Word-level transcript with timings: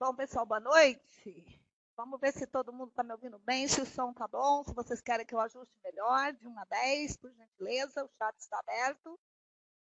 Bom, 0.00 0.14
pessoal, 0.14 0.46
boa 0.46 0.60
noite. 0.60 1.60
Vamos 1.94 2.18
ver 2.18 2.32
se 2.32 2.46
todo 2.46 2.72
mundo 2.72 2.88
está 2.88 3.02
me 3.02 3.12
ouvindo 3.12 3.38
bem, 3.40 3.68
se 3.68 3.82
o 3.82 3.84
som 3.84 4.12
está 4.12 4.26
bom, 4.26 4.64
se 4.64 4.72
vocês 4.72 4.98
querem 5.02 5.26
que 5.26 5.34
eu 5.34 5.40
ajuste 5.40 5.78
melhor, 5.84 6.32
de 6.32 6.48
1 6.48 6.58
a 6.58 6.64
10, 6.64 7.18
por 7.18 7.30
gentileza, 7.30 8.02
o 8.02 8.08
chat 8.16 8.34
está 8.38 8.58
aberto. 8.60 9.20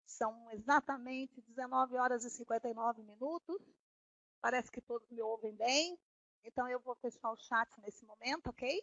São 0.07 0.51
exatamente 0.53 1.43
19 1.43 1.99
horas 1.99 2.25
e 2.25 2.31
59 2.31 3.03
minutos. 3.03 3.61
Parece 4.41 4.71
que 4.73 4.81
todos 4.81 5.07
me 5.11 5.21
ouvem 5.21 5.55
bem. 5.55 5.99
Então, 6.43 6.67
eu 6.71 6.81
vou 6.81 6.95
fechar 6.95 7.31
o 7.31 7.37
chat 7.37 7.69
nesse 7.83 8.07
momento, 8.07 8.49
ok? 8.49 8.83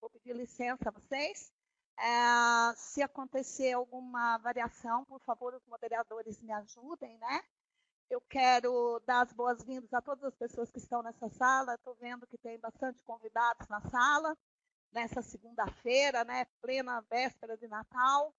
Vou 0.00 0.10
pedir 0.10 0.32
licença 0.32 0.90
a 0.90 0.92
vocês. 0.92 1.52
É, 1.98 2.76
se 2.76 3.02
acontecer 3.02 3.72
alguma 3.72 4.38
variação, 4.38 5.04
por 5.06 5.18
favor, 5.22 5.54
os 5.54 5.66
moderadores 5.66 6.40
me 6.40 6.52
ajudem, 6.52 7.18
né? 7.18 7.42
Eu 8.12 8.20
quero 8.20 9.00
dar 9.06 9.22
as 9.22 9.32
boas-vindas 9.32 9.90
a 9.94 10.02
todas 10.02 10.24
as 10.24 10.34
pessoas 10.34 10.70
que 10.70 10.76
estão 10.76 11.02
nessa 11.02 11.30
sala. 11.30 11.76
Estou 11.76 11.94
vendo 11.94 12.26
que 12.26 12.36
tem 12.36 12.58
bastante 12.58 13.02
convidados 13.04 13.66
na 13.68 13.80
sala, 13.88 14.36
nessa 14.92 15.22
segunda-feira, 15.22 16.22
né, 16.22 16.44
plena 16.60 17.00
véspera 17.08 17.56
de 17.56 17.66
Natal. 17.66 18.34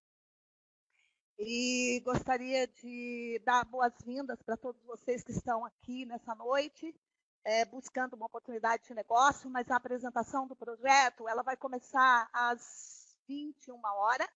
E 1.40 2.00
gostaria 2.05 2.67
de 2.67 3.41
dar 3.44 3.66
boas-vindas 3.66 4.40
para 4.44 4.55
todos 4.55 4.80
vocês 4.84 5.23
que 5.23 5.31
estão 5.31 5.66
aqui 5.66 6.05
nessa 6.05 6.36
noite, 6.36 6.95
é, 7.44 7.66
buscando 7.66 8.14
uma 8.16 8.28
oportunidade 8.28 8.84
de 8.84 8.94
negócio, 8.94 9.50
mas 9.50 9.72
a 9.72 9.78
apresentação 9.78 10.48
do 10.48 10.55
projeto 10.55 11.28
ela 11.28 11.42
vai 11.42 11.58
começar 11.58 12.30
às 12.31 13.16
21 13.28 13.81
horas 13.84 14.30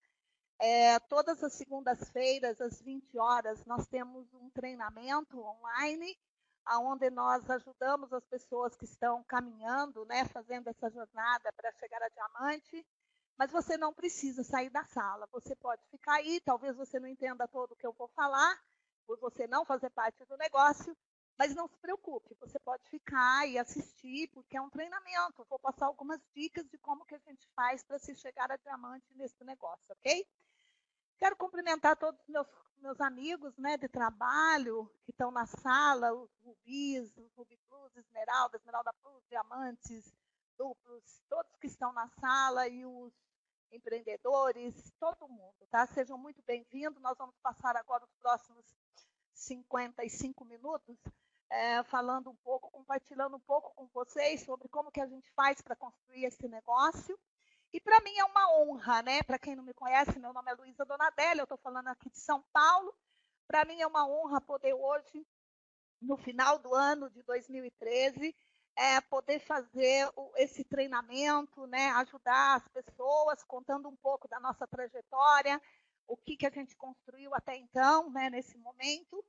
é, 0.60 1.00
todas 1.02 1.44
as 1.44 1.54
segundas-feiras, 1.54 2.60
às 2.60 2.82
20 2.82 3.18
horas, 3.20 3.64
nós 3.66 3.88
temos 3.88 4.34
um 4.34 4.50
treinamento 4.50 5.40
online, 5.40 6.18
onde 6.80 7.10
nós 7.10 7.50
ajudamos 7.50 8.12
as 8.12 8.26
pessoas 8.26 8.76
que 8.76 8.86
estão 8.86 9.24
caminhando, 9.24 10.06
né, 10.06 10.26
fazendo 10.26 10.68
essa 10.68 10.90
jornada 10.90 11.54
para 11.54 11.72
chegar 11.74 12.02
a 12.02 12.10
diamante. 12.10 12.86
Mas 13.38 13.52
você 13.52 13.78
não 13.78 13.94
precisa 13.94 14.44
sair 14.44 14.70
da 14.70 14.84
sala, 14.86 15.30
você 15.32 15.56
pode 15.56 15.82
ficar 15.92 16.16
aí. 16.16 16.42
Talvez 16.42 16.76
você 16.76 17.00
não 17.00 17.08
entenda 17.08 17.48
todo 17.48 17.74
o 17.74 17.76
que 17.76 17.86
eu 17.86 17.94
vou 17.94 18.08
falar, 18.10 18.60
por 19.06 19.20
você 19.20 19.48
não 19.48 19.64
fazer 19.64 19.92
parte 19.92 20.26
do 20.26 20.36
negócio, 20.38 20.98
mas 21.38 21.54
não 21.54 21.68
se 21.68 21.78
preocupe, 21.78 22.36
você 22.40 22.60
pode 22.60 22.84
ficar 22.90 23.48
e 23.48 23.60
assistir, 23.60 24.28
porque 24.34 24.58
é 24.58 24.62
um 24.62 24.70
treinamento. 24.70 25.46
Vou 25.50 25.60
passar 25.60 25.86
algumas 25.86 26.20
dicas 26.34 26.68
de 26.68 26.78
como 26.80 27.06
que 27.06 27.14
a 27.14 27.20
gente 27.20 27.48
faz 27.56 27.84
para 27.84 28.00
se 28.00 28.16
chegar 28.16 28.52
a 28.52 28.58
diamante 28.58 29.06
nesse 29.14 29.44
negócio, 29.44 29.86
ok? 29.90 30.28
Quero 31.20 31.36
cumprimentar 31.36 31.96
todos 31.96 32.20
os 32.22 32.28
meus, 32.28 32.48
meus 32.78 33.00
amigos 33.02 33.56
né, 33.58 33.78
de 33.78 33.88
trabalho 33.88 34.92
que 35.04 35.12
estão 35.12 35.30
na 35.30 35.46
sala, 35.46 36.14
os 36.14 36.30
rubis, 36.44 37.16
os 37.16 37.32
rubi 37.34 37.58
plus, 37.68 37.96
esmeralda, 37.96 38.58
esmeralda 38.58 38.92
plus, 39.02 39.24
diamantes, 39.30 40.12
duplos, 40.58 41.22
todos 41.30 41.56
que 41.58 41.68
estão 41.68 41.94
na 41.94 42.08
sala 42.20 42.68
e 42.68 42.84
os 42.84 43.14
empreendedores, 43.72 44.92
todo 45.00 45.28
mundo, 45.28 45.68
tá? 45.70 45.86
Sejam 45.88 46.18
muito 46.18 46.42
bem-vindos. 46.44 47.02
Nós 47.02 47.18
vamos 47.18 47.36
passar 47.44 47.76
agora 47.76 48.06
os 48.06 48.14
próximos 48.16 48.66
55 49.34 50.46
minutos 50.46 50.98
é, 51.50 51.84
falando 51.84 52.30
um 52.30 52.36
pouco, 52.36 52.70
compartilhando 52.72 53.38
um 53.38 53.42
pouco 53.42 53.74
com 53.76 53.88
vocês 53.94 54.44
sobre 54.44 54.68
como 54.68 54.92
que 54.92 55.02
a 55.02 55.08
gente 55.08 55.32
faz 55.32 55.62
para 55.62 55.76
construir 55.76 56.26
esse 56.26 56.48
negócio 56.48 57.18
e 57.74 57.82
para 57.82 58.00
mim 58.02 58.18
é 58.18 58.24
uma 58.24 58.58
honra, 58.58 59.02
né? 59.02 59.22
Para 59.24 59.38
quem 59.38 59.56
não 59.56 59.64
me 59.64 59.74
conhece, 59.74 60.20
meu 60.20 60.34
nome 60.34 60.52
é 60.52 60.56
Luísa 60.56 60.86
Donadelli, 60.86 61.40
eu 61.40 61.44
estou 61.44 61.58
falando 61.58 61.88
aqui 61.88 62.10
de 62.10 62.20
São 62.20 62.44
Paulo. 62.54 62.94
Para 63.48 63.66
mim 63.66 63.82
é 63.82 63.88
uma 63.88 64.08
honra 64.08 64.42
poder 64.42 64.74
hoje, 64.74 65.26
no 66.02 66.18
final 66.18 66.60
do 66.60 66.74
ano 66.74 67.10
de 67.10 67.22
2013, 67.24 68.36
é, 68.76 69.02
poder 69.02 69.40
fazer 69.40 70.10
esse 70.36 70.64
treinamento, 70.64 71.68
né? 71.68 71.90
Ajudar 71.92 72.56
as 72.56 72.68
pessoas, 72.70 73.44
contando 73.44 73.90
um 73.90 73.96
pouco 73.98 74.28
da 74.28 74.40
nossa 74.40 74.66
trajetória, 74.66 75.62
o 76.08 76.16
que, 76.16 76.38
que 76.38 76.48
a 76.48 76.52
gente 76.52 76.76
construiu 76.76 77.36
até 77.36 77.56
então, 77.58 78.10
né? 78.12 78.30
Nesse 78.30 78.58
momento. 78.58 79.24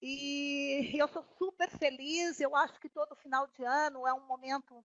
E 0.00 0.92
eu 0.94 1.08
sou 1.08 1.24
super 1.38 1.70
feliz. 1.70 2.40
Eu 2.40 2.54
acho 2.54 2.78
que 2.80 2.88
todo 2.88 3.16
final 3.16 3.46
de 3.48 3.64
ano 3.64 4.06
é 4.06 4.12
um 4.12 4.26
momento 4.26 4.84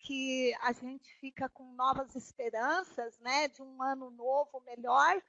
que 0.00 0.54
a 0.62 0.72
gente 0.72 1.12
fica 1.16 1.48
com 1.48 1.72
novas 1.74 2.14
esperanças, 2.14 3.18
né, 3.20 3.48
de 3.48 3.62
um 3.62 3.82
ano 3.82 4.10
novo 4.10 4.60
melhor. 4.60 5.20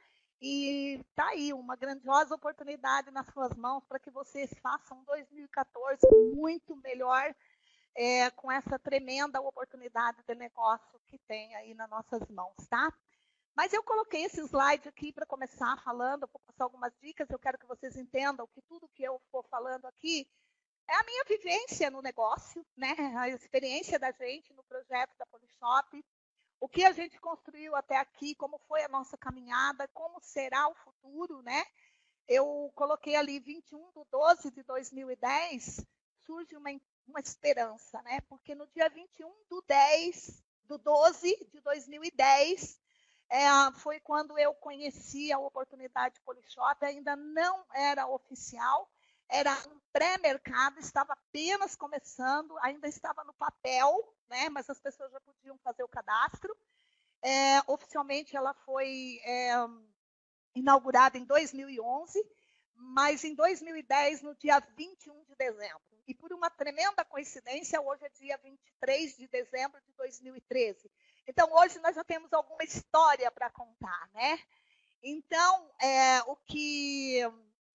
E 0.42 1.04
tá 1.16 1.28
aí 1.30 1.52
uma 1.52 1.76
grandiosa 1.76 2.34
oportunidade 2.34 3.12
nas 3.12 3.28
suas 3.34 3.54
mãos 3.56 3.84
para 3.86 4.00
que 4.00 4.10
vocês 4.10 4.50
façam 4.62 5.04
2014 5.04 6.00
muito 6.34 6.76
melhor 6.78 7.36
é, 7.96 8.30
com 8.32 8.50
essa 8.50 8.80
tremenda 8.80 9.42
oportunidade 9.42 10.24
de 10.26 10.36
negócio 10.36 11.00
que 11.08 11.18
tem 11.28 11.54
aí 11.56 11.74
nas 11.74 11.90
nossas 11.90 12.26
mãos, 12.30 12.56
tá? 12.70 12.94
Mas 13.60 13.74
eu 13.74 13.84
coloquei 13.84 14.24
esse 14.24 14.40
slide 14.40 14.88
aqui 14.88 15.12
para 15.12 15.26
começar 15.26 15.76
falando, 15.84 16.30
vou 16.32 16.40
passar 16.48 16.64
algumas 16.64 16.94
dicas, 17.02 17.30
eu 17.30 17.38
quero 17.38 17.58
que 17.58 17.66
vocês 17.66 17.98
entendam 17.98 18.48
que 18.48 18.62
tudo 18.62 18.88
que 18.96 19.04
eu 19.04 19.22
for 19.30 19.46
falando 19.50 19.86
aqui 19.86 20.26
é 20.88 20.96
a 20.96 21.04
minha 21.04 21.26
vivência 21.26 21.92
no 21.92 22.02
negócio, 22.02 22.66
né? 22.78 22.96
A 23.20 23.28
experiência 23.28 24.00
da 24.00 24.14
gente 24.14 24.54
no 24.54 24.64
projeto 24.64 25.14
da 25.18 25.26
Polishop, 25.26 26.06
o 26.58 26.70
que 26.70 26.86
a 26.86 26.94
gente 26.94 27.20
construiu 27.20 27.76
até 27.76 27.98
aqui, 27.98 28.34
como 28.34 28.58
foi 28.60 28.82
a 28.84 28.88
nossa 28.88 29.18
caminhada, 29.18 29.90
como 29.90 30.22
será 30.22 30.70
o 30.70 30.76
futuro, 30.76 31.42
né? 31.42 31.66
Eu 32.30 32.72
coloquei 32.76 33.18
ali 33.18 33.42
21 33.42 33.92
de 33.92 34.06
12 34.10 34.52
de 34.52 34.64
2010, 34.64 35.86
surge 36.22 36.56
uma, 36.56 36.70
uma 37.06 37.20
esperança, 37.20 38.02
né? 38.04 38.22
Porque 38.30 38.56
no 38.56 38.66
dia 38.68 38.88
21 38.88 39.30
do 39.50 39.62
10 39.68 40.42
do 40.64 40.78
12 40.78 41.50
de 41.52 41.60
2010 41.60 42.80
é, 43.30 43.48
foi 43.76 44.00
quando 44.00 44.38
eu 44.38 44.54
conheci 44.56 45.32
a 45.32 45.40
oportunidade 45.40 46.20
Polishop, 46.22 46.84
ainda 46.84 47.16
não 47.16 47.64
era 47.74 48.08
oficial, 48.08 48.90
era 49.30 49.54
um 49.70 49.80
pré-mercado, 49.94 50.80
estava 50.80 51.14
apenas 51.14 51.76
começando, 51.76 52.58
ainda 52.60 52.88
estava 52.88 53.24
no 53.24 53.34
papel, 53.34 54.16
né, 54.28 54.50
mas 54.50 54.70
as 54.70 54.80
pessoas 54.80 55.12
já 55.12 55.22
podiam 55.22 55.58
fazer 55.60 55.84
o 55.84 55.88
cadastro. 55.88 56.56
É, 57.22 57.60
oficialmente 57.68 58.36
ela 58.36 58.54
foi 58.54 59.20
é, 59.24 59.54
inaugurada 60.56 61.18
em 61.18 61.26
2011, 61.26 62.20
mas 62.74 63.24
em 63.24 63.36
2010, 63.36 64.24
no 64.24 64.34
dia 64.36 64.60
21 64.76 65.24
de 65.26 65.36
dezembro. 65.36 65.82
E 66.08 66.16
por 66.16 66.34
uma 66.34 66.50
tremenda 66.50 67.06
coincidência, 67.06 67.80
hoje 67.80 68.04
é 68.04 68.10
dia 68.10 68.38
23 68.38 69.18
de 69.18 69.28
dezembro 69.28 69.80
de 69.82 69.92
2013. 69.94 70.90
Então, 71.30 71.48
hoje 71.54 71.78
nós 71.78 71.96
já 71.96 72.04
temos 72.04 72.34
alguma 72.34 72.64
história 72.64 73.30
para 73.30 73.52
contar, 73.52 74.10
né? 74.16 74.40
Então, 75.04 75.72
é, 75.80 76.24
o 76.24 76.36
que 76.36 77.20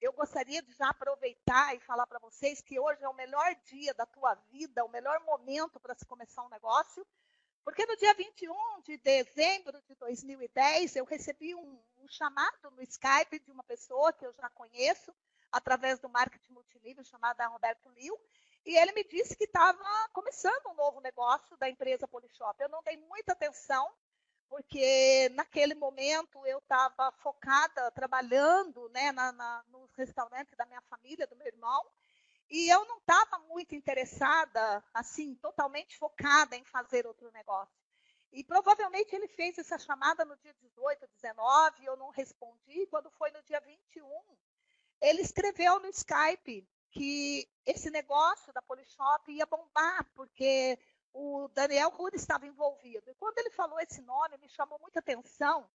eu 0.00 0.12
gostaria 0.12 0.60
de 0.60 0.72
já 0.72 0.88
aproveitar 0.88 1.72
e 1.72 1.78
falar 1.78 2.04
para 2.09 2.19
vocês 2.19 2.60
que 2.60 2.81
hoje 2.81 3.04
é 3.04 3.09
o 3.09 3.15
melhor 3.15 3.54
dia 3.66 3.94
da 3.94 4.04
tua 4.06 4.34
vida, 4.50 4.84
o 4.84 4.88
melhor 4.88 5.20
momento 5.20 5.78
para 5.78 5.94
se 5.94 6.04
começar 6.04 6.42
um 6.42 6.48
negócio, 6.48 7.06
porque 7.62 7.87
no 7.87 7.97
dia 7.97 8.12
21 8.15 8.82
de 8.82 8.97
dezembro 8.97 9.81
de 9.82 9.94
2010 9.94 10.97
eu 10.97 11.04
recebi 11.04 11.54
um, 11.54 11.81
um 11.98 12.09
chamado 12.09 12.72
no 12.72 12.82
Skype 12.82 13.38
de 13.38 13.53
uma 13.53 13.62
pessoa 13.62 14.12
que 14.12 14.26
eu 14.26 14.32
já 14.32 14.50
conheço 14.50 15.15
através 15.53 16.00
do 16.00 16.09
marketing 16.09 16.54
multinível 16.54 17.04
chamada 17.04 17.47
Roberto 17.47 17.88
Liu, 17.91 18.19
e 18.65 18.77
ele 18.77 18.93
me 18.93 19.05
disse 19.05 19.37
que 19.37 19.45
estava 19.45 19.79
começando 20.13 20.69
um 20.69 20.75
novo 20.75 21.01
negócio 21.01 21.57
da 21.59 21.69
empresa 21.69 22.09
Polishop. 22.09 22.61
Eu 22.63 22.69
não 22.71 22.83
dei 22.83 22.97
muita 22.97 23.33
atenção, 23.33 23.93
porque 24.49 25.29
naquele 25.35 25.75
momento 25.75 26.47
eu 26.47 26.59
estava 26.59 27.13
focada, 27.13 27.91
trabalhando 27.91 28.89
né, 28.89 29.13
na, 29.13 29.33
na, 29.33 29.65
nos 29.69 29.93
restaurantes 29.95 30.57
da 30.57 30.65
minha 30.65 30.81
família, 30.83 31.27
do 31.27 31.37
meu 31.37 31.47
irmão, 31.47 31.85
e 32.49 32.69
eu 32.69 32.85
não 32.87 32.99
estava 32.99 33.39
muito 33.49 33.75
interessada, 33.75 34.83
assim, 34.93 35.34
totalmente 35.37 35.99
focada 35.99 36.57
em 36.57 36.65
fazer 36.65 37.07
outro 37.07 37.31
negócio. 37.33 37.75
E 38.33 38.43
provavelmente 38.43 39.15
ele 39.15 39.28
fez 39.28 39.59
essa 39.59 39.78
chamada 39.78 40.25
no 40.25 40.37
dia 40.39 40.55
18, 40.55 41.07
19, 41.07 41.84
eu 41.84 41.97
não 41.97 42.10
respondi. 42.10 42.87
Quando 42.87 43.10
foi 43.13 43.31
no 43.31 43.43
dia 43.43 43.60
21, 43.60 44.05
ele 45.01 45.21
escreveu 45.21 45.78
no 45.81 45.89
Skype 45.89 46.67
que 46.95 47.49
esse 47.67 47.91
negócio 47.91 48.53
da 48.53 48.63
Polishop 48.63 49.31
ia 49.31 49.45
bombar, 49.47 50.05
porque 50.15 50.79
o 51.13 51.49
Daniel 51.49 51.91
Rude 51.91 52.17
estava 52.17 52.47
envolvido. 52.47 53.11
E 53.11 53.15
quando 53.17 53.39
ele 53.39 53.51
falou 53.51 53.81
esse 53.81 54.01
nome, 54.01 54.39
me 54.39 54.49
chamou 54.49 54.79
muita 54.81 55.01
atenção, 55.01 55.69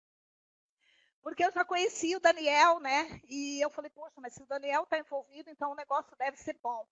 porque 1.21 1.45
eu 1.45 1.53
já 1.53 1.65
conhecia 1.65 2.17
o 2.17 2.21
Daniel, 2.21 2.79
né? 2.79 3.21
E 3.29 3.61
eu 3.61 3.69
falei, 3.69 3.91
poxa, 3.91 4.21
mas 4.21 4.33
se 4.33 4.43
o 4.43 4.47
Daniel 4.47 4.85
está 4.85 4.99
envolvido, 4.99 5.51
então 5.51 5.73
o 5.73 5.77
negócio 5.77 6.17
deve 6.17 6.37
ser 6.37 6.57
bom. 6.63 6.87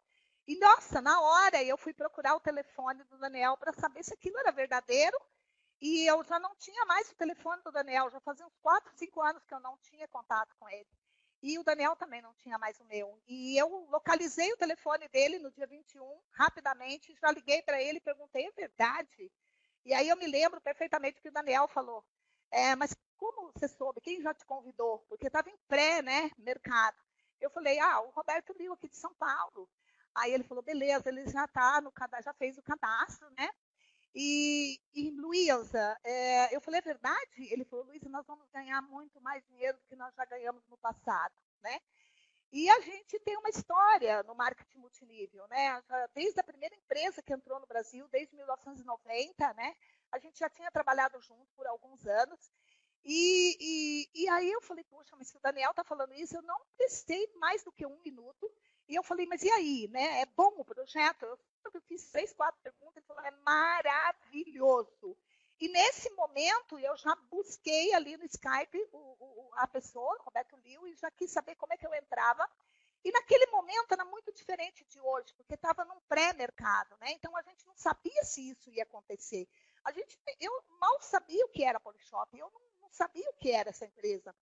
E, 0.47 0.59
nossa, 0.59 1.01
na 1.01 1.21
hora 1.21 1.63
eu 1.63 1.77
fui 1.77 1.95
procurar 1.95 2.35
o 2.35 2.41
telefone 2.41 3.05
do 3.05 3.19
Daniel 3.19 3.57
para 3.57 3.73
saber 3.73 4.03
se 4.03 4.13
aquilo 4.13 4.39
era 4.39 4.53
verdadeiro. 4.53 5.17
E 5.81 6.07
eu 6.07 6.25
já 6.25 6.39
não 6.39 6.55
tinha 6.57 6.85
mais 6.87 7.11
o 7.11 7.17
telefone 7.17 7.63
do 7.63 7.71
Daniel, 7.71 8.11
já 8.11 8.21
fazia 8.21 8.47
uns 8.47 8.57
4, 8.63 8.93
5 8.97 9.21
anos 9.23 9.45
que 9.45 9.55
eu 9.55 9.61
não 9.61 9.77
tinha 9.79 10.09
contato 10.09 10.55
com 10.59 10.69
ele. 10.69 10.89
E 11.43 11.59
o 11.59 11.65
Daniel 11.65 11.95
também 11.97 12.23
não 12.23 12.35
tinha 12.35 12.59
mais 12.59 12.81
o 12.81 12.85
meu. 12.85 13.21
E 13.27 13.61
eu 13.61 13.69
localizei 13.91 14.53
o 14.53 14.57
telefone 14.57 15.09
dele 15.09 15.39
no 15.39 15.51
dia 15.51 15.67
21, 15.67 16.21
rapidamente, 16.33 17.17
já 17.21 17.31
liguei 17.31 17.63
para 17.63 17.81
ele 17.83 17.99
e 17.99 18.01
perguntei, 18.01 18.47
é 18.47 18.53
verdade? 18.53 19.31
E 19.85 19.95
aí 19.95 20.09
eu 20.09 20.17
me 20.17 20.27
lembro 20.27 20.61
perfeitamente 20.61 21.21
que 21.21 21.29
o 21.29 21.33
Daniel 21.33 21.69
falou. 21.69 22.05
É, 22.51 22.75
mas 22.75 22.97
como 23.17 23.53
você 23.53 23.69
soube? 23.69 24.01
Quem 24.01 24.21
já 24.21 24.35
te 24.35 24.45
convidou? 24.45 25.01
Porque 25.09 25.27
estava 25.27 25.49
em 25.51 25.57
pré, 25.69 26.03
né, 26.03 26.31
mercado. 26.39 26.97
Eu 27.41 27.51
falei, 27.51 27.79
ah, 27.79 28.01
o 28.01 28.11
Roberto 28.11 28.55
Lio 28.59 28.73
aqui 28.73 28.89
de 28.89 28.97
São 28.97 29.15
Paulo. 29.15 29.69
Aí 30.15 30.33
ele 30.33 30.45
falou, 30.45 30.63
beleza, 30.63 31.09
ele 31.09 31.29
já 31.29 31.47
tá 31.47 31.81
no 31.81 31.93
já 32.25 32.33
fez 32.35 32.57
o 32.57 32.63
cadastro, 32.63 33.29
né? 33.37 33.51
E, 34.19 34.81
e 34.95 35.11
Luísa, 35.11 35.95
é, 36.03 36.57
eu 36.57 36.59
falei, 36.63 36.79
é 36.79 36.83
verdade? 36.83 37.53
Ele 37.53 37.67
falou, 37.67 37.85
Luísa, 37.85 38.09
nós 38.09 38.27
vamos 38.27 38.49
ganhar 38.49 38.81
muito 38.81 39.21
mais 39.21 39.45
dinheiro 39.45 39.77
do 39.77 39.85
que 39.85 39.95
nós 39.95 40.15
já 40.15 40.25
ganhamos 40.25 40.67
no 40.69 40.79
passado, 40.79 41.35
né? 41.61 41.79
E 42.51 42.71
a 42.71 42.81
gente 42.81 43.19
tem 43.21 43.37
uma 43.37 43.51
história 43.51 44.23
no 44.23 44.35
marketing 44.35 44.79
multinível, 44.79 45.47
né? 45.49 45.83
Desde 46.15 46.41
a 46.41 46.45
primeira 46.45 46.75
empresa 46.75 47.23
que 47.23 47.35
entrou 47.35 47.61
no 47.61 47.67
Brasil, 47.67 48.09
desde 48.09 48.35
1990, 48.35 49.53
né? 49.53 49.77
A 50.11 50.19
gente 50.19 50.39
já 50.39 50.49
tinha 50.49 50.71
trabalhado 50.71 51.21
junto 51.21 51.53
por 51.55 51.67
alguns 51.67 52.07
anos. 52.07 52.51
E, 53.05 53.57
e, 53.61 54.23
e 54.23 54.29
aí 54.31 54.51
eu 54.51 54.63
falei, 54.63 54.85
poxa, 54.85 55.15
mas 55.17 55.29
se 55.29 55.37
o 55.37 55.41
Daniel 55.41 55.73
está 55.73 55.85
falando 55.85 56.15
isso, 56.15 56.37
eu 56.37 56.43
não 56.43 56.59
prestei 56.79 57.31
mais 57.37 57.63
do 57.63 57.71
que 57.71 57.85
um 57.85 58.01
minuto. 58.03 58.51
E 58.89 58.95
eu 58.95 59.03
falei, 59.03 59.27
mas 59.27 59.43
e 59.43 59.51
aí, 59.51 59.89
né? 59.89 60.23
É 60.23 60.27
bom 60.27 60.55
o 60.57 60.65
projeto? 60.65 61.27
Eu 61.27 61.39
fiz 61.89 62.11
três, 62.11 62.33
quatro 62.33 62.61
perguntas, 62.63 62.97
ele 62.97 63.07
falou, 63.07 63.25
é 63.25 63.31
maravilhoso. 63.45 65.17
E 65.59 65.69
nesse 65.69 66.11
momento 66.11 66.79
eu 66.79 66.97
já 66.97 67.15
busquei 67.31 67.95
ali 67.95 68.17
no 68.17 68.25
Skype 68.25 68.89
o, 68.93 68.99
o, 68.99 69.51
a 69.55 69.67
pessoa, 69.67 70.19
Roberto 70.23 70.57
Liu, 70.57 70.87
e 70.87 70.95
já 70.95 71.11
quis 71.11 71.31
saber 71.31 71.55
como 71.57 71.73
é 71.73 71.77
que 71.77 71.87
eu 71.87 71.95
entrava. 71.95 72.47
E 73.03 73.11
naquele 73.11 73.47
momento 73.47 73.93
era 73.93 74.05
muito 74.05 74.33
diferente 74.33 74.85
de 74.85 75.01
hoje, 75.01 75.33
porque 75.35 75.55
estava 75.55 75.85
num 75.85 76.01
pré-mercado, 76.09 76.97
né? 77.01 77.13
Então 77.13 77.35
a 77.37 77.43
gente 77.43 77.65
não 77.67 77.77
sabia 77.77 78.25
se 78.25 78.51
isso 78.51 78.71
ia 78.71 78.83
acontecer. 78.83 79.49
A 79.85 79.93
gente, 79.93 80.19
eu 80.41 80.53
mal 80.81 81.01
sabia 81.01 81.45
o 81.47 81.49
que 81.49 81.63
era 81.63 81.81
Polishop, 81.81 82.37
eu 82.37 82.51
não, 82.51 82.61
não 82.81 82.91
sabia 82.91 83.29
o 83.31 83.35
que 83.35 83.51
era 83.53 83.71
essa 83.71 83.87
empresa. 83.87 84.35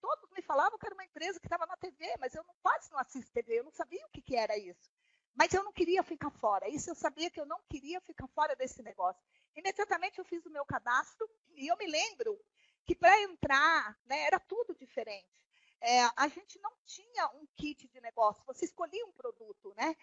Todos 0.00 0.30
me 0.32 0.42
falavam 0.42 0.78
que 0.78 0.86
era 0.86 0.94
uma 0.94 1.04
empresa 1.04 1.40
que 1.40 1.46
estava 1.46 1.64
na 1.64 1.76
TV, 1.76 2.14
mas 2.18 2.34
eu 2.34 2.44
não, 2.44 2.54
quase 2.60 2.90
não 2.90 2.98
assisto 2.98 3.32
TV, 3.32 3.60
eu 3.60 3.64
não 3.64 3.72
sabia 3.72 4.04
o 4.04 4.10
que, 4.10 4.20
que 4.20 4.36
era 4.36 4.56
isso. 4.58 4.90
Mas 5.36 5.52
eu 5.52 5.62
não 5.62 5.72
queria 5.72 6.02
ficar 6.02 6.30
fora. 6.30 6.68
Isso 6.68 6.90
eu 6.90 6.94
sabia 6.94 7.30
que 7.30 7.38
eu 7.38 7.44
não 7.46 7.60
queria 7.68 8.00
ficar 8.00 8.26
fora 8.28 8.56
desse 8.56 8.82
negócio. 8.82 9.22
Imediatamente 9.54 10.18
eu 10.18 10.24
fiz 10.24 10.44
o 10.46 10.50
meu 10.50 10.64
cadastro 10.64 11.28
e 11.54 11.70
eu 11.70 11.76
me 11.76 11.86
lembro 11.86 12.40
que 12.86 12.94
para 12.94 13.20
entrar 13.22 13.98
né, 14.06 14.22
era 14.22 14.40
tudo 14.40 14.74
diferente. 14.74 15.44
É, 15.80 16.04
a 16.16 16.26
gente 16.28 16.58
não 16.60 16.72
tinha 16.86 17.28
um 17.34 17.46
kit 17.54 17.86
de 17.88 18.00
negócio, 18.00 18.42
você 18.46 18.64
escolhia 18.64 19.04
um 19.04 19.12
produto, 19.12 19.74
né? 19.76 19.94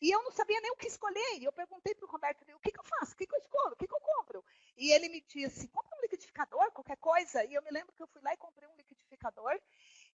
E 0.00 0.10
eu 0.10 0.22
não 0.22 0.30
sabia 0.30 0.60
nem 0.60 0.70
o 0.70 0.76
que 0.76 0.86
escolher. 0.86 1.38
E 1.38 1.44
eu 1.44 1.52
perguntei 1.52 1.94
para 1.94 2.06
o 2.06 2.10
Roberto, 2.10 2.42
o 2.54 2.60
que, 2.60 2.70
que 2.70 2.78
eu 2.78 2.84
faço? 2.84 3.14
O 3.14 3.16
que, 3.16 3.26
que 3.26 3.34
eu 3.34 3.38
escolho? 3.38 3.72
O 3.72 3.76
que, 3.76 3.88
que 3.88 3.94
eu 3.94 4.00
compro? 4.00 4.44
E 4.76 4.92
ele 4.92 5.08
me 5.08 5.20
disse, 5.22 5.68
compra 5.68 5.96
um 5.96 6.02
liquidificador, 6.02 6.70
qualquer 6.72 6.98
coisa. 6.98 7.44
E 7.44 7.54
eu 7.54 7.62
me 7.62 7.70
lembro 7.70 7.92
que 7.94 8.02
eu 8.02 8.06
fui 8.06 8.20
lá 8.20 8.34
e 8.34 8.36
comprei 8.36 8.68
um 8.68 8.76
liquidificador 8.76 9.58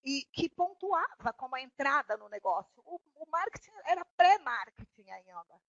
e 0.04 0.24
que 0.32 0.48
pontuava 0.48 1.32
como 1.32 1.54
a 1.56 1.60
entrada 1.60 2.16
no 2.16 2.28
negócio. 2.28 2.82
O, 2.84 3.00
o 3.16 3.26
marketing 3.30 3.72
era 3.84 4.04
pré-marketing 4.16 5.10
ainda. 5.10 5.60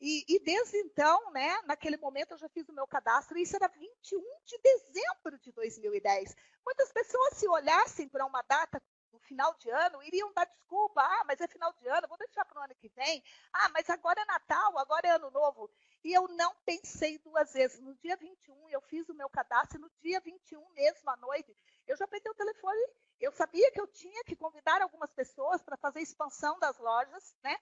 E, 0.00 0.24
e, 0.28 0.40
desde 0.40 0.76
então, 0.78 1.30
né, 1.30 1.60
naquele 1.62 1.96
momento 1.96 2.32
eu 2.32 2.38
já 2.38 2.48
fiz 2.48 2.68
o 2.68 2.72
meu 2.72 2.88
cadastro, 2.88 3.38
e 3.38 3.42
isso 3.42 3.54
era 3.54 3.68
21 3.68 4.20
de 4.44 4.58
dezembro 4.58 5.38
de 5.38 5.52
2010. 5.52 6.34
Muitas 6.64 6.92
pessoas, 6.92 7.36
se 7.36 7.46
olhassem 7.46 8.08
para 8.08 8.26
uma 8.26 8.42
data 8.42 8.82
no 9.12 9.20
final 9.20 9.54
de 9.58 9.70
ano, 9.70 10.02
iriam 10.02 10.32
dar 10.32 10.46
desculpa. 10.46 11.02
Ah, 11.02 11.24
mas 11.26 11.40
é 11.40 11.46
final 11.46 11.72
de 11.74 11.86
ano, 11.86 12.08
vou 12.08 12.18
deixar 12.18 12.44
para 12.44 12.60
o 12.60 12.64
ano 12.64 12.74
que 12.74 12.88
vem. 12.88 13.22
Ah, 13.52 13.68
mas 13.68 13.88
agora 13.90 14.20
é 14.20 14.24
Natal, 14.24 14.78
agora 14.78 15.06
é 15.06 15.10
Ano 15.10 15.30
Novo. 15.30 15.70
E 16.02 16.12
eu 16.12 16.26
não 16.28 16.54
pensei 16.64 17.18
duas 17.18 17.52
vezes. 17.52 17.78
No 17.80 17.94
dia 17.96 18.16
21, 18.16 18.70
eu 18.70 18.80
fiz 18.80 19.08
o 19.08 19.14
meu 19.14 19.28
cadastro, 19.30 19.78
e 19.78 19.82
no 19.82 19.90
dia 20.00 20.20
21 20.20 20.68
mesmo, 20.70 21.10
à 21.10 21.16
noite, 21.16 21.56
eu 21.86 21.96
já 21.96 22.06
peguei 22.06 22.30
o 22.30 22.34
telefone. 22.34 22.80
Eu 23.20 23.32
sabia 23.32 23.70
que 23.70 23.80
eu 23.80 23.86
tinha 23.86 24.24
que 24.24 24.34
convidar 24.34 24.82
algumas 24.82 25.12
pessoas 25.12 25.62
para 25.62 25.76
fazer 25.76 26.00
expansão 26.00 26.58
das 26.58 26.78
lojas, 26.78 27.34
né? 27.42 27.56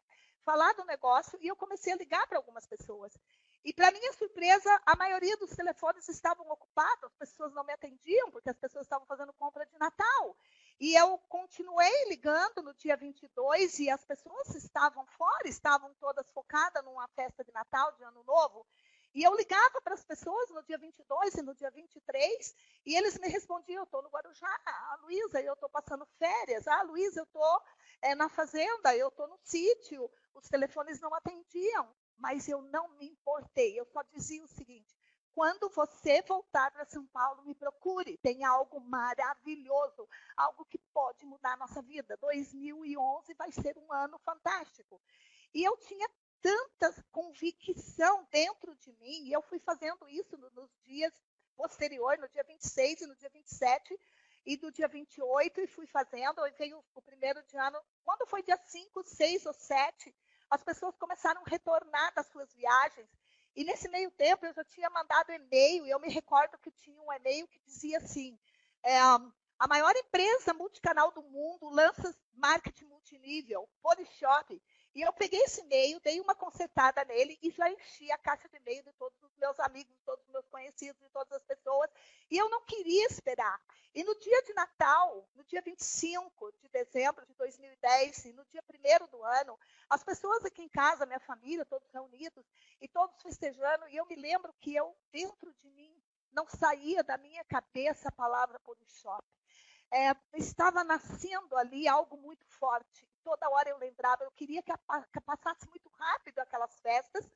falar 0.45 0.73
do 0.75 0.85
negócio 0.85 1.39
e 1.41 1.47
eu 1.47 1.57
comecei 1.57 1.93
a 1.93 1.97
ligar 1.97 2.27
para 2.27 2.39
algumas 2.39 2.67
pessoas. 2.67 3.13
E, 3.63 3.75
para 3.75 3.91
minha 3.91 4.13
surpresa, 4.15 4.71
a 4.87 4.97
maioria 4.97 5.37
dos 5.37 5.51
telefones 5.51 6.09
estavam 6.09 6.49
ocupados, 6.51 7.05
as 7.05 7.15
pessoas 7.15 7.53
não 7.53 7.63
me 7.63 7.73
atendiam, 7.73 8.31
porque 8.31 8.49
as 8.49 8.57
pessoas 8.57 8.87
estavam 8.87 9.07
fazendo 9.07 9.35
compra 9.35 9.67
de 9.67 9.79
Natal. 9.79 10.37
E 10.81 10.99
eu 10.99 11.19
continuei 11.29 12.09
ligando 12.09 12.63
no 12.63 12.73
dia 12.73 12.97
22 12.97 13.81
e 13.81 13.91
as 13.91 14.03
pessoas 14.03 14.55
estavam 14.55 15.05
fora, 15.09 15.47
estavam 15.47 15.93
todas 16.01 16.27
focadas 16.31 16.83
numa 16.83 17.07
festa 17.09 17.45
de 17.45 17.53
Natal, 17.53 17.93
de 17.93 18.03
Ano 18.03 18.25
Novo. 18.25 18.67
E 19.13 19.23
eu 19.25 19.35
ligava 19.35 19.81
para 19.83 19.95
as 19.95 20.05
pessoas 20.05 20.51
no 20.51 20.63
dia 20.63 20.79
22 20.79 21.35
e 21.35 21.43
no 21.43 21.55
dia 21.55 21.71
23, 21.71 22.55
e 22.87 22.95
eles 22.97 23.19
me 23.19 23.29
respondiam: 23.29 23.81
eu 23.81 23.85
estou 23.85 24.03
no 24.03 24.09
Guarujá, 24.09 24.61
ah, 24.67 24.99
Luísa, 25.03 25.41
eu 25.43 25.55
estou 25.55 25.69
passando 25.69 26.07
férias, 26.19 26.67
ah, 26.69 26.83
Luísa, 26.83 27.21
eu 27.21 27.25
estou 27.25 27.63
é, 28.03 28.15
na 28.15 28.29
fazenda, 28.29 28.97
eu 28.97 29.09
estou 29.09 29.29
no 29.29 29.39
sítio. 29.43 30.11
Os 30.35 30.49
telefones 30.49 31.01
não 31.01 31.13
atendiam, 31.15 31.93
mas 32.17 32.49
eu 32.49 32.63
não 32.63 32.89
me 32.97 33.07
importei. 33.07 33.79
Eu 33.79 33.85
só 33.87 34.03
dizia 34.13 34.45
o 34.45 34.49
seguinte: 34.49 34.95
quando 35.33 35.69
você 35.71 36.23
voltar 36.23 36.71
para 36.71 36.85
São 36.85 37.07
Paulo, 37.07 37.43
me 37.45 37.55
procure. 37.55 38.19
Tem 38.19 38.45
algo 38.45 38.81
maravilhoso, 38.81 40.09
algo 40.37 40.65
que 40.67 40.79
pode 40.93 41.25
mudar 41.27 41.55
a 41.55 41.57
nossa 41.57 41.83
vida. 41.83 42.17
2011 42.19 43.35
vai 43.35 43.51
ser 43.51 43.77
um 43.79 43.93
ano 43.93 44.19
fantástico. 44.21 45.01
E 45.55 45.65
eu 45.65 45.77
tinha 45.79 46.09
tanta 46.43 46.93
convicção 47.11 48.27
dentro 48.31 48.75
de 48.77 48.93
mim, 48.95 49.25
e 49.25 49.33
eu 49.33 49.43
fui 49.43 49.59
fazendo 49.59 50.09
isso 50.09 50.37
nos 50.55 50.71
dias 50.85 51.13
posteriores, 51.57 52.21
no 52.21 52.29
dia 52.29 52.45
26 52.45 53.03
e 53.03 53.07
no 53.07 53.17
dia 53.17 53.31
27, 53.31 53.99
e 54.47 54.57
do 54.57 54.73
dia 54.73 54.89
28 54.89 55.61
e 55.61 55.67
fui 55.67 55.87
fazendo, 55.87 56.47
e 56.47 56.51
veio 56.53 56.83
o 56.95 57.03
primeiro 57.03 57.43
de 57.45 57.57
ano, 57.57 57.79
quando 58.03 58.27
foi 58.27 58.43
dia 58.43 58.57
5, 58.57 59.03
6 59.05 59.47
ou 59.47 59.53
7, 59.53 60.15
as 60.49 60.63
pessoas 60.65 60.97
começaram 60.97 61.43
a 61.43 61.49
retornar 61.49 62.15
das 62.15 62.27
suas 62.29 62.53
viagens, 62.55 63.09
e 63.55 63.65
nesse 63.65 63.89
meio 63.89 64.11
tempo 64.13 64.47
eu 64.47 64.55
já 64.55 64.65
tinha 64.65 64.89
mandado 64.91 65.33
e-mail, 65.33 65.87
e 65.87 65.91
eu 65.91 66.01
me 66.01 66.09
recordo 66.09 66.59
que 66.59 66.71
tinha 66.71 67.01
um 67.03 67.13
e-mail 67.13 67.47
que 67.49 67.61
dizia 67.61 67.99
assim, 67.99 68.39
é, 68.83 68.99
a 68.99 69.69
maior 69.69 69.95
empresa 69.95 70.55
multicanal 70.55 71.13
do 71.13 71.23
mundo 71.23 71.69
lança 71.69 72.17
marketing 72.33 72.87
multinível, 72.87 73.69
Polishop, 73.83 74.61
e 74.93 75.03
eu 75.03 75.13
peguei 75.13 75.41
esse 75.43 75.61
e-mail, 75.61 76.01
dei 76.01 76.21
uma 76.21 76.35
consertada 76.35 77.05
nele 77.05 77.39
e 77.41 77.51
já 77.51 77.71
enchi 77.71 78.11
a 78.11 78.19
caixa 78.19 78.49
de 78.49 78.57
e-mail 78.57 78.83
de 78.83 78.93
todos 78.95 79.23
os 79.23 79.37
meus 79.37 79.59
amigos, 79.61 79.95
de 79.95 80.03
todos 80.03 80.25
os 80.25 80.33
meus 80.33 80.49
conhecidos, 80.49 81.01
de 81.01 81.09
todas 81.11 81.33
as 81.33 81.45
pessoas. 81.45 81.89
E 82.29 82.37
eu 82.37 82.49
não 82.49 82.65
queria 82.65 83.07
esperar. 83.07 83.61
E 83.95 84.03
no 84.03 84.19
dia 84.19 84.43
de 84.43 84.53
Natal, 84.53 85.29
no 85.35 85.45
dia 85.45 85.63
25 85.63 86.53
de 86.61 86.69
dezembro 86.69 87.25
de 87.25 87.35
2010, 87.35 88.25
e 88.27 88.33
no 88.33 88.45
dia 88.47 88.63
1 88.69 89.07
do 89.07 89.25
ano, 89.25 89.59
as 89.89 90.03
pessoas 90.03 90.45
aqui 90.45 90.63
em 90.63 90.69
casa, 90.69 91.07
minha 91.07 91.21
família, 91.21 91.65
todos 91.65 91.89
reunidos, 91.93 92.45
e 92.81 92.89
todos 92.89 93.21
festejando, 93.23 93.89
e 93.89 93.97
eu 93.97 94.07
me 94.07 94.17
lembro 94.17 94.53
que 94.61 94.75
eu, 94.75 94.97
dentro 95.13 95.53
de 95.55 95.71
mim, 95.71 96.03
não 96.33 96.49
saía 96.49 97.03
da 97.03 97.17
minha 97.17 97.45
cabeça 97.45 98.09
a 98.09 98.13
palavra 98.13 98.61
Polishop. 98.61 99.25
É, 99.93 100.15
estava 100.35 100.85
nascendo 100.85 101.57
ali 101.57 101.89
algo 101.89 102.17
muito 102.17 102.47
forte 102.47 103.10
toda 103.23 103.49
hora 103.51 103.71
eu 103.71 103.79
lembrava, 103.79 104.25
eu 104.25 104.31
queria 104.33 104.63
que, 104.63 104.73
que 105.13 105.21
passasse 105.21 105.69
muito 105.69 105.89
rápido 105.91 106.39
aquelas 106.39 106.81
festas, 106.81 107.31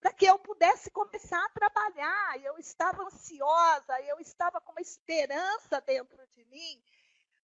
para 0.00 0.12
que 0.12 0.24
eu 0.24 0.38
pudesse 0.38 0.90
começar 0.90 1.44
a 1.44 1.50
trabalhar. 1.50 2.42
Eu 2.42 2.58
estava 2.58 3.02
ansiosa, 3.02 4.00
eu 4.02 4.18
estava 4.18 4.60
com 4.60 4.72
uma 4.72 4.80
esperança 4.80 5.80
dentro 5.80 6.26
de 6.28 6.44
mim 6.46 6.82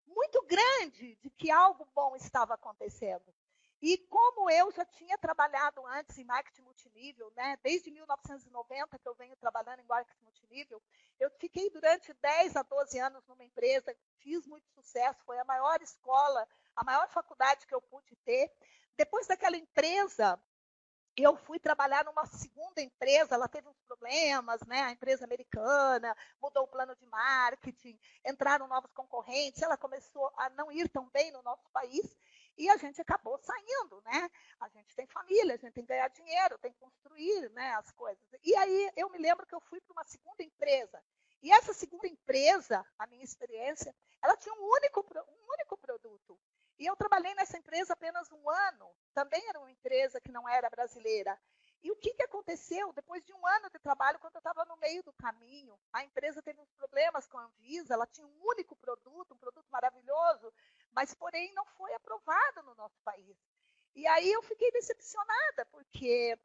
muito 0.06 0.42
grande 0.42 1.16
de 1.16 1.30
que 1.30 1.50
algo 1.50 1.86
bom 1.94 2.16
estava 2.16 2.54
acontecendo. 2.54 3.34
E 3.82 3.98
como 4.08 4.50
eu 4.50 4.70
já 4.72 4.84
tinha 4.84 5.18
trabalhado 5.18 5.86
antes 5.86 6.16
em 6.18 6.24
marketing 6.24 6.62
multinível, 6.62 7.30
né, 7.36 7.58
desde 7.62 7.90
1990 7.90 8.98
que 8.98 9.08
eu 9.08 9.14
venho 9.14 9.36
trabalhando 9.36 9.80
em 9.80 9.86
marketing 9.86 10.24
multinível, 10.24 10.82
eu 11.20 11.30
fiquei 11.38 11.70
durante 11.70 12.12
10 12.14 12.56
a 12.56 12.62
12 12.62 12.98
anos 12.98 13.26
numa 13.26 13.44
empresa, 13.44 13.94
fiz 14.18 14.46
muito 14.46 14.68
sucesso, 14.70 15.22
foi 15.24 15.38
a 15.38 15.44
maior 15.44 15.80
escola 15.82 16.46
a 16.76 16.84
maior 16.84 17.08
faculdade 17.08 17.66
que 17.66 17.74
eu 17.74 17.80
pude 17.80 18.14
ter. 18.16 18.52
Depois 18.96 19.26
daquela 19.26 19.56
empresa, 19.56 20.38
eu 21.16 21.34
fui 21.34 21.58
trabalhar 21.58 22.04
numa 22.04 22.26
segunda 22.26 22.82
empresa, 22.82 23.34
ela 23.34 23.48
teve 23.48 23.66
uns 23.66 23.80
problemas, 23.80 24.60
né? 24.66 24.82
A 24.82 24.92
empresa 24.92 25.24
americana 25.24 26.14
mudou 26.40 26.64
o 26.64 26.68
plano 26.68 26.94
de 26.94 27.06
marketing, 27.06 27.98
entraram 28.24 28.68
novos 28.68 28.92
concorrentes, 28.92 29.62
ela 29.62 29.78
começou 29.78 30.30
a 30.36 30.50
não 30.50 30.70
ir 30.70 30.88
tão 30.90 31.08
bem 31.08 31.32
no 31.32 31.42
nosso 31.42 31.68
país 31.70 32.14
e 32.56 32.68
a 32.70 32.76
gente 32.76 33.00
acabou 33.00 33.38
saindo, 33.38 34.00
né? 34.02 34.30
A 34.60 34.68
gente 34.68 34.94
tem 34.94 35.06
família, 35.06 35.54
a 35.54 35.56
gente 35.56 35.72
tem 35.74 35.84
que 35.84 35.88
ganhar 35.88 36.08
dinheiro, 36.08 36.58
tem 36.58 36.72
que 36.72 36.78
construir, 36.78 37.50
né, 37.50 37.74
as 37.74 37.90
coisas. 37.92 38.24
E 38.42 38.54
aí 38.56 38.90
eu 38.96 39.10
me 39.10 39.18
lembro 39.18 39.46
que 39.46 39.54
eu 39.54 39.60
fui 39.60 39.80
para 39.80 39.92
uma 39.92 40.04
segunda 40.04 40.42
empresa 40.42 41.02
E 41.42 41.50
essa 41.52 41.72
segunda 41.72 42.08
empresa, 42.08 42.84
a 42.98 43.06
minha 43.06 43.24
experiência, 43.24 43.94
ela 44.22 44.36
tinha 44.36 44.54
um 44.54 44.64
único, 44.70 45.00
um 45.00 45.52
único 45.52 45.76
produto. 45.78 46.38
E 46.78 46.86
eu 46.86 46.96
trabalhei 46.96 47.34
nessa 47.34 47.56
empresa 47.58 47.92
apenas 47.92 48.30
um 48.32 48.50
ano. 48.50 48.90
Também 49.14 49.46
era 49.48 49.58
uma 49.58 49.70
empresa 49.70 50.20
que 50.20 50.32
não 50.32 50.48
era 50.48 50.68
brasileira. 50.70 51.38
E 51.82 51.90
o 51.90 51.96
que, 51.96 52.14
que 52.14 52.22
aconteceu? 52.22 52.92
Depois 52.92 53.24
de 53.24 53.32
um 53.32 53.46
ano 53.46 53.70
de 53.70 53.78
trabalho, 53.78 54.18
quando 54.18 54.34
eu 54.34 54.40
estava 54.40 54.64
no 54.64 54.76
meio 54.78 55.02
do 55.04 55.12
caminho, 55.12 55.78
a 55.92 56.02
empresa 56.04 56.42
teve 56.42 56.60
uns 56.60 56.72
problemas 56.72 57.26
com 57.28 57.38
a 57.38 57.44
Anvisa, 57.44 57.94
ela 57.94 58.06
tinha 58.06 58.26
um 58.26 58.38
único 58.42 58.74
produto, 58.76 59.34
um 59.34 59.38
produto 59.38 59.66
maravilhoso, 59.70 60.52
mas, 60.96 61.12
porém, 61.12 61.52
não 61.52 61.66
foi 61.66 61.92
aprovado 61.92 62.62
no 62.62 62.74
nosso 62.74 62.98
país. 63.04 63.36
E 63.94 64.06
aí 64.06 64.32
eu 64.32 64.42
fiquei 64.42 64.70
decepcionada, 64.72 65.66
porque 65.66 66.38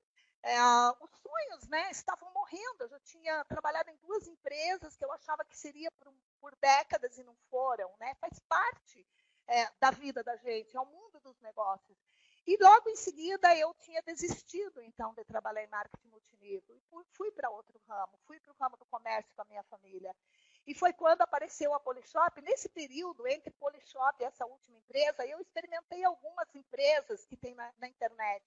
é, 0.43 0.61
os 0.99 1.09
sonhos 1.21 1.67
né, 1.69 1.89
estavam 1.89 2.29
morrendo. 2.33 2.81
Eu 2.83 2.89
já 2.89 2.99
tinha 2.99 3.45
trabalhado 3.45 3.89
em 3.89 3.97
duas 3.97 4.27
empresas 4.27 4.97
que 4.97 5.05
eu 5.05 5.11
achava 5.13 5.45
que 5.45 5.57
seria 5.57 5.89
por, 5.91 6.13
por 6.41 6.53
décadas 6.57 7.17
e 7.17 7.23
não 7.23 7.35
foram. 7.49 7.89
Né? 7.97 8.13
Faz 8.15 8.39
parte 8.39 9.07
é, 9.47 9.71
da 9.79 9.89
vida 9.91 10.21
da 10.21 10.35
gente, 10.35 10.75
é 10.75 10.81
o 10.81 10.85
mundo 10.85 11.21
dos 11.21 11.39
negócios. 11.39 11.97
E 12.45 12.57
logo 12.61 12.89
em 12.89 12.95
seguida 12.95 13.55
eu 13.55 13.73
tinha 13.75 14.01
desistido, 14.01 14.81
então, 14.81 15.13
de 15.13 15.23
trabalhar 15.23 15.63
em 15.63 15.67
marketing 15.67 16.07
multinível. 16.07 16.75
E 16.75 16.81
fui, 16.89 17.05
fui 17.11 17.31
para 17.31 17.49
outro 17.49 17.79
ramo, 17.87 18.19
fui 18.25 18.39
para 18.39 18.51
o 18.51 18.55
ramo 18.59 18.75
do 18.77 18.85
comércio 18.85 19.33
com 19.35 19.43
a 19.43 19.45
minha 19.45 19.63
família. 19.63 20.13
E 20.65 20.75
foi 20.75 20.93
quando 20.93 21.21
apareceu 21.21 21.73
a 21.73 21.79
Polishop. 21.79 22.41
Nesse 22.41 22.69
período, 22.69 23.27
entre 23.27 23.51
Polishop 23.51 24.21
e 24.21 24.25
essa 24.25 24.45
última 24.45 24.77
empresa, 24.77 25.25
eu 25.25 25.39
experimentei 25.39 26.03
algumas 26.03 26.53
empresas 26.53 27.25
que 27.25 27.35
tem 27.35 27.55
na, 27.55 27.73
na 27.79 27.87
internet. 27.87 28.45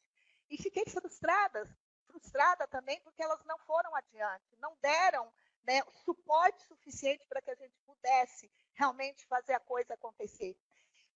E 0.48 0.56
fiquei 0.56 0.84
frustrada, 0.86 1.68
frustrada 2.06 2.66
também, 2.68 3.00
porque 3.00 3.22
elas 3.22 3.44
não 3.44 3.58
foram 3.58 3.94
adiante, 3.94 4.56
não 4.58 4.76
deram 4.80 5.32
né, 5.64 5.82
suporte 6.04 6.62
suficiente 6.66 7.26
para 7.26 7.42
que 7.42 7.50
a 7.50 7.54
gente 7.54 7.78
pudesse 7.86 8.50
realmente 8.74 9.26
fazer 9.26 9.54
a 9.54 9.60
coisa 9.60 9.94
acontecer. 9.94 10.56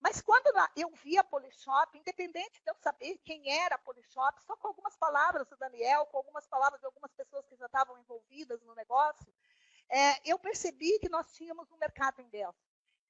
Mas 0.00 0.21
quando 0.21 0.47
eu 0.76 0.90
vi 0.90 1.19
a 1.19 1.25
Polishop, 1.25 1.99
independente 1.99 2.62
de 2.62 2.71
eu 2.71 2.75
saber 2.76 3.19
quem 3.25 3.50
era 3.62 3.75
a 3.75 3.78
Polishop, 3.78 4.43
só 4.43 4.57
com 4.57 4.69
algumas 4.69 4.97
palavras 4.97 5.47
do 5.49 5.57
Daniel, 5.57 6.07
com 6.07 6.19
algumas 6.19 6.47
palavras 6.47 6.81
de 6.81 6.87
algumas 6.87 7.12
pessoas 7.12 7.47
que 7.47 7.57
já 7.57 7.67
estavam 7.67 7.99
envolvidas 7.99 8.62
no 8.62 8.75
negócio, 8.75 9.33
é, 9.90 10.30
eu 10.30 10.38
percebi 10.38 10.99
que 10.99 11.09
nós 11.09 11.33
tínhamos 11.33 11.71
um 11.71 11.78
mercado 11.78 12.21
em 12.21 12.28
Deus. 12.28 12.54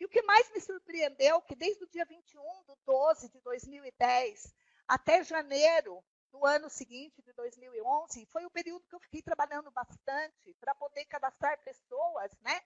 E 0.00 0.04
o 0.04 0.08
que 0.08 0.23
mais 0.23 0.50
me 0.52 0.61
surpreendeu, 0.61 1.42
que 1.42 1.56
desde 1.56 1.82
o 1.82 1.88
dia 1.88 2.04
21 2.04 2.40
de 2.68 2.76
12 2.87 3.28
de 3.30 3.40
2010 3.40 4.54
até 4.87 5.25
janeiro 5.25 6.02
do 6.30 6.47
ano 6.47 6.70
seguinte, 6.70 7.23
de 7.23 7.32
2011, 7.32 8.26
foi 8.26 8.44
o 8.44 8.50
período 8.50 8.87
que 8.87 8.94
eu 8.94 9.00
fiquei 9.00 9.23
trabalhando 9.23 9.70
bastante 9.70 10.54
para 10.61 10.75
poder 10.75 11.04
cadastrar 11.06 11.58
pessoas, 11.64 12.30
né? 12.40 12.61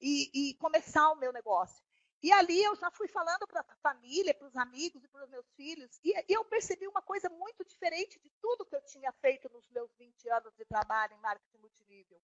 E, 0.00 0.50
e 0.50 0.54
começar 0.54 1.10
o 1.12 1.16
meu 1.16 1.32
negócio. 1.32 1.82
E 2.22 2.32
ali 2.32 2.62
eu 2.62 2.74
já 2.74 2.90
fui 2.90 3.06
falando 3.06 3.46
para 3.46 3.60
a 3.60 3.76
família, 3.76 4.34
para 4.34 4.48
os 4.48 4.56
amigos 4.56 5.04
e 5.04 5.08
para 5.08 5.24
os 5.24 5.30
meus 5.30 5.46
filhos, 5.52 6.00
e, 6.02 6.10
e 6.26 6.32
eu 6.32 6.44
percebi 6.46 6.88
uma 6.88 7.02
coisa 7.02 7.28
muito 7.28 7.64
diferente 7.64 8.18
de 8.18 8.30
tudo 8.40 8.64
que 8.64 8.74
eu 8.74 8.82
tinha 8.82 9.12
feito 9.12 9.48
nos 9.52 9.68
meus 9.68 9.94
20 9.96 10.30
anos 10.30 10.54
de 10.56 10.64
trabalho 10.64 11.14
em 11.14 11.20
marketing 11.20 11.58
multinível, 11.58 12.18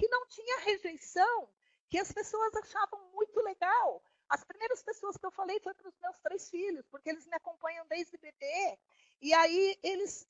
que 0.00 0.08
não 0.08 0.26
tinha 0.28 0.60
rejeição, 0.60 1.48
que 1.90 1.98
as 1.98 2.10
pessoas 2.10 2.56
achavam 2.56 2.98
muito 3.12 3.38
legal. 3.40 4.02
As 4.30 4.42
primeiras 4.44 4.82
pessoas 4.82 5.18
que 5.18 5.26
eu 5.26 5.30
falei 5.30 5.60
foi 5.60 5.74
para 5.74 5.88
os 5.88 5.98
meus 5.98 6.18
três 6.20 6.48
filhos, 6.48 6.86
porque 6.88 7.10
eles 7.10 7.26
me 7.26 7.36
acompanham 7.36 7.86
desde 7.86 8.16
bebê. 8.16 8.78
E 9.20 9.34
aí 9.34 9.78
eles, 9.82 10.26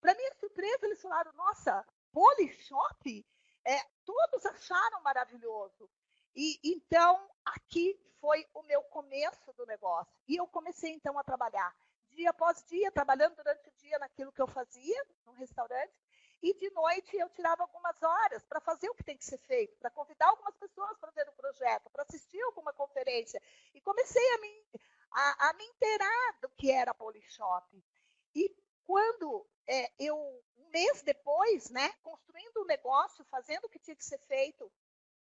para 0.00 0.14
minha 0.14 0.34
surpresa, 0.36 0.86
eles 0.86 1.02
falaram: 1.02 1.32
"Nossa, 1.34 1.86
Polishop?" 2.10 3.26
É, 3.62 3.78
todos 4.06 4.46
acharam 4.46 5.02
maravilhoso. 5.02 5.90
E 6.34 6.58
então 6.64 7.28
aqui 7.44 8.00
foi 8.20 8.46
o 8.54 8.62
meu 8.62 8.82
começo 8.84 9.52
do 9.52 9.66
negócio. 9.66 10.10
E 10.26 10.36
eu 10.36 10.46
comecei 10.46 10.92
então 10.92 11.18
a 11.18 11.24
trabalhar 11.24 11.76
dia 12.10 12.30
após 12.30 12.64
dia, 12.64 12.90
trabalhando 12.90 13.36
durante 13.36 13.68
o 13.68 13.72
dia 13.72 13.98
naquilo 13.98 14.32
que 14.32 14.40
eu 14.40 14.46
fazia 14.46 15.06
no 15.26 15.32
restaurante. 15.32 15.92
E 16.42 16.54
de 16.54 16.70
noite 16.70 17.16
eu 17.16 17.28
tirava 17.30 17.62
algumas 17.62 18.02
horas 18.02 18.44
para 18.46 18.60
fazer 18.60 18.88
o 18.88 18.94
que 18.94 19.04
tem 19.04 19.16
que 19.16 19.24
ser 19.24 19.38
feito, 19.38 19.76
para 19.78 19.90
convidar 19.90 20.28
algumas 20.28 20.56
pessoas 20.56 20.96
para 20.98 21.10
ver 21.10 21.28
o 21.28 21.32
projeto, 21.32 21.90
para 21.90 22.02
assistir 22.02 22.40
alguma 22.42 22.72
conferência. 22.72 23.40
E 23.74 23.80
comecei 23.80 24.26
a 24.34 24.38
me, 24.38 24.64
a, 25.12 25.50
a 25.50 25.52
me 25.54 25.64
inteirar 25.64 26.38
do 26.40 26.48
que 26.50 26.70
era 26.70 26.92
a 26.92 26.94
Polishop. 26.94 27.84
E 28.34 28.56
quando 28.86 29.46
é, 29.66 29.92
eu, 29.98 30.16
um 30.16 30.68
mês 30.70 31.02
depois, 31.02 31.68
né, 31.68 31.92
construindo 32.02 32.56
o 32.56 32.62
um 32.62 32.66
negócio, 32.66 33.24
fazendo 33.26 33.66
o 33.66 33.68
que 33.68 33.78
tinha 33.78 33.96
que 33.96 34.04
ser 34.04 34.18
feito, 34.20 34.72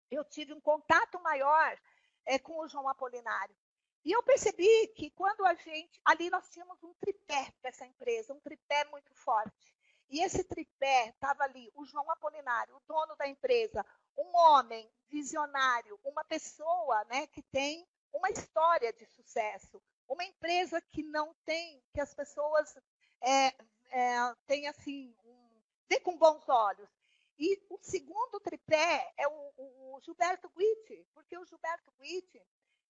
eu 0.10 0.24
tive 0.24 0.54
um 0.54 0.62
contato 0.62 1.20
maior 1.22 1.80
é, 2.26 2.40
com 2.40 2.60
o 2.60 2.68
João 2.68 2.88
Apolinário. 2.88 3.56
E 4.04 4.12
eu 4.12 4.22
percebi 4.22 4.88
que 4.90 5.10
quando 5.12 5.44
a 5.46 5.56
gente. 5.56 6.00
Ali 6.06 6.30
nós 6.30 6.48
tínhamos 6.50 6.82
um 6.84 6.94
tripé 6.96 7.52
dessa 7.62 7.86
empresa, 7.86 8.34
um 8.34 8.40
tripé 8.40 8.86
muito 8.86 9.12
forte. 9.16 9.75
E 10.10 10.24
esse 10.24 10.44
tripé 10.44 11.10
estava 11.10 11.44
ali, 11.44 11.72
o 11.76 11.86
João 11.86 12.10
Apolinário, 12.12 12.76
o 12.76 12.82
dono 12.88 13.16
da 13.16 13.28
empresa, 13.28 13.86
um 14.18 14.38
homem 14.38 14.90
visionário, 15.10 16.00
uma 16.04 16.24
pessoa 16.24 17.04
né, 17.06 17.28
que 17.28 17.42
tem 17.42 17.88
uma 18.14 18.30
história 18.30 18.94
de 18.94 19.06
sucesso, 19.08 19.82
uma 20.08 20.24
empresa 20.24 20.82
que 20.82 21.04
não 21.04 21.34
tem, 21.46 21.84
que 21.94 22.00
as 22.00 22.14
pessoas 22.14 22.76
é, 23.22 23.48
é, 23.90 24.36
têm 24.48 24.68
assim, 24.68 25.16
um, 25.26 25.62
vê 25.90 26.00
com 26.00 26.18
bons 26.18 26.48
olhos. 26.48 26.90
E 27.38 27.62
o 27.70 27.78
segundo 27.82 28.40
tripé 28.40 29.12
é 29.18 29.28
o, 29.28 29.54
o 29.58 30.00
Gilberto 30.02 30.50
Guitti, 30.56 31.06
porque 31.14 31.38
o 31.38 31.46
Gilberto 31.46 31.92
Guitti, 32.00 32.42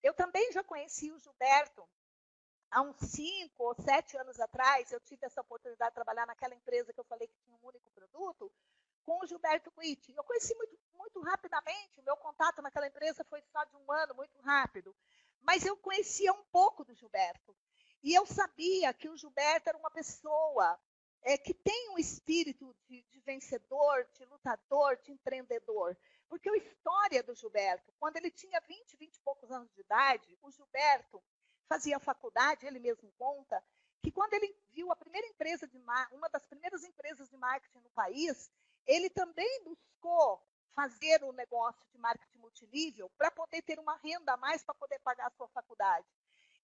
eu 0.03 0.13
também 0.13 0.51
já 0.51 0.63
conheci 0.63 1.11
o 1.11 1.19
Gilberto 1.19 1.87
há 2.71 2.81
uns 2.81 2.97
cinco 2.97 3.63
ou 3.63 3.75
sete 3.75 4.17
anos 4.17 4.39
atrás, 4.39 4.91
eu 4.91 4.99
tive 4.99 5.25
essa 5.25 5.41
oportunidade 5.41 5.91
de 5.91 5.95
trabalhar 5.95 6.25
naquela 6.25 6.55
empresa 6.55 6.93
que 6.93 6.99
eu 6.99 7.05
falei 7.05 7.27
que 7.27 7.37
tinha 7.43 7.55
um 7.55 7.67
único 7.67 7.89
produto, 7.91 8.51
com 9.03 9.23
o 9.23 9.27
Gilberto 9.27 9.71
Guitti. 9.77 10.13
Eu 10.15 10.23
conheci 10.23 10.55
muito, 10.55 10.77
muito 10.93 11.21
rapidamente, 11.21 11.99
o 11.99 12.03
meu 12.03 12.17
contato 12.17 12.61
naquela 12.61 12.87
empresa 12.87 13.23
foi 13.25 13.41
só 13.51 13.63
de 13.63 13.75
um 13.75 13.91
ano, 13.91 14.15
muito 14.15 14.37
rápido. 14.41 14.95
Mas 15.41 15.65
eu 15.65 15.77
conhecia 15.77 16.33
um 16.33 16.43
pouco 16.45 16.83
do 16.83 16.93
Gilberto. 16.95 17.55
E 18.01 18.13
eu 18.13 18.25
sabia 18.25 18.93
que 18.93 19.07
o 19.07 19.15
Gilberto 19.15 19.69
era 19.69 19.77
uma 19.77 19.91
pessoa 19.91 20.79
é, 21.21 21.37
que 21.37 21.53
tem 21.53 21.89
um 21.89 21.97
espírito 21.97 22.75
de, 22.87 23.03
de, 23.03 23.19
vencedor, 23.21 24.07
de 24.13 24.25
lutador, 24.25 24.97
de 24.97 25.11
empreendedor. 25.11 25.97
Porque 26.27 26.49
a 26.49 26.57
história 26.57 27.23
do 27.23 27.35
Gilberto, 27.35 27.91
quando 27.99 28.17
ele 28.17 28.29
tinha 28.29 28.59
20, 28.61 28.97
20 28.97 29.15
e 29.15 29.21
poucos 29.21 29.51
anos 29.51 29.71
de 29.73 29.81
idade, 29.81 30.37
o 30.41 30.51
Gilberto 30.51 31.23
fazia 31.67 31.99
faculdade, 31.99 32.65
ele 32.65 32.79
mesmo 32.79 33.11
conta, 33.17 33.63
que 34.01 34.11
quando 34.11 34.33
ele 34.33 34.55
viu 34.69 34.91
a 34.91 34.95
primeira 34.95 35.27
empresa 35.27 35.67
de 35.67 35.77
uma 35.77 36.29
das 36.31 36.45
primeiras 36.45 36.83
empresas 36.83 37.29
de 37.29 37.37
marketing 37.37 37.79
no 37.79 37.89
país, 37.89 38.51
ele 38.85 39.09
também 39.09 39.63
buscou 39.63 40.45
fazer 40.75 41.23
o 41.23 41.29
um 41.29 41.33
negócio 41.33 41.83
de 41.91 41.97
marketing 41.97 42.37
multinível 42.37 43.09
para 43.17 43.31
poder 43.31 43.61
ter 43.63 43.79
uma 43.79 43.95
renda 43.97 44.33
a 44.33 44.37
mais 44.37 44.63
para 44.63 44.75
poder 44.75 44.99
pagar 44.99 45.27
a 45.27 45.31
sua 45.31 45.47
faculdade. 45.47 46.05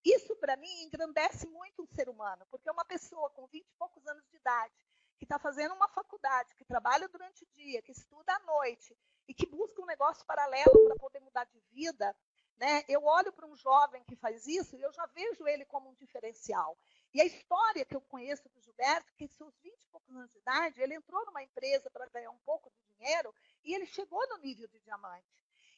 Isso, 0.03 0.36
para 0.36 0.58
mim, 0.58 0.84
engrandece 0.84 1.48
muito 1.48 1.84
um 1.84 1.88
ser 1.88 2.10
humano, 2.10 2.46
porque 2.50 2.70
uma 2.70 2.86
pessoa 2.86 3.29
com 3.31 3.48
20 3.48 3.63
e 3.63 3.74
poucos 3.77 4.05
anos 4.08 4.25
de 4.29 4.38
idade, 4.38 4.74
que 5.17 5.25
está 5.25 5.38
fazendo 5.38 5.75
uma 5.75 5.88
faculdade, 5.88 6.55
que 6.55 6.65
trabalha 6.65 7.08
durante 7.08 7.43
o 7.43 7.48
dia, 7.53 7.81
que 7.81 7.91
estuda 7.91 8.34
à 8.34 8.39
noite 8.39 8.98
e 9.27 9.34
que 9.34 9.46
busca 9.46 9.81
um 9.81 9.86
negócio 9.86 10.25
paralelo 10.25 10.88
para 10.88 10.96
poder 10.96 11.20
mudar 11.20 11.46
de 11.46 11.60
vida, 11.72 12.15
né? 12.61 12.83
eu 12.87 13.03
olho 13.03 13.33
para 13.33 13.47
um 13.47 13.55
jovem 13.55 14.03
que 14.03 14.15
faz 14.15 14.45
isso 14.45 14.77
e 14.77 14.81
eu 14.83 14.93
já 14.93 15.07
vejo 15.07 15.47
ele 15.47 15.65
como 15.65 15.89
um 15.89 15.95
diferencial. 15.95 16.77
E 17.11 17.19
a 17.19 17.25
história 17.25 17.83
que 17.83 17.95
eu 17.95 18.01
conheço 18.01 18.47
do 18.49 18.61
Gilberto, 18.61 19.11
que 19.17 19.27
seus 19.27 19.57
20 19.63 19.73
e 19.73 19.87
poucos 19.91 20.15
anos 20.15 20.31
de 20.31 20.37
idade, 20.37 20.79
ele 20.79 20.93
entrou 20.93 21.25
numa 21.25 21.41
empresa 21.41 21.89
para 21.89 22.07
ganhar 22.09 22.29
um 22.29 22.37
pouco 22.45 22.69
de 22.69 22.95
dinheiro 22.95 23.33
e 23.63 23.73
ele 23.73 23.87
chegou 23.87 24.25
no 24.29 24.37
nível 24.37 24.67
de 24.67 24.79
diamante. 24.79 25.25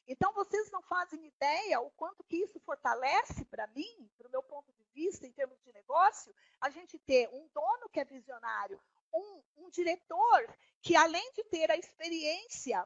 Então, 0.06 0.34
vocês 0.34 0.70
não 0.72 0.82
fazem 0.82 1.26
ideia 1.26 1.80
o 1.80 1.90
quanto 1.92 2.22
que 2.26 2.36
isso 2.36 2.60
fortalece 2.60 3.46
para 3.46 3.66
mim, 3.68 4.12
para 4.18 4.28
o 4.28 4.32
meu 4.32 4.44
ponto 4.44 4.74
de 4.74 4.84
vista, 4.94 5.26
em 5.26 5.32
termos 5.32 5.58
de 5.64 5.72
negócio, 5.72 6.36
a 6.60 6.70
gente 6.70 7.00
ter 7.00 7.30
um 7.30 7.48
dono 7.54 7.90
que 7.90 8.02
é 8.02 8.04
visionário, 8.04 8.78
um, 9.14 9.42
um 9.56 9.70
diretor 9.70 10.54
que, 10.82 10.98
além 10.98 11.32
de 11.32 11.46
ter 11.46 11.72
a 11.72 11.78
experiência 11.78 12.86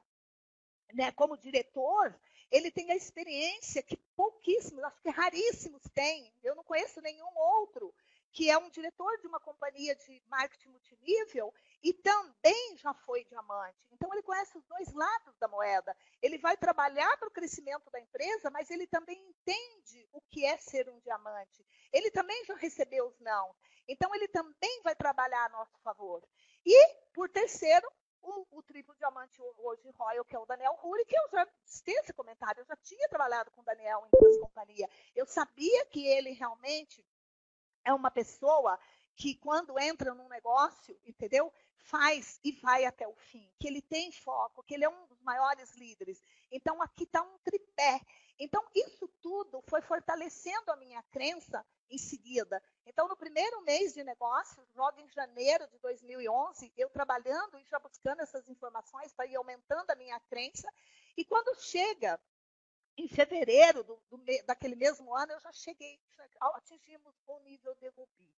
né, 0.94 1.12
como 1.14 1.36
diretor, 1.38 2.16
ele 2.52 2.72
tem 2.72 2.92
a 2.92 2.96
experiência 2.96 3.84
que 3.84 3.98
pouquíssimos, 4.16 4.84
acho 4.84 5.02
que 5.02 5.10
raríssimos 5.10 5.84
têm. 5.94 6.34
Eu 6.44 6.56
não 6.56 6.64
conheço 6.64 7.02
nenhum 7.02 7.30
outro 7.36 7.94
que 8.32 8.52
é 8.52 8.58
um 8.58 8.70
diretor 8.70 9.18
de 9.18 9.28
uma 9.28 9.40
companhia 9.40 9.96
de 9.96 10.22
marketing 10.28 10.70
multinível 10.70 11.52
e 11.82 11.92
também 11.92 12.78
já 12.78 12.94
foi 12.94 13.24
diamante. 13.26 13.78
Então, 13.92 14.14
ele 14.14 14.22
conhece 14.22 14.56
os 14.56 14.64
dois 14.66 14.94
lados 14.94 15.36
da 15.40 15.48
moeda. 15.48 15.98
Ele 16.22 16.38
vai 16.38 16.56
trabalhar 16.56 17.18
para 17.18 17.28
o 17.28 17.32
crescimento 17.32 17.90
da 17.90 18.00
empresa, 18.00 18.52
mas 18.52 18.70
ele 18.70 18.86
também 18.86 19.20
entende 19.28 20.08
o 20.14 20.22
que 20.22 20.46
é 20.46 20.56
ser 20.58 20.88
um 20.88 21.00
diamante. 21.00 21.66
Ele 21.92 22.12
também 22.12 22.46
já 22.46 22.56
recebeu 22.56 23.08
os 23.08 23.20
não. 23.20 23.56
Então, 23.88 24.14
ele 24.14 24.28
também 24.28 24.82
vai 24.84 24.96
trabalhar 24.96 25.46
a 25.46 25.50
nosso 25.50 25.78
favor. 25.80 26.24
E, 26.64 26.94
por 27.14 27.30
terceiro, 27.30 27.88
o, 28.28 28.48
o 28.52 28.64
triplo 28.64 28.94
diamante 28.96 29.42
hoje 29.58 29.90
Royal, 29.92 30.26
que 30.26 30.36
é 30.36 30.40
o 30.40 30.46
Daniel 30.46 30.74
Ruri, 30.76 31.06
que 31.06 31.18
eu 31.18 31.30
já 31.32 31.46
fiz 31.66 31.98
esse 32.04 32.14
comentário, 32.14 32.62
eu 32.62 32.66
já 32.66 32.76
tinha 32.78 33.08
trabalhado 33.08 33.50
com 33.52 33.62
o 33.62 33.64
Daniel 33.64 34.06
em 34.06 34.20
duas 34.20 34.38
companhias. 34.40 34.90
Eu 35.16 35.26
sabia 35.26 35.86
que 35.86 36.06
ele 36.06 36.32
realmente 36.32 37.06
é 37.86 37.94
uma 37.94 38.12
pessoa 38.12 38.78
que 39.16 39.36
quando 39.36 39.80
entra 39.80 40.14
num 40.14 40.28
negócio, 40.28 41.00
entendeu? 41.06 41.52
Faz 41.78 42.40
e 42.44 42.52
vai 42.52 42.86
até 42.86 43.08
o 43.08 43.16
fim, 43.16 43.50
que 43.60 43.68
ele 43.68 43.82
tem 43.82 44.12
foco, 44.12 44.64
que 44.64 44.74
ele 44.74 44.84
é 44.84 44.90
um 44.90 45.08
dos 45.08 45.22
maiores 45.22 45.74
líderes. 45.76 46.22
Então 46.52 46.82
aqui 46.82 47.04
está 47.04 47.22
um 47.22 47.38
tripé. 47.40 48.02
Então 48.40 48.64
isso 48.74 49.08
tudo 49.22 49.64
foi 49.68 49.82
fortalecendo 49.82 50.72
a 50.72 50.76
minha 50.76 51.02
crença 51.04 51.66
em 51.90 51.98
seguida. 51.98 52.62
Então, 52.86 53.08
no 53.08 53.16
primeiro 53.16 53.62
mês 53.62 53.94
de 53.94 54.04
negócio, 54.04 54.66
logo 54.76 55.00
em 55.00 55.10
janeiro 55.10 55.68
de 55.68 55.80
2011, 55.80 56.72
eu 56.78 56.90
trabalhando 56.90 57.58
e 57.58 57.66
já 57.66 57.80
buscando 57.80 58.22
essas 58.22 58.48
informações 58.48 59.14
para 59.14 59.26
ir 59.26 59.36
aumentando 59.36 59.90
a 59.90 59.96
minha 59.96 60.20
crença. 60.22 60.68
E 61.16 61.26
quando 61.26 61.60
chega 61.60 62.20
em 62.98 63.08
fevereiro 63.08 63.84
do, 63.84 64.02
do, 64.10 64.18
daquele 64.46 64.76
mesmo 64.76 65.16
ano, 65.16 65.32
eu 65.32 65.40
já 65.40 65.52
cheguei, 65.54 66.00
atingimos 66.40 67.16
o 67.28 67.40
nível 67.40 67.74
de 67.76 67.88
Rubi. 67.90 68.36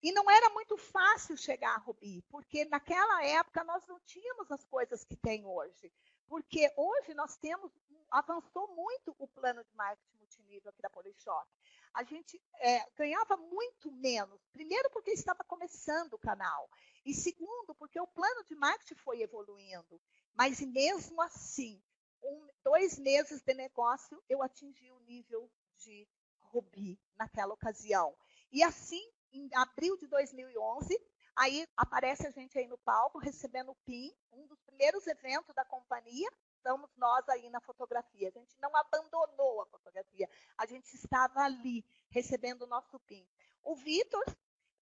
E 0.00 0.12
não 0.12 0.30
era 0.30 0.48
muito 0.50 0.76
fácil 0.76 1.36
chegar 1.36 1.74
a 1.74 1.78
Rubi, 1.78 2.22
porque 2.28 2.64
naquela 2.66 3.24
época 3.24 3.64
nós 3.64 3.84
não 3.88 3.98
tínhamos 4.00 4.50
as 4.52 4.64
coisas 4.64 5.04
que 5.04 5.16
tem 5.16 5.44
hoje. 5.44 5.92
Porque 6.28 6.72
hoje 6.76 7.14
nós 7.14 7.36
temos, 7.36 7.72
avançou 8.10 8.74
muito 8.74 9.14
o 9.18 9.28
plano 9.28 9.64
de 9.64 9.74
marketing 9.74 10.16
multinível 10.16 10.70
aqui 10.70 10.82
da 10.82 10.90
Polishop 10.90 11.48
a 11.94 12.04
gente 12.04 12.40
é, 12.60 12.88
ganhava 12.96 13.36
muito 13.36 13.90
menos. 13.90 14.40
Primeiro, 14.52 14.88
porque 14.90 15.10
estava 15.10 15.42
começando 15.44 16.14
o 16.14 16.18
canal. 16.18 16.70
E 17.04 17.14
segundo, 17.14 17.74
porque 17.74 18.00
o 18.00 18.06
plano 18.06 18.44
de 18.44 18.54
marketing 18.54 18.94
foi 18.96 19.22
evoluindo. 19.22 20.00
Mas 20.34 20.60
mesmo 20.60 21.20
assim, 21.22 21.82
um, 22.22 22.48
dois 22.62 22.98
meses 22.98 23.42
de 23.42 23.54
negócio, 23.54 24.22
eu 24.28 24.42
atingi 24.42 24.90
o 24.90 25.00
nível 25.00 25.50
de 25.76 26.06
Rubi 26.38 27.00
naquela 27.16 27.54
ocasião. 27.54 28.16
E 28.52 28.62
assim, 28.62 29.02
em 29.32 29.48
abril 29.54 29.96
de 29.96 30.06
2011, 30.06 30.96
aí 31.36 31.66
aparece 31.76 32.26
a 32.26 32.30
gente 32.30 32.58
aí 32.58 32.66
no 32.66 32.78
palco 32.78 33.18
recebendo 33.18 33.72
o 33.72 33.76
PIN, 33.84 34.12
um 34.32 34.46
dos 34.46 34.60
primeiros 34.62 35.06
eventos 35.06 35.54
da 35.54 35.64
companhia, 35.64 36.30
estamos 36.68 36.90
nós 36.96 37.26
aí 37.30 37.48
na 37.48 37.60
fotografia. 37.60 38.28
A 38.28 38.30
gente 38.30 38.54
não 38.60 38.74
abandonou 38.76 39.62
a 39.62 39.66
fotografia, 39.66 40.28
a 40.58 40.66
gente 40.66 40.92
estava 40.94 41.40
ali 41.40 41.82
recebendo 42.10 42.62
o 42.62 42.66
nosso 42.66 43.00
PIN. 43.00 43.26
O 43.62 43.74
Vitor 43.74 44.24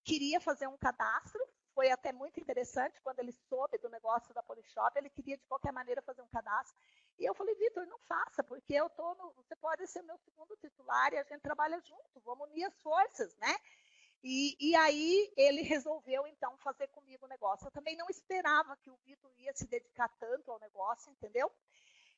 queria 0.04 0.40
fazer 0.40 0.66
um 0.66 0.76
cadastro, 0.76 1.40
foi 1.72 1.90
até 1.90 2.12
muito 2.12 2.40
interessante 2.40 3.00
quando 3.02 3.20
ele 3.20 3.32
soube 3.32 3.78
do 3.78 3.88
negócio 3.88 4.34
da 4.34 4.42
Polishop, 4.42 4.98
ele 4.98 5.10
queria 5.10 5.36
de 5.36 5.46
qualquer 5.46 5.72
maneira 5.72 6.02
fazer 6.02 6.22
um 6.22 6.28
cadastro. 6.28 6.76
E 7.18 7.24
eu 7.24 7.34
falei, 7.34 7.54
Vitor, 7.54 7.86
não 7.86 7.98
faça, 8.00 8.42
porque 8.42 8.74
eu 8.74 8.90
tô 8.90 9.14
no, 9.14 9.32
você 9.34 9.54
pode 9.54 9.86
ser 9.86 10.02
meu 10.02 10.18
segundo 10.18 10.56
titular 10.56 11.12
e 11.12 11.18
a 11.18 11.22
gente 11.22 11.40
trabalha 11.40 11.80
junto, 11.80 12.20
vamos 12.24 12.48
unir 12.48 12.64
as 12.64 12.76
forças, 12.78 13.36
né? 13.36 13.54
E, 14.28 14.56
e, 14.58 14.74
aí 14.74 15.32
ele 15.36 15.62
resolveu, 15.62 16.26
então, 16.26 16.58
fazer 16.58 16.88
comigo 16.88 17.26
o 17.26 17.28
negócio. 17.28 17.64
Eu 17.64 17.70
também 17.70 17.96
não 17.96 18.08
esperava 18.08 18.76
que 18.78 18.90
o 18.90 18.96
Vitor 19.04 19.32
ia 19.38 19.54
se 19.54 19.68
dedicar 19.68 20.08
tanto 20.18 20.50
ao 20.50 20.58
negócio, 20.58 21.12
entendeu? 21.12 21.48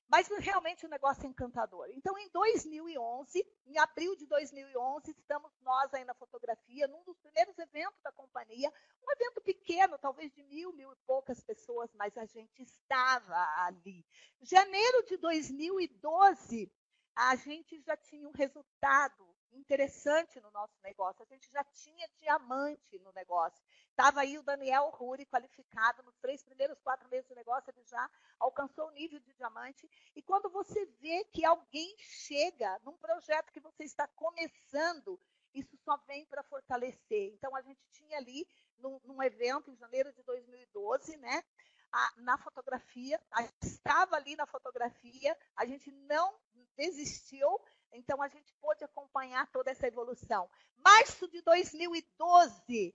Mas 0.08 0.26
realmente 0.38 0.86
o 0.86 0.88
negócio 0.88 1.26
é 1.26 1.28
encantador. 1.28 1.86
Então, 1.90 2.16
em 2.16 2.30
2011, 2.30 3.46
em 3.66 3.76
abril 3.76 4.16
de 4.16 4.24
2011, 4.24 5.10
estamos 5.10 5.52
nós 5.60 5.92
aí 5.92 6.02
na 6.06 6.14
fotografia, 6.14 6.88
num 6.88 7.04
dos 7.04 7.18
primeiros 7.18 7.58
eventos 7.58 8.00
da 8.00 8.10
companhia, 8.10 8.72
um 9.06 9.12
evento 9.12 9.42
pequeno, 9.42 9.98
talvez 9.98 10.32
de 10.32 10.42
mil, 10.44 10.72
mil 10.72 10.90
e 10.90 10.96
poucas 11.06 11.42
pessoas, 11.42 11.92
mas 11.92 12.16
a 12.16 12.24
gente 12.24 12.62
estava 12.62 13.36
ali. 13.66 14.02
Janeiro 14.40 15.04
de 15.04 15.18
2012, 15.18 16.72
a 17.14 17.36
gente 17.36 17.78
já 17.82 17.98
tinha 17.98 18.26
um 18.26 18.32
resultado 18.32 19.28
interessante 19.52 20.40
no 20.40 20.50
nosso 20.50 20.74
negócio. 20.82 21.22
A 21.22 21.26
gente 21.26 21.50
já 21.50 21.64
tinha 21.64 22.08
diamante 22.20 22.98
no 23.00 23.12
negócio. 23.12 23.62
Estava 23.90 24.20
aí 24.20 24.38
o 24.38 24.42
Daniel 24.42 24.90
Ruri 24.90 25.26
qualificado 25.26 26.02
nos 26.02 26.16
três 26.18 26.42
primeiros 26.42 26.80
quatro 26.80 27.08
meses 27.08 27.28
de 27.28 27.34
negócio, 27.34 27.70
ele 27.70 27.84
já 27.84 28.10
alcançou 28.38 28.86
o 28.88 28.92
nível 28.92 29.18
de 29.20 29.32
diamante. 29.34 29.88
E 30.14 30.22
quando 30.22 30.48
você 30.48 30.86
vê 31.00 31.24
que 31.32 31.44
alguém 31.44 31.94
chega 31.98 32.78
num 32.84 32.96
projeto 32.96 33.52
que 33.52 33.60
você 33.60 33.84
está 33.84 34.06
começando, 34.08 35.20
isso 35.54 35.76
só 35.78 35.96
vem 36.06 36.24
para 36.26 36.42
fortalecer. 36.44 37.32
Então, 37.34 37.54
a 37.56 37.62
gente 37.62 37.80
tinha 37.90 38.18
ali, 38.18 38.46
num, 38.78 39.00
num 39.04 39.22
evento 39.22 39.70
em 39.70 39.76
janeiro 39.76 40.12
de 40.12 40.22
2012, 40.22 41.16
né? 41.16 41.42
A, 41.90 42.12
na 42.18 42.36
fotografia, 42.38 43.20
a 43.32 43.42
estava 43.62 44.16
ali 44.16 44.36
na 44.36 44.46
fotografia, 44.46 45.36
a 45.56 45.64
gente 45.64 45.90
não 45.90 46.38
desistiu, 46.76 47.48
então, 47.92 48.22
a 48.22 48.28
gente 48.28 48.54
pôde 48.60 48.84
acompanhar 48.84 49.46
toda 49.50 49.70
essa 49.70 49.86
evolução. 49.86 50.48
Março 50.76 51.28
de 51.28 51.42
2012, 51.42 52.94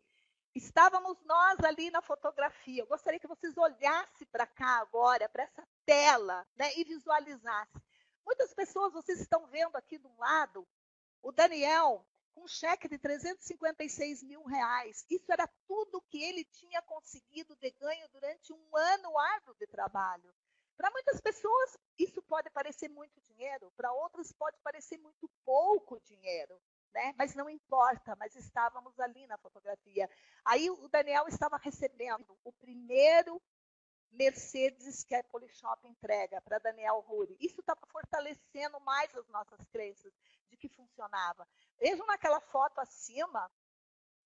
estávamos 0.56 1.18
nós 1.26 1.60
ali 1.64 1.90
na 1.92 2.02
fotografia. 2.02 2.82
Eu 2.82 2.88
gostaria 2.88 3.20
que 3.20 3.28
vocês 3.28 3.58
olhassem 3.58 4.28
para 4.32 4.46
cá 4.46 4.80
agora, 4.80 5.28
para 5.30 5.44
essa 5.44 5.68
tela, 5.86 6.46
né, 6.56 6.72
e 6.78 6.84
visualizassem. 6.84 7.82
Muitas 8.26 8.54
pessoas, 8.54 8.94
vocês 8.94 9.20
estão 9.20 9.48
vendo 9.48 9.76
aqui 9.76 10.00
um 10.04 10.18
lado, 10.18 10.68
o 11.22 11.32
Daniel 11.32 12.06
com 12.34 12.44
um 12.44 12.48
cheque 12.48 12.88
de 12.88 12.98
356 12.98 14.24
mil 14.24 14.44
reais. 14.44 15.06
Isso 15.10 15.32
era 15.32 15.48
tudo 15.68 16.02
que 16.10 16.22
ele 16.22 16.44
tinha 16.46 16.82
conseguido 16.82 17.56
de 17.56 17.72
ganho 17.72 18.08
durante 18.10 18.52
um 18.52 18.76
ano 18.76 19.18
árduo 19.18 19.56
de 19.56 19.68
trabalho. 19.68 20.34
Para 20.84 20.92
muitas 20.92 21.22
pessoas, 21.22 21.78
isso 21.98 22.22
pode 22.24 22.50
parecer 22.50 22.90
muito 22.90 23.18
dinheiro, 23.22 23.72
para 23.72 23.94
outras 23.94 24.34
pode 24.34 24.60
parecer 24.60 24.98
muito 24.98 25.30
pouco 25.46 25.98
dinheiro, 26.02 26.62
né? 26.94 27.14
Mas 27.18 27.34
não 27.34 27.50
importa, 27.50 28.18
mas 28.18 28.36
estávamos 28.36 29.00
ali 29.00 29.26
na 29.26 29.38
fotografia. 29.38 30.10
Aí 30.44 30.70
o 30.70 30.90
Daniel 30.90 31.26
estava 31.30 31.56
recebendo 31.56 32.38
o 32.44 32.52
primeiro 32.52 33.42
Mercedes 34.12 35.06
que 35.06 35.16
a 35.16 35.24
Polishop 35.24 35.88
entrega 35.88 36.42
para 36.42 36.60
Daniel 36.60 37.00
Ruri. 37.00 37.38
Isso 37.40 37.62
estava 37.62 37.80
fortalecendo 37.88 38.78
mais 38.82 39.16
as 39.16 39.30
nossas 39.30 39.64
crenças 39.72 40.12
de 40.50 40.58
que 40.58 40.68
funcionava. 40.68 41.48
Vejam 41.80 42.06
naquela 42.08 42.42
foto 42.42 42.80
acima, 42.80 43.50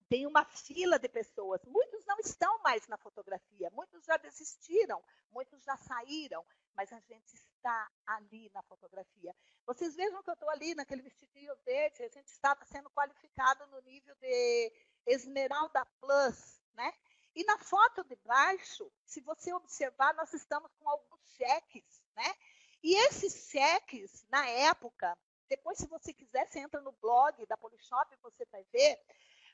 tem 0.10 0.26
uma 0.26 0.46
fila 0.46 0.98
de 0.98 1.10
pessoas. 1.10 1.64
Muitos 1.66 2.06
não 2.06 2.18
estão 2.20 2.62
mais 2.62 2.88
na 2.88 2.98
fotografia, 2.98 3.70
muitos 3.72 4.06
já 4.06 4.18
desistiram, 4.18 5.04
muitos 5.32 5.64
já 5.64 5.76
saíram, 5.78 6.46
mas 6.76 6.92
a 6.94 7.00
gente 7.00 7.34
está 7.34 7.92
ali 8.06 8.50
na 8.54 8.62
fotografia. 8.64 9.36
Vocês 9.66 9.96
vejam 9.96 10.24
que 10.24 10.30
eu 10.30 10.34
estou 10.34 10.50
ali 10.50 10.76
naquele 10.76 11.02
vestidinho 11.02 11.56
verde, 11.66 12.04
a 12.04 12.10
gente 12.10 12.28
estava 12.28 12.64
sendo 12.66 12.90
qualificado 12.92 13.66
no 13.68 13.82
nível 13.82 14.16
de 14.16 14.72
Esmeralda 15.06 15.86
Plus, 16.00 16.62
né? 16.74 16.94
E 17.36 17.44
na 17.44 17.58
foto 17.58 18.04
de 18.04 18.16
baixo, 18.18 18.92
se 19.06 19.22
você 19.22 19.54
observar, 19.54 20.14
nós 20.16 20.34
estamos 20.34 20.72
com 20.76 20.90
alguns 20.90 21.22
cheques, 21.36 22.02
né? 22.16 22.36
E 22.84 22.96
esses 23.08 23.50
cheques, 23.50 24.26
na 24.30 24.48
época, 24.48 25.18
depois, 25.50 25.78
se 25.78 25.88
você 25.88 26.14
quiser, 26.14 26.48
você 26.48 26.60
entra 26.60 26.82
no 26.82 26.92
blog 26.94 27.46
da 27.46 27.58
Polishop, 27.58 28.16
você 28.22 28.46
vai 28.52 28.64
ver, 28.72 29.00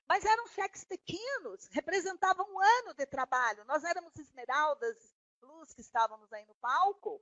mas 0.08 0.26
eram 0.26 0.48
cheques 0.48 0.84
pequenos, 0.84 1.68
representavam 1.72 2.46
um 2.52 2.60
ano 2.60 2.94
de 2.94 3.06
trabalho. 3.06 3.64
Nós 3.66 3.84
éramos 3.84 4.16
esmeraldas, 4.18 4.98
plus 5.40 5.74
que 5.74 5.82
estávamos 5.82 6.32
aí 6.32 6.46
no 6.46 6.56
palco, 6.56 7.22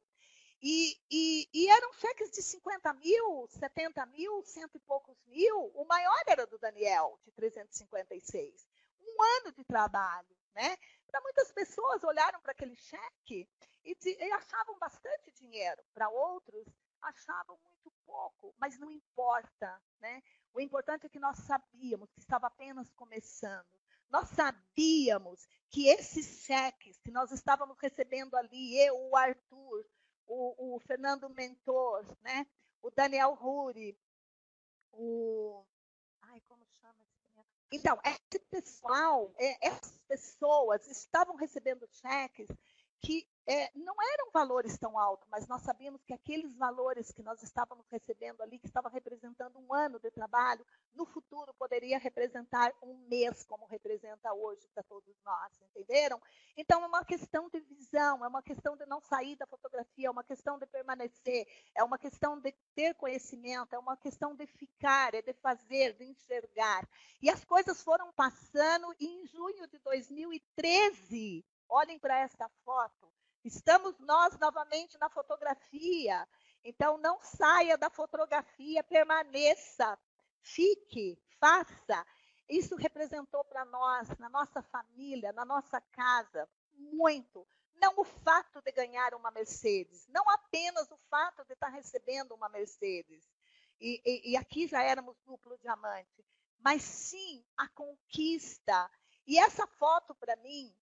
e, 0.63 0.96
e, 1.10 1.50
e, 1.52 1.70
eram 1.70 1.91
cheques 1.94 2.30
de 2.30 2.44
50 2.44 2.94
mil, 2.94 3.48
70 3.48 4.06
mil, 4.06 4.44
cento 4.44 4.76
e 4.76 4.80
poucos 4.82 5.17
mil. 5.26 5.72
O 5.74 5.86
maior 5.86 6.22
era 6.28 6.46
do 6.46 6.60
Daniel, 6.60 7.20
de 7.26 7.32
356. 7.32 8.67
Um 9.02 9.24
ano 9.39 9.52
de 9.54 9.63
trabalho. 9.63 10.38
Né? 10.54 10.78
Para 11.08 11.22
muitas 11.22 11.52
pessoas 11.52 12.04
olharam 12.04 12.39
para 12.41 12.52
aquele 12.52 12.76
cheque 12.76 13.50
e, 13.84 13.98
e 14.06 14.32
achavam 14.34 14.78
bastante 14.78 15.32
dinheiro. 15.32 15.84
Para 15.96 16.10
outros, 16.10 16.67
achavam 17.02 17.58
muito 17.63 17.91
pouco, 18.12 18.54
mas 18.60 18.78
não 18.78 18.91
importa. 18.91 19.82
Né? 20.00 20.21
O 20.54 20.60
importante 20.60 21.06
é 21.06 21.10
que 21.10 21.19
nós 21.19 21.38
sabíamos 21.39 22.12
que 22.12 22.19
estava 22.19 22.47
apenas 22.47 22.91
começando. 22.93 23.80
Nós 24.10 24.28
sabíamos 24.30 25.47
que 25.69 25.88
esses 25.88 26.43
cheques 26.43 27.00
que 27.00 27.12
nós 27.12 27.32
estávamos 27.32 27.78
recebendo 27.80 28.36
ali, 28.36 28.78
eu, 28.78 29.10
o 29.10 29.15
Arthur, 29.15 29.86
o, 30.28 30.76
o 30.76 30.80
Fernando 30.82 31.30
Mentor, 31.30 32.06
né? 32.21 32.45
o 32.82 32.91
Daniel 32.91 33.34
Ruri, 33.34 33.97
o. 34.91 35.63
Ai, 36.24 36.41
como 36.41 36.65
chama 36.67 37.02
esse 37.04 37.45
Então, 37.71 37.97
esse 38.04 38.39
pessoal, 38.50 39.34
é, 39.38 39.67
essas 39.67 39.97
pessoas 40.08 40.88
estavam 40.88 41.36
recebendo 41.36 41.88
cheques 41.88 42.47
que 43.02 43.28
é, 43.48 43.72
não 43.76 43.96
eram 44.14 44.32
valores 44.32 44.78
tão 44.78 44.98
altos, 44.98 45.28
mas 45.30 45.48
nós 45.48 45.64
sabíamos 45.64 46.04
que 46.04 46.14
aqueles 46.14 46.56
valores 46.56 47.12
que 47.12 47.24
nós 47.24 47.42
estávamos 47.42 47.86
recebendo 47.90 48.40
ali, 48.42 48.60
que 48.60 48.68
estava 48.68 48.88
representando 48.88 49.58
um 49.58 49.74
ano 49.74 50.00
de 50.00 50.12
trabalho, 50.12 50.66
no 50.94 51.06
futuro 51.06 51.54
poderia 51.56 51.98
representar 51.98 52.72
um 52.84 52.96
mês, 53.10 53.44
como 53.44 53.66
representa 53.66 54.32
hoje 54.34 54.68
para 54.74 54.84
todos 54.84 55.16
nós, 55.26 55.60
entenderam? 55.60 56.22
Então 56.56 56.84
é 56.84 56.88
uma 56.88 57.04
questão 57.04 57.50
de 57.50 57.60
visão, 57.62 58.24
é 58.24 58.28
uma 58.28 58.44
questão 58.44 58.78
de 58.78 58.86
não 58.86 59.02
sair 59.02 59.36
da 59.36 59.48
fotografia, 59.48 60.08
é 60.08 60.12
uma 60.12 60.24
questão 60.24 60.60
de 60.60 60.68
permanecer, 60.68 61.48
é 61.76 61.84
uma 61.84 61.98
questão 61.98 62.40
de 62.40 62.54
ter 62.76 62.94
conhecimento, 62.94 63.74
é 63.74 63.80
uma 63.80 63.98
questão 63.98 64.36
de 64.36 64.46
ficar, 64.46 65.16
é 65.16 65.22
de 65.22 65.34
fazer, 65.34 65.94
de 65.98 66.06
enxergar. 66.06 66.88
E 67.22 67.30
as 67.30 67.44
coisas 67.44 67.82
foram 67.82 68.14
passando 68.14 68.94
e 69.00 69.08
em 69.08 69.26
junho 69.26 69.68
de 69.68 69.80
2013, 69.80 71.44
olhem 71.72 71.98
para 71.98 72.20
esta 72.20 72.50
foto, 72.64 73.12
Estamos 73.44 73.98
nós 74.00 74.38
novamente 74.38 74.98
na 75.00 75.10
fotografia. 75.10 76.28
Então, 76.64 76.98
não 76.98 77.20
saia 77.22 77.76
da 77.76 77.90
fotografia, 77.90 78.84
permaneça, 78.84 79.98
fique, 80.42 81.20
faça. 81.40 82.06
Isso 82.48 82.76
representou 82.76 83.44
para 83.46 83.66
nós, 83.66 84.08
na 84.20 84.30
nossa 84.30 84.62
família, 84.62 85.34
na 85.34 85.44
nossa 85.44 85.82
casa, 85.82 86.48
muito. 86.74 87.48
Não 87.76 87.94
o 87.98 88.04
fato 88.04 88.62
de 88.62 88.72
ganhar 88.72 89.16
uma 89.16 89.32
Mercedes, 89.32 90.06
não 90.08 90.30
apenas 90.30 90.92
o 90.92 90.98
fato 91.10 91.44
de 91.46 91.54
estar 91.54 91.70
recebendo 91.70 92.36
uma 92.36 92.48
Mercedes. 92.48 93.28
E, 93.80 94.00
e, 94.06 94.32
e 94.32 94.38
aqui 94.38 94.68
já 94.68 94.84
éramos 94.84 95.18
duplo 95.26 95.58
diamante, 95.58 96.24
mas 96.60 96.84
sim 96.84 97.44
a 97.58 97.68
conquista. 97.70 98.88
E 99.26 99.40
essa 99.40 99.66
foto, 99.66 100.14
para 100.14 100.36
mim, 100.36 100.76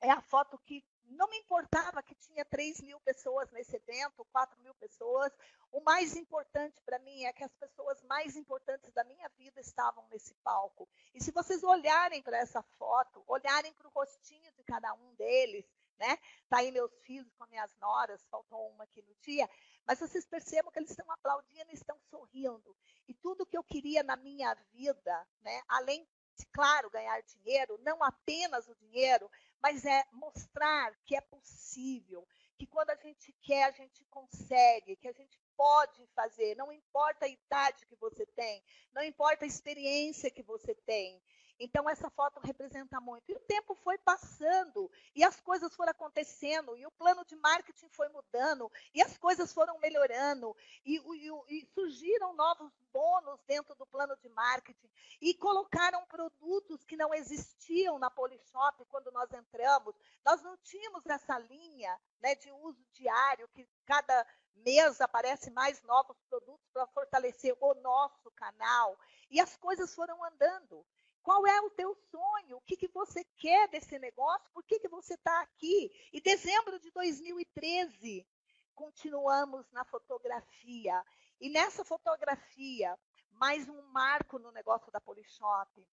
é 0.00 0.10
a 0.10 0.20
foto 0.20 0.58
que 0.58 0.84
não 1.10 1.28
me 1.28 1.38
importava 1.38 2.02
que 2.02 2.14
tinha 2.14 2.44
3 2.44 2.80
mil 2.82 3.00
pessoas 3.00 3.50
nesse 3.50 3.76
evento, 3.76 4.24
4 4.32 4.58
mil 4.60 4.74
pessoas. 4.76 5.32
O 5.72 5.80
mais 5.80 6.16
importante 6.16 6.80
para 6.82 6.98
mim 7.00 7.24
é 7.24 7.32
que 7.32 7.44
as 7.44 7.54
pessoas 7.56 8.02
mais 8.04 8.36
importantes 8.36 8.92
da 8.92 9.04
minha 9.04 9.28
vida 9.30 9.60
estavam 9.60 10.06
nesse 10.08 10.34
palco. 10.36 10.88
E 11.14 11.22
se 11.22 11.32
vocês 11.32 11.62
olharem 11.62 12.22
para 12.22 12.38
essa 12.38 12.62
foto, 12.78 13.22
olharem 13.26 13.72
para 13.74 13.88
o 13.88 13.90
rostinho 13.90 14.52
de 14.52 14.62
cada 14.64 14.92
um 14.94 15.14
deles, 15.14 15.66
né? 15.98 16.16
Tá 16.48 16.58
aí 16.58 16.72
meus 16.72 16.92
filhos 17.02 17.32
com 17.34 17.46
minhas 17.46 17.74
noras, 17.76 18.24
faltou 18.30 18.70
uma 18.70 18.84
aqui 18.84 19.02
no 19.02 19.14
dia, 19.16 19.48
mas 19.86 19.98
vocês 19.98 20.24
percebam 20.24 20.72
que 20.72 20.78
eles 20.78 20.90
estão 20.90 21.10
aplaudindo 21.10 21.70
estão 21.72 21.98
sorrindo. 22.08 22.76
E 23.06 23.14
tudo 23.14 23.46
que 23.46 23.56
eu 23.56 23.62
queria 23.62 24.02
na 24.02 24.16
minha 24.16 24.54
vida, 24.72 25.26
né? 25.42 25.62
Além 25.68 26.06
de, 26.36 26.46
claro, 26.46 26.90
ganhar 26.90 27.20
dinheiro, 27.22 27.78
não 27.82 28.02
apenas 28.02 28.66
o 28.68 28.74
dinheiro, 28.74 29.30
mas 29.62 29.84
é 29.84 30.04
mostrar 30.12 30.94
que 31.04 31.14
é 31.14 31.20
possível, 31.20 32.26
que 32.58 32.66
quando 32.66 32.90
a 32.90 32.96
gente 32.96 33.32
quer, 33.42 33.64
a 33.64 33.72
gente 33.72 34.04
consegue, 34.06 34.96
que 34.96 35.08
a 35.08 35.12
gente 35.12 35.38
pode 35.56 36.06
fazer, 36.14 36.56
não 36.56 36.72
importa 36.72 37.26
a 37.26 37.28
idade 37.28 37.86
que 37.86 37.96
você 37.96 38.24
tem, 38.26 38.62
não 38.92 39.02
importa 39.02 39.44
a 39.44 39.48
experiência 39.48 40.30
que 40.30 40.42
você 40.42 40.74
tem. 40.74 41.22
Então, 41.62 41.86
essa 41.90 42.08
foto 42.08 42.40
representa 42.40 42.98
muito. 43.02 43.30
E 43.30 43.34
o 43.34 43.40
tempo 43.40 43.74
foi 43.74 43.98
passando, 43.98 44.90
e 45.14 45.22
as 45.22 45.38
coisas 45.42 45.74
foram 45.76 45.90
acontecendo, 45.90 46.74
e 46.74 46.86
o 46.86 46.90
plano 46.92 47.22
de 47.26 47.36
marketing 47.36 47.90
foi 47.90 48.08
mudando, 48.08 48.72
e 48.94 49.02
as 49.02 49.18
coisas 49.18 49.52
foram 49.52 49.78
melhorando, 49.78 50.56
e, 50.86 50.96
e, 50.96 51.60
e 51.60 51.66
surgiram 51.74 52.34
novos 52.34 52.72
bônus 52.90 53.38
dentro 53.46 53.74
do 53.74 53.84
plano 53.86 54.16
de 54.16 54.30
marketing, 54.30 54.90
e 55.20 55.34
colocaram 55.34 56.06
produtos 56.06 56.82
que 56.84 56.96
não 56.96 57.12
existiam 57.12 57.98
na 57.98 58.10
Polishop 58.10 58.82
quando 58.86 59.12
nós 59.12 59.30
entramos. 59.30 59.94
Nós 60.24 60.42
não 60.42 60.56
tínhamos 60.56 61.04
essa 61.04 61.38
linha 61.38 62.00
né, 62.22 62.34
de 62.36 62.50
uso 62.52 62.82
diário, 62.94 63.46
que 63.48 63.68
cada 63.84 64.26
mês 64.64 64.98
aparece 65.00 65.50
mais 65.50 65.82
novos 65.82 66.16
produtos 66.28 66.66
para 66.72 66.86
fortalecer 66.86 67.54
o 67.60 67.74
nosso 67.74 68.30
canal. 68.30 68.98
E 69.30 69.38
as 69.40 69.56
coisas 69.58 69.94
foram 69.94 70.24
andando. 70.24 70.84
Qual 71.22 71.46
é 71.46 71.60
o 71.60 71.70
teu 71.70 71.94
sonho? 72.10 72.56
O 72.56 72.60
que, 72.62 72.76
que 72.76 72.88
você 72.88 73.24
quer 73.36 73.68
desse 73.68 73.98
negócio? 73.98 74.50
Por 74.52 74.64
que, 74.64 74.78
que 74.78 74.88
você 74.88 75.14
está 75.14 75.42
aqui? 75.42 75.90
E 76.12 76.20
dezembro 76.20 76.78
de 76.78 76.90
2013, 76.90 78.26
continuamos 78.74 79.70
na 79.70 79.84
fotografia. 79.84 81.04
E 81.40 81.50
nessa 81.50 81.84
fotografia, 81.84 82.98
mais 83.32 83.68
um 83.68 83.82
marco 83.82 84.38
no 84.38 84.50
negócio 84.50 84.90
da 84.90 85.00
Polishop. 85.00 85.86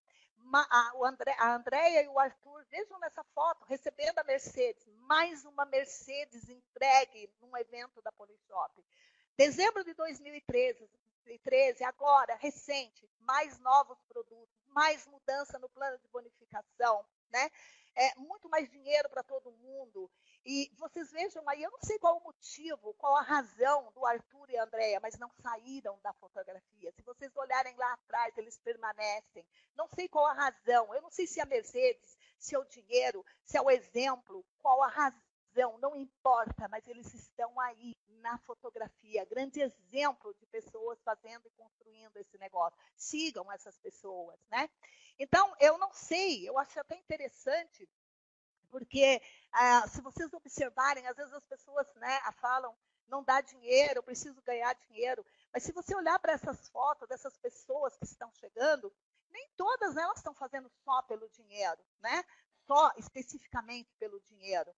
A, 0.52 0.92
André, 1.04 1.34
a 1.38 1.54
Andrea 1.54 2.02
e 2.02 2.08
o 2.08 2.18
Arthur, 2.18 2.64
vejam 2.70 2.98
nessa 3.00 3.22
foto, 3.34 3.64
recebendo 3.66 4.18
a 4.18 4.24
Mercedes. 4.24 4.86
Mais 5.00 5.44
uma 5.44 5.66
Mercedes 5.66 6.48
entregue 6.48 7.30
num 7.40 7.54
evento 7.56 8.00
da 8.00 8.12
Polishop. 8.12 8.84
Dezembro 9.36 9.84
de 9.84 9.92
2013, 9.94 10.88
2013, 11.28 11.84
agora, 11.84 12.34
recente, 12.36 13.08
mais 13.20 13.58
novos 13.60 13.98
produtos, 14.04 14.66
mais 14.68 15.06
mudança 15.06 15.58
no 15.58 15.68
plano 15.68 15.98
de 15.98 16.08
bonificação, 16.08 17.04
né? 17.30 17.50
É, 17.94 18.14
muito 18.16 18.48
mais 18.48 18.70
dinheiro 18.70 19.08
para 19.08 19.22
todo 19.22 19.50
mundo. 19.50 20.10
E 20.44 20.70
vocês 20.78 21.10
vejam 21.10 21.46
aí, 21.48 21.62
eu 21.62 21.70
não 21.70 21.80
sei 21.82 21.98
qual 21.98 22.16
o 22.16 22.24
motivo, 22.24 22.94
qual 22.94 23.16
a 23.16 23.22
razão 23.22 23.90
do 23.92 24.06
Arthur 24.06 24.48
e 24.50 24.56
a 24.56 24.64
Andrea, 24.64 25.00
mas 25.00 25.18
não 25.18 25.30
saíram 25.42 25.98
da 26.00 26.12
fotografia. 26.14 26.92
Se 26.92 27.02
vocês 27.02 27.36
olharem 27.36 27.76
lá 27.76 27.92
atrás, 27.92 28.38
eles 28.38 28.58
permanecem. 28.58 29.44
Não 29.76 29.88
sei 29.88 30.08
qual 30.08 30.26
a 30.26 30.32
razão, 30.32 30.94
eu 30.94 31.02
não 31.02 31.10
sei 31.10 31.26
se 31.26 31.40
é 31.40 31.42
a 31.42 31.46
Mercedes, 31.46 32.16
se 32.38 32.54
é 32.54 32.58
o 32.58 32.64
dinheiro, 32.64 33.24
se 33.44 33.58
é 33.58 33.60
o 33.60 33.70
exemplo, 33.70 34.44
qual 34.58 34.82
a 34.82 34.88
razão 34.88 35.27
não 35.78 35.96
importa, 35.96 36.68
mas 36.68 36.86
eles 36.86 37.12
estão 37.14 37.58
aí 37.60 37.96
na 38.20 38.38
fotografia, 38.38 39.24
grande 39.24 39.60
exemplo 39.60 40.34
de 40.34 40.46
pessoas 40.46 41.00
fazendo 41.02 41.46
e 41.46 41.50
construindo 41.50 42.16
esse 42.16 42.38
negócio. 42.38 42.78
Sigam 42.96 43.50
essas 43.50 43.78
pessoas, 43.78 44.38
né? 44.50 44.68
Então, 45.18 45.52
eu 45.58 45.78
não 45.78 45.92
sei, 45.92 46.48
eu 46.48 46.58
acho 46.58 46.78
até 46.78 46.96
interessante, 46.96 47.88
porque 48.70 49.20
ah, 49.52 49.88
se 49.88 50.00
vocês 50.00 50.32
observarem, 50.32 51.06
às 51.06 51.16
vezes 51.16 51.32
as 51.32 51.44
pessoas 51.46 51.86
né, 51.96 52.20
falam, 52.40 52.76
não 53.08 53.24
dá 53.24 53.40
dinheiro, 53.40 53.98
eu 53.98 54.02
preciso 54.02 54.40
ganhar 54.42 54.74
dinheiro. 54.74 55.24
Mas 55.52 55.62
se 55.62 55.72
você 55.72 55.94
olhar 55.96 56.18
para 56.18 56.34
essas 56.34 56.68
fotos 56.68 57.08
dessas 57.08 57.36
pessoas 57.38 57.96
que 57.96 58.04
estão 58.04 58.30
chegando, 58.34 58.94
nem 59.30 59.48
todas 59.56 59.96
elas 59.96 60.18
estão 60.18 60.34
fazendo 60.34 60.70
só 60.84 61.02
pelo 61.02 61.28
dinheiro, 61.30 61.82
né? 62.00 62.24
Só 62.66 62.92
especificamente 62.98 63.90
pelo 63.98 64.20
dinheiro 64.20 64.72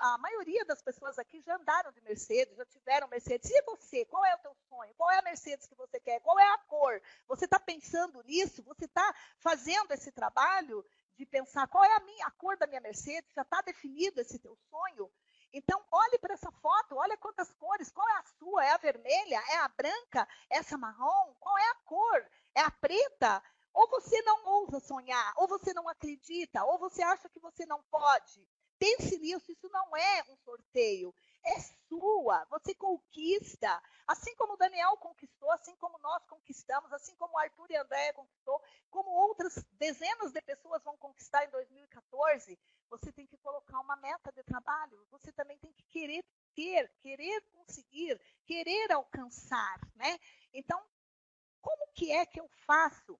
a 0.00 0.18
maioria 0.18 0.64
das 0.64 0.82
pessoas 0.82 1.18
aqui 1.18 1.40
já 1.40 1.56
andaram 1.56 1.92
de 1.92 2.00
Mercedes, 2.02 2.56
já 2.56 2.64
tiveram 2.66 3.08
Mercedes. 3.08 3.50
E 3.50 3.62
você? 3.62 4.04
Qual 4.04 4.24
é 4.24 4.34
o 4.34 4.38
teu 4.38 4.54
sonho? 4.68 4.94
Qual 4.94 5.10
é 5.10 5.18
a 5.18 5.22
Mercedes 5.22 5.66
que 5.66 5.74
você 5.74 6.00
quer? 6.00 6.20
Qual 6.20 6.38
é 6.38 6.48
a 6.52 6.58
cor? 6.58 7.00
Você 7.28 7.44
está 7.44 7.58
pensando 7.58 8.22
nisso? 8.22 8.62
Você 8.64 8.84
está 8.84 9.14
fazendo 9.38 9.92
esse 9.92 10.12
trabalho 10.12 10.84
de 11.16 11.24
pensar 11.26 11.68
qual 11.68 11.84
é 11.84 11.94
a, 11.94 12.00
minha, 12.00 12.26
a 12.26 12.30
cor 12.32 12.56
da 12.56 12.66
minha 12.66 12.80
Mercedes? 12.80 13.32
Já 13.34 13.42
está 13.42 13.60
definido 13.62 14.20
esse 14.20 14.38
teu 14.38 14.56
sonho? 14.70 15.10
Então, 15.52 15.80
olhe 15.92 16.18
para 16.18 16.34
essa 16.34 16.50
foto, 16.50 16.96
olha 16.96 17.16
quantas 17.16 17.52
cores. 17.54 17.92
Qual 17.92 18.08
é 18.08 18.18
a 18.18 18.24
sua? 18.38 18.64
É 18.64 18.70
a 18.70 18.76
vermelha? 18.76 19.42
É 19.50 19.58
a 19.58 19.68
branca? 19.68 20.26
É 20.50 20.58
essa 20.58 20.76
marrom? 20.76 21.34
Qual 21.38 21.56
é 21.56 21.70
a 21.70 21.74
cor? 21.84 22.30
É 22.56 22.60
a 22.60 22.70
preta? 22.70 23.42
Ou 23.72 23.88
você 23.88 24.20
não 24.22 24.44
ousa 24.46 24.80
sonhar, 24.80 25.32
ou 25.36 25.48
você 25.48 25.72
não 25.72 25.88
acredita, 25.88 26.64
ou 26.64 26.78
você 26.78 27.02
acha 27.02 27.28
que 27.28 27.40
você 27.40 27.66
não 27.66 27.82
pode. 27.84 28.46
Pense 28.78 29.18
nisso, 29.18 29.50
isso 29.52 29.68
não 29.70 29.96
é 29.96 30.24
um 30.28 30.36
sorteio, 30.36 31.14
é 31.44 31.60
sua, 31.88 32.44
você 32.46 32.74
conquista. 32.74 33.82
Assim 34.06 34.34
como 34.36 34.56
Daniel 34.56 34.96
conquistou, 34.96 35.50
assim 35.52 35.74
como 35.76 35.98
nós 35.98 36.24
conquistamos, 36.26 36.92
assim 36.92 37.14
como 37.16 37.38
Arthur 37.38 37.70
e 37.70 37.76
André 37.76 38.12
conquistou, 38.12 38.62
como 38.90 39.10
outras 39.10 39.64
dezenas 39.72 40.32
de 40.32 40.42
pessoas 40.42 40.82
vão 40.82 40.96
conquistar 40.96 41.44
em 41.44 41.50
2014, 41.50 42.58
você 42.90 43.12
tem 43.12 43.26
que 43.26 43.38
colocar 43.38 43.80
uma 43.80 43.96
meta 43.96 44.30
de 44.32 44.42
trabalho, 44.42 45.06
você 45.10 45.32
também 45.32 45.58
tem 45.58 45.72
que 45.72 45.84
querer 45.84 46.24
ter, 46.54 46.88
querer 47.00 47.40
conseguir, 47.52 48.20
querer 48.44 48.92
alcançar, 48.92 49.80
né? 49.94 50.18
Então, 50.52 50.80
como 51.60 51.92
que 51.94 52.12
é 52.12 52.26
que 52.26 52.40
eu 52.40 52.48
faço 52.66 53.18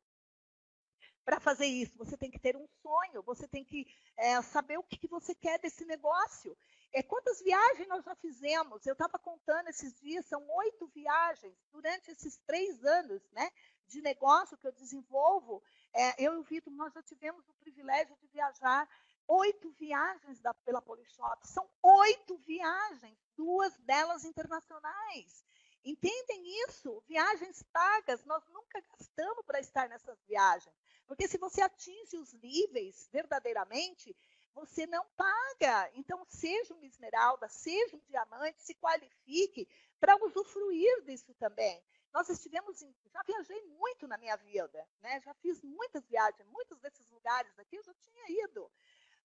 para 1.25 1.41
fazer 1.41 1.67
isso, 1.67 1.97
você 1.97 2.17
tem 2.17 2.31
que 2.31 2.39
ter 2.39 2.57
um 2.57 2.67
sonho, 2.83 3.23
você 3.23 3.49
tem 3.49 3.65
que 3.65 3.87
é, 4.17 4.41
saber 4.43 4.79
o 4.79 4.83
que, 4.83 4.99
que, 4.99 5.09
você 5.09 5.35
quer 5.35 5.59
desse 5.59 5.85
negócio. 5.85 6.57
É, 6.93 7.03
quantas 7.03 7.41
viagens 7.41 7.89
nós 7.89 8.05
já 8.05 8.15
fizemos? 8.17 8.87
Eu 8.87 8.93
estava 8.93 9.19
contando 9.19 9.69
esses 9.69 9.95
dias, 10.01 10.27
são 10.27 10.47
oito 10.49 10.87
viagens 10.89 11.57
durante 11.73 12.11
esses 12.11 12.37
três 12.47 12.85
anos 12.85 13.23
né, 13.33 13.51
de 13.87 14.03
negócio 14.03 14.57
que 14.59 14.67
eu 14.67 14.73
desenvolvo. 14.73 15.63
É, 15.95 16.25
eu 16.25 16.35
e 16.35 16.39
o 16.39 16.43
Vitor, 16.43 16.73
nós 16.73 16.93
já 16.93 17.03
tivemos 17.03 17.49
o 17.49 17.55
privilégio 17.55 18.15
de 18.17 18.27
viajar 18.29 18.89
oito 19.27 19.71
viagens 19.73 20.41
da, 20.41 20.53
pela 20.53 20.83
Polishop. 20.83 21.49
São 21.49 21.69
oito 21.83 22.37
viagens, 22.39 23.19
duas 23.35 23.75
delas 23.79 24.25
internacionais. 24.25 25.45
Entendem 25.85 26.43
isso? 26.67 27.03
Viagens 27.07 27.63
pagas, 27.65 28.25
nós 28.25 28.43
nunca 28.49 28.81
gastamos 28.81 29.45
para 29.45 29.61
estar 29.61 29.89
nessas 29.89 30.19
viagens. 30.27 30.75
Porque 31.07 31.29
se 31.29 31.39
você 31.39 31.63
atinge 31.63 32.17
os 32.17 32.33
níveis 32.35 33.09
verdadeiramente, 33.13 34.17
você 34.55 34.87
não 34.87 35.05
paga. 35.17 35.91
Então, 35.95 36.25
seja 36.29 36.75
uma 36.75 36.87
esmeralda, 36.87 37.49
seja 37.49 37.97
um 37.97 38.03
diamante, 38.09 38.63
se 38.63 38.75
qualifique 38.75 39.69
para 40.01 40.17
usufruir 40.25 41.03
disso 41.03 41.35
também. 41.35 41.83
Nós 42.13 42.29
estivemos, 42.29 42.81
em, 42.81 42.95
já 43.07 43.23
viajei 43.27 43.61
muito 43.63 44.07
na 44.07 44.17
minha 44.17 44.37
vida, 44.37 44.89
né? 45.01 45.21
já 45.21 45.35
fiz 45.35 45.61
muitas 45.63 46.07
viagens, 46.07 46.49
muitos 46.49 46.79
desses 46.79 47.09
lugares 47.11 47.59
aqui 47.59 47.77
eu 47.77 47.83
já 47.83 47.93
tinha 47.95 48.45
ido. 48.45 48.71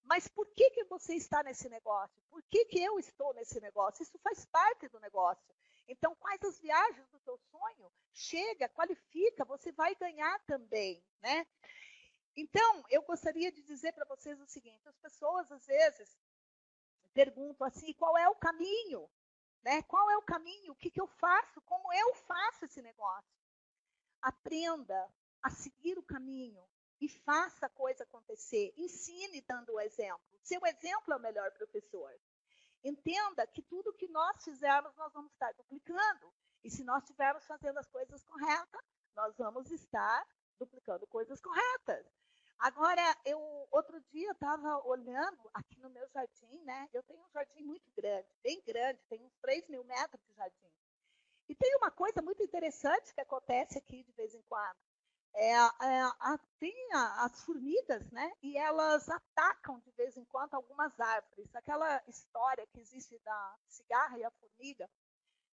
Mas 0.04 0.28
por 0.28 0.48
que, 0.56 0.72
que 0.72 0.84
você 0.86 1.14
está 1.14 1.44
nesse 1.44 1.70
negócio? 1.70 2.20
Por 2.32 2.42
que, 2.44 2.66
que 2.66 2.82
eu 2.82 2.98
estou 2.98 3.32
nesse 3.36 3.60
negócio? 3.62 4.02
Isso 4.02 4.18
faz 4.20 4.44
parte 4.46 4.88
do 4.88 5.00
negócio. 5.00 5.54
Então, 5.90 6.16
quais 6.16 6.42
as 6.44 6.60
viagens 6.60 7.10
do 7.10 7.20
teu 7.22 7.38
sonho? 7.50 7.92
Chega, 8.14 8.70
qualifica, 8.70 9.44
você 9.44 9.72
vai 9.72 9.96
ganhar 9.96 10.40
também, 10.46 11.04
né? 11.20 11.48
Então, 12.36 12.86
eu 12.90 13.02
gostaria 13.02 13.52
de 13.52 13.64
dizer 13.64 13.92
para 13.94 14.06
vocês 14.06 14.40
o 14.40 14.46
seguinte: 14.46 14.88
as 14.88 14.98
pessoas 15.00 15.52
às 15.52 15.66
vezes 15.66 16.16
perguntam 17.12 17.66
assim, 17.66 17.92
qual 17.94 18.16
é 18.18 18.30
o 18.30 18.36
caminho? 18.36 19.10
Né? 19.64 19.82
Qual 19.82 20.10
é 20.12 20.18
o 20.18 20.22
caminho? 20.22 20.74
O 20.74 20.76
que, 20.76 20.92
que 20.92 21.02
eu 21.02 21.08
faço? 21.08 21.60
Como 21.62 21.92
eu 21.92 22.14
faço 22.14 22.66
esse 22.66 22.82
negócio? 22.84 23.36
Aprenda 24.22 25.12
a 25.42 25.50
seguir 25.50 25.98
o 25.98 26.04
caminho 26.04 26.64
e 27.02 27.10
faça 27.10 27.66
a 27.66 27.70
coisa 27.70 28.04
acontecer. 28.04 28.74
Ensine 28.78 29.42
dando 29.42 29.74
o 29.74 29.80
exemplo. 29.80 30.40
Seu 30.44 30.62
exemplo 30.66 31.14
é 31.14 31.18
o 31.18 31.20
melhor 31.20 31.52
professor. 31.52 32.14
Entenda 32.84 33.46
que 33.48 33.62
tudo 33.62 33.94
que 33.94 34.08
nós 34.08 34.44
fizermos, 34.44 34.96
nós 34.96 35.12
vamos 35.14 35.32
estar 35.32 35.54
duplicando. 35.54 36.34
E 36.64 36.70
se 36.70 36.84
nós 36.84 37.04
estivermos 37.04 37.46
fazendo 37.46 37.78
as 37.78 37.88
coisas 37.88 38.24
corretas, 38.24 38.82
nós 39.16 39.36
vamos 39.38 39.72
estar 39.72 40.26
duplicando 40.60 41.06
coisas 41.08 41.42
corretas. 41.42 42.06
Agora, 42.60 43.02
eu 43.26 43.40
outro 43.72 44.02
dia 44.12 44.32
estava 44.32 44.86
olhando 44.86 45.50
aqui 45.54 45.80
no 45.80 45.90
meu 45.90 46.06
jardim, 46.10 46.62
né? 46.66 46.90
Eu 46.94 47.02
tenho 47.04 47.24
um 47.24 47.30
jardim 47.32 47.64
muito 47.64 47.90
grande, 47.96 48.28
bem 48.44 48.62
grande, 48.66 49.00
tem 49.10 49.24
uns 49.24 49.34
3 49.42 49.68
mil 49.70 49.84
metros 49.86 50.22
de 50.26 50.34
jardim. 50.34 50.72
E 51.48 51.56
tem 51.56 51.74
uma 51.78 51.90
coisa 51.90 52.22
muito 52.22 52.44
interessante 52.44 53.14
que 53.14 53.22
acontece 53.22 53.78
aqui 53.78 54.04
de 54.04 54.12
vez 54.12 54.36
em 54.36 54.42
quando. 54.44 54.78
É, 55.36 55.54
é, 55.54 56.40
tem 56.60 56.76
as 56.94 57.44
formigas, 57.44 58.10
né? 58.12 58.32
E 58.42 58.58
elas 58.58 59.08
atacam 59.10 59.80
de 59.80 59.92
vez 59.92 60.18
em 60.18 60.26
quando 60.26 60.54
algumas 60.54 61.00
árvores. 61.00 61.56
Aquela 61.56 62.02
história 62.08 62.68
que 62.68 62.80
existe 62.80 63.18
da 63.20 63.56
cigarra 63.68 64.18
e 64.18 64.24
a 64.24 64.32
formiga, 64.32 64.90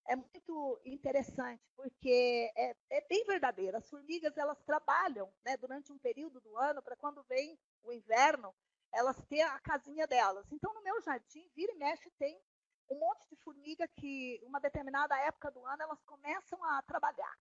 é 0.10 0.16
muito 0.16 0.82
interessante, 0.84 1.64
porque 1.76 2.52
é, 2.56 2.76
é, 2.90 3.02
bem 3.08 3.24
verdadeiro. 3.26 3.78
As 3.78 3.88
formigas 3.88 4.36
elas 4.38 4.60
trabalham 4.64 5.32
né, 5.46 5.56
durante 5.56 5.92
um 5.92 6.00
período 6.00 6.42
do 6.42 6.58
ano 6.58 6.82
para 6.82 6.96
quando 6.96 7.24
vem 7.24 7.58
o 7.84 7.94
inverno, 7.94 8.54
elas 8.92 9.16
ter 9.30 9.42
a 9.42 9.60
casinha 9.60 10.08
delas. 10.08 10.52
Então, 10.52 10.74
no 10.74 10.82
meu 10.82 11.00
jardim, 11.02 11.48
vira 11.56 11.72
e 11.72 11.76
mexe, 11.76 12.10
tem 12.18 12.42
um 12.90 12.98
monte 12.98 13.30
de 13.30 13.36
formiga 13.38 13.88
que, 13.88 14.42
uma 14.44 14.60
determinada 14.60 15.16
época 15.20 15.52
do 15.52 15.64
ano, 15.64 15.84
elas 15.84 16.02
começam 16.04 16.64
a 16.66 16.82
trabalhar. 16.82 17.38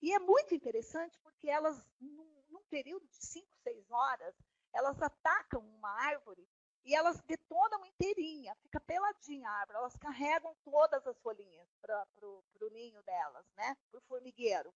E 0.00 0.12
é 0.12 0.18
muito 0.18 0.54
interessante 0.54 1.18
porque 1.20 1.48
elas, 1.48 1.88
num, 2.00 2.44
num 2.48 2.62
período 2.70 3.06
de 3.08 3.16
5, 3.16 3.46
6 3.62 3.90
horas, 3.90 4.34
elas 4.72 5.00
atacam 5.02 5.60
uma 5.60 5.90
árvore 5.90 6.48
e 6.84 6.94
elas 6.94 7.20
detonam 7.22 7.84
inteirinha, 7.84 8.54
fica 8.62 8.80
peladinha 8.80 9.48
a 9.48 9.52
árvore, 9.52 9.78
elas 9.78 9.96
carregam 9.96 10.56
todas 10.64 11.06
as 11.06 11.18
folhinhas 11.20 11.68
para 11.82 12.06
o 12.22 12.70
ninho 12.70 13.02
delas, 13.02 13.44
né? 13.56 13.76
Para 13.90 13.98
o 13.98 14.02
formigueiro. 14.02 14.72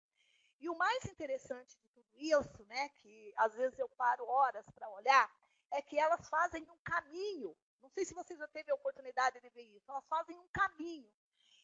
E 0.61 0.69
o 0.69 0.77
mais 0.77 1.05
interessante 1.07 1.77
de 1.77 1.89
tudo 1.89 2.09
isso, 2.15 2.65
né, 2.67 2.89
que 2.91 3.33
às 3.37 3.55
vezes 3.55 3.79
eu 3.79 3.89
paro 3.89 4.25
horas 4.29 4.69
para 4.71 4.89
olhar, 4.91 5.29
é 5.73 5.83
que 5.83 5.99
elas 5.99 6.29
fazem 6.29 6.63
um 6.71 6.79
caminho. 6.85 7.57
Não 7.81 7.89
sei 7.91 8.05
se 8.05 8.15
você 8.15 8.37
já 8.37 8.47
teve 8.49 8.71
a 8.71 8.75
oportunidade 8.75 9.41
de 9.41 9.49
ver 9.51 9.63
isso. 9.63 9.91
Elas 9.91 10.07
fazem 10.07 10.39
um 10.39 10.47
caminho. 10.53 11.11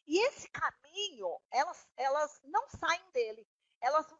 E 0.09 0.19
esse 0.27 0.49
caminho, 0.49 1.39
elas, 1.51 1.87
elas 1.95 2.41
não 2.45 2.67
saem 2.71 3.11
dele. 3.13 3.47
Elas 3.79 4.09
vão 4.09 4.19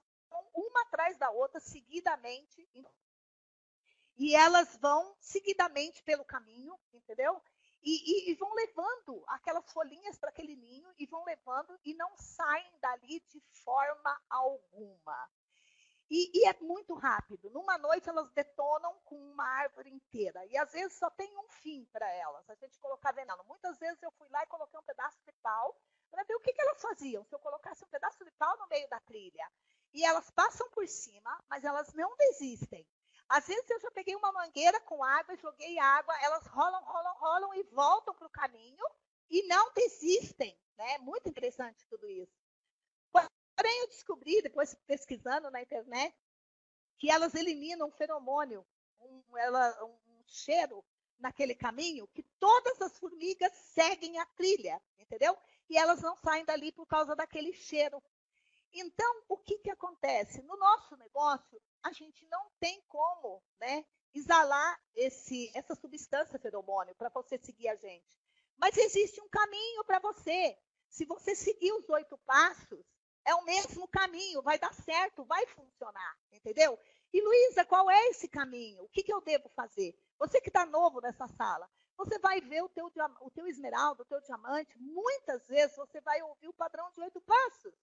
uma 0.55 0.83
atrás 0.83 1.17
da 1.17 1.31
outra, 1.31 1.59
seguidamente, 1.59 2.69
e 4.19 4.35
elas 4.35 4.77
vão 4.77 5.17
seguidamente 5.19 6.03
pelo 6.03 6.25
caminho, 6.25 6.79
entendeu? 6.93 7.43
E, 7.83 8.29
e, 8.29 8.31
e 8.31 8.35
vão 8.35 8.53
levando 8.53 9.25
aquelas 9.29 9.71
folhinhas 9.73 10.19
para 10.19 10.29
aquele 10.29 10.57
ninho 10.57 10.93
e 10.99 11.07
vão 11.07 11.25
levando 11.25 11.79
e 11.85 11.95
não 11.95 12.15
saem 12.17 12.71
dali 12.81 13.21
de 13.21 13.41
forma 13.65 14.21
alguma. 14.29 15.31
E, 16.11 16.31
e, 16.35 16.47
é 16.47 16.57
muito 16.61 16.95
rápido. 16.95 17.51
Numa 17.51 17.77
noite 17.77 18.09
elas 18.09 18.31
detonam 18.31 18.99
com 19.05 19.17
uma 19.31 19.45
árvore 19.45 19.91
inteira. 19.91 20.45
E 20.47 20.57
às 20.57 20.73
vezes 20.73 20.99
só 20.99 21.11
tem 21.11 21.37
um 21.39 21.49
fim 21.49 21.85
para 21.93 22.11
elas. 22.11 22.49
A 22.49 22.55
gente 22.55 22.79
colocar 22.79 23.13
veneno. 23.13 23.45
Muitas 23.45 23.79
vezes 23.79 24.03
eu 24.03 24.11
fui 24.13 24.29
lá 24.31 24.43
e 24.43 24.47
coloquei 24.47 24.79
um 24.79 24.85
pedaço 24.85 25.19
de 25.25 25.33
pau 25.43 25.79
para 26.11 26.25
ver 26.25 26.35
o 26.35 26.41
que, 26.41 26.53
que 26.53 26.61
elas 26.63 26.81
faziam. 26.81 27.25
Se 27.25 27.35
eu 27.35 27.39
colocasse 27.39 27.85
um 27.85 27.89
pedaço 27.89 28.25
de 28.25 28.31
pau 28.33 28.57
no 28.59 28.67
meio 28.69 28.89
da 28.89 29.01
trilha. 29.01 29.51
E 29.93 30.05
elas 30.05 30.31
passam 30.31 30.69
por 30.71 30.87
cima, 30.89 31.45
mas 31.49 31.65
elas 31.65 31.93
não 31.93 32.17
desistem. 32.17 32.87
Às 33.29 33.47
vezes 33.47 33.69
eu 33.69 33.81
já 33.81 33.91
peguei 33.91 34.17
uma 34.17 34.33
mangueira 34.33 34.81
com 34.81 35.05
água, 35.05 35.37
joguei 35.37 35.79
água, 35.79 36.15
elas 36.23 36.47
rolam, 36.47 36.83
rolam, 36.85 37.15
rolam 37.19 37.55
e 37.55 37.63
voltam 37.65 38.15
para 38.15 38.27
o 38.27 38.31
caminho 38.31 38.85
e 39.29 39.47
não 39.47 39.71
desistem. 39.75 40.59
Né? 40.79 40.99
Muito 40.99 41.29
interessante 41.29 41.85
tudo 41.87 42.09
isso. 42.09 42.33
Porém, 43.59 43.81
eu 43.81 43.89
descobri, 43.89 44.41
depois 44.41 44.73
pesquisando 44.87 45.51
na 45.51 45.61
internet, 45.61 46.15
que 46.97 47.11
elas 47.11 47.35
eliminam 47.35 47.89
um 47.89 47.91
feromônio, 47.91 48.65
um, 49.01 49.37
ela, 49.37 49.85
um 49.85 50.23
cheiro 50.29 50.85
naquele 51.19 51.57
caminho, 51.57 52.07
que 52.07 52.23
todas 52.39 52.81
as 52.81 52.97
formigas 53.01 53.53
seguem 53.75 54.17
a 54.21 54.27
trilha, 54.27 54.81
entendeu? 54.97 55.37
E 55.69 55.77
elas 55.77 56.01
não 56.01 56.15
saem 56.15 56.45
dali 56.45 56.71
por 56.71 56.87
causa 56.87 57.17
daquele 57.17 57.53
cheiro. 57.53 58.01
Então, 58.73 59.25
o 59.29 59.37
que, 59.37 59.59
que 59.59 59.71
acontece? 59.71 60.41
No 60.43 60.57
nosso 60.57 60.97
negócio, 60.97 61.61
a 61.83 61.91
gente 61.91 62.25
não 62.27 62.53
tem 62.61 62.81
como 62.87 63.43
né, 63.59 63.85
exalar 64.15 64.81
esse, 64.95 65.51
essa 65.53 65.75
substância 65.75 66.39
feromônio 66.39 66.95
para 66.95 67.09
você 67.09 67.37
seguir 67.39 67.67
a 67.67 67.75
gente. 67.75 68.17
Mas 68.57 68.77
existe 68.77 69.21
um 69.21 69.29
caminho 69.29 69.83
para 69.83 69.99
você. 69.99 70.57
Se 70.89 71.05
você 71.05 71.35
seguir 71.35 71.73
os 71.73 71.89
oito 71.89 72.17
passos, 72.19 72.87
é 73.29 73.35
o 73.35 73.45
mesmo 73.45 73.87
caminho, 73.89 74.41
vai 74.41 74.59
dar 74.59 74.73
certo, 74.73 75.23
vai 75.23 75.45
funcionar, 75.49 76.17
entendeu? 76.33 76.79
E 77.13 77.21
Luísa, 77.21 77.63
qual 77.63 77.91
é 77.91 78.09
esse 78.09 78.27
caminho? 78.27 78.83
O 78.85 78.89
que, 78.89 79.03
que 79.03 79.13
eu 79.13 79.21
devo 79.21 79.51
fazer? 79.51 79.95
Você 80.19 80.41
que 80.41 80.49
está 80.49 80.65
novo 80.65 80.99
nessa 81.03 81.29
sala, 81.29 81.69
você 81.95 82.19
vai 82.19 82.41
ver 82.41 82.63
o 82.63 82.71
teu, 82.71 82.91
o 83.21 83.31
teu 83.31 83.47
esmeralda, 83.47 84.03
o 84.03 84.07
teu 84.07 84.19
diamante, 84.23 84.79
muitas 84.79 85.47
vezes 85.47 85.77
você 85.77 86.01
vai 86.01 86.23
ouvir 86.23 86.49
o 86.49 86.55
padrão 86.55 86.91
de 86.91 87.03
oito 87.03 87.21
passos. 87.21 87.75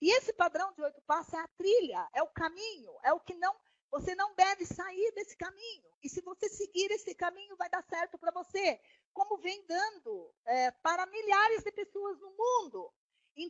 E 0.00 0.10
esse 0.10 0.32
padrão 0.32 0.72
de 0.72 0.82
oito 0.82 1.00
passos 1.02 1.32
é 1.32 1.38
a 1.38 1.48
trilha, 1.48 2.08
é 2.12 2.22
o 2.22 2.28
caminho, 2.28 2.92
é 3.04 3.12
o 3.12 3.20
que 3.20 3.34
não. 3.34 3.54
Você 3.92 4.16
não 4.16 4.34
deve 4.34 4.66
sair 4.66 5.12
desse 5.12 5.36
caminho. 5.36 5.88
E 6.02 6.08
se 6.08 6.20
você 6.22 6.48
seguir 6.48 6.90
esse 6.90 7.14
caminho, 7.14 7.56
vai 7.56 7.70
dar 7.70 7.82
certo 7.84 8.18
para 8.18 8.32
você. 8.32 8.80
Como 9.12 9.38
vem 9.38 9.64
dando 9.66 10.34
é, 10.44 10.72
para 10.72 11.06
milhares 11.06 11.62
de 11.62 11.70
pessoas 11.70 12.18
no 12.20 12.30
mundo. 12.30 12.92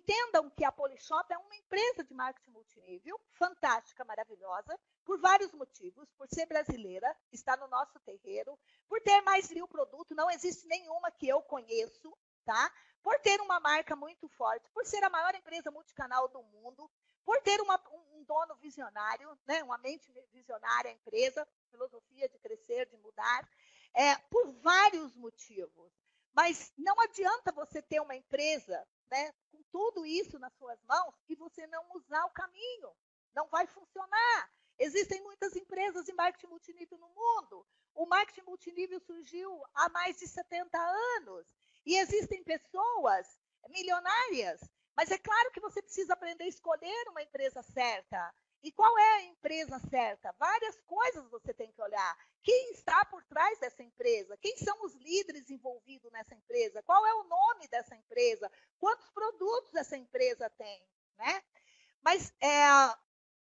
Entendam 0.09 0.49
que 0.49 0.65
a 0.65 0.73
Polishop 0.73 1.31
é 1.31 1.37
uma 1.37 1.55
empresa 1.55 2.03
de 2.03 2.15
marketing 2.15 2.51
multinível, 2.51 3.21
fantástica, 3.33 4.07
maravilhosa, 4.07 4.81
por 5.05 5.21
vários 5.21 5.53
motivos. 5.53 6.11
Por 6.17 6.27
ser 6.29 6.47
brasileira, 6.47 7.15
está 7.31 7.59
no 7.59 7.69
nosso 7.69 8.01
terreiro, 8.01 8.59
por 8.89 9.03
ter 9.03 9.21
mais 9.21 9.51
mil 9.51 9.69
produtos, 9.69 10.17
não 10.17 10.31
existe 10.31 10.67
nenhuma 10.67 11.11
que 11.11 11.29
eu 11.29 11.43
conheço, 11.43 12.17
tá? 12.43 12.73
por 13.03 13.19
ter 13.21 13.39
uma 13.43 13.61
marca 13.61 13.95
muito 13.95 14.27
forte, 14.31 14.71
por 14.71 14.87
ser 14.87 15.05
a 15.05 15.11
maior 15.11 15.35
empresa 15.35 15.71
multicanal 15.71 16.27
do 16.29 16.43
mundo, 16.43 16.91
por 17.23 17.43
ter 17.43 17.61
uma, 17.61 17.79
um, 17.93 18.25
dono 18.25 18.57
visionário, 18.57 19.39
né, 19.47 19.63
uma 19.63 19.77
mente 19.77 20.11
visionária, 20.33 20.91
empresa, 20.91 21.47
filosofia 21.71 22.29
de 22.31 22.39
crescer, 22.39 22.87
de 22.87 22.97
mudar, 22.97 23.47
é, 23.93 24.17
por 24.31 24.51
vários 24.63 25.15
motivos. 25.15 25.93
Mas 26.33 26.73
não 26.79 26.99
adianta 27.01 27.53
você 27.53 27.83
ter 27.83 28.01
uma 28.01 28.17
empresa 28.17 28.87
né, 29.11 29.33
com 29.51 29.63
tudo 29.71 30.07
isso 30.07 30.39
nas 30.39 30.53
suas 30.55 30.83
mãos 30.85 31.15
e 31.29 31.35
você 31.35 31.67
não 31.67 31.85
usar 31.95 32.25
o 32.25 32.31
caminho. 32.31 32.91
Não 33.35 33.47
vai 33.49 33.67
funcionar. 33.67 34.51
Existem 34.79 35.21
muitas 35.23 35.57
empresas 35.57 36.07
de 36.07 36.13
marketing 36.13 36.47
multinível 36.47 36.99
no 36.99 37.09
mundo. 37.09 37.67
O 37.95 38.07
marketing 38.07 38.47
multinível 38.47 39.01
surgiu 39.01 39.63
há 39.75 39.89
mais 39.89 40.19
de 40.19 40.29
70 40.29 40.79
anos. 41.17 41.47
E 41.85 41.97
existem 41.97 42.45
pessoas 42.45 43.27
milionárias, 43.69 44.61
mas 44.97 45.11
é 45.11 45.19
claro 45.19 45.51
que 45.51 45.61
você 45.61 45.83
precisa 45.83 46.13
aprender 46.13 46.45
a 46.45 46.49
escolher 46.49 47.09
uma 47.09 47.23
empresa 47.23 47.63
certa. 47.63 48.35
E 48.63 48.73
qual 48.73 48.99
é 48.99 49.15
a 49.15 49.23
empresa 49.23 49.79
certa? 49.89 50.33
Várias 50.33 50.81
coisas 50.81 51.31
você 51.31 51.55
tem 51.55 51.71
que 51.71 51.81
olhar. 51.81 52.19
Quem 52.43 52.73
está 52.73 53.05
por 53.05 53.23
trás 53.25 53.59
dessa 53.61 53.83
empresa? 53.83 54.37
Quem 54.39 54.57
são 54.57 54.85
os 54.85 54.95
líderes 54.97 55.49
envolvidos 55.49 56.11
nessa 56.11 56.35
empresa? 56.35 56.83
Qual 56.83 57.07
é 57.07 57.15
o 57.15 57.25
nome 57.25 57.69
dessa 57.69 57.95
empresa? 57.95 58.51
Quantos 58.79 59.09
produtos 59.11 59.75
essa 59.75 59.97
empresa 59.97 60.51
tem? 60.51 60.83
Né? 61.17 61.43
Mas, 62.03 62.33
é, 62.41 62.67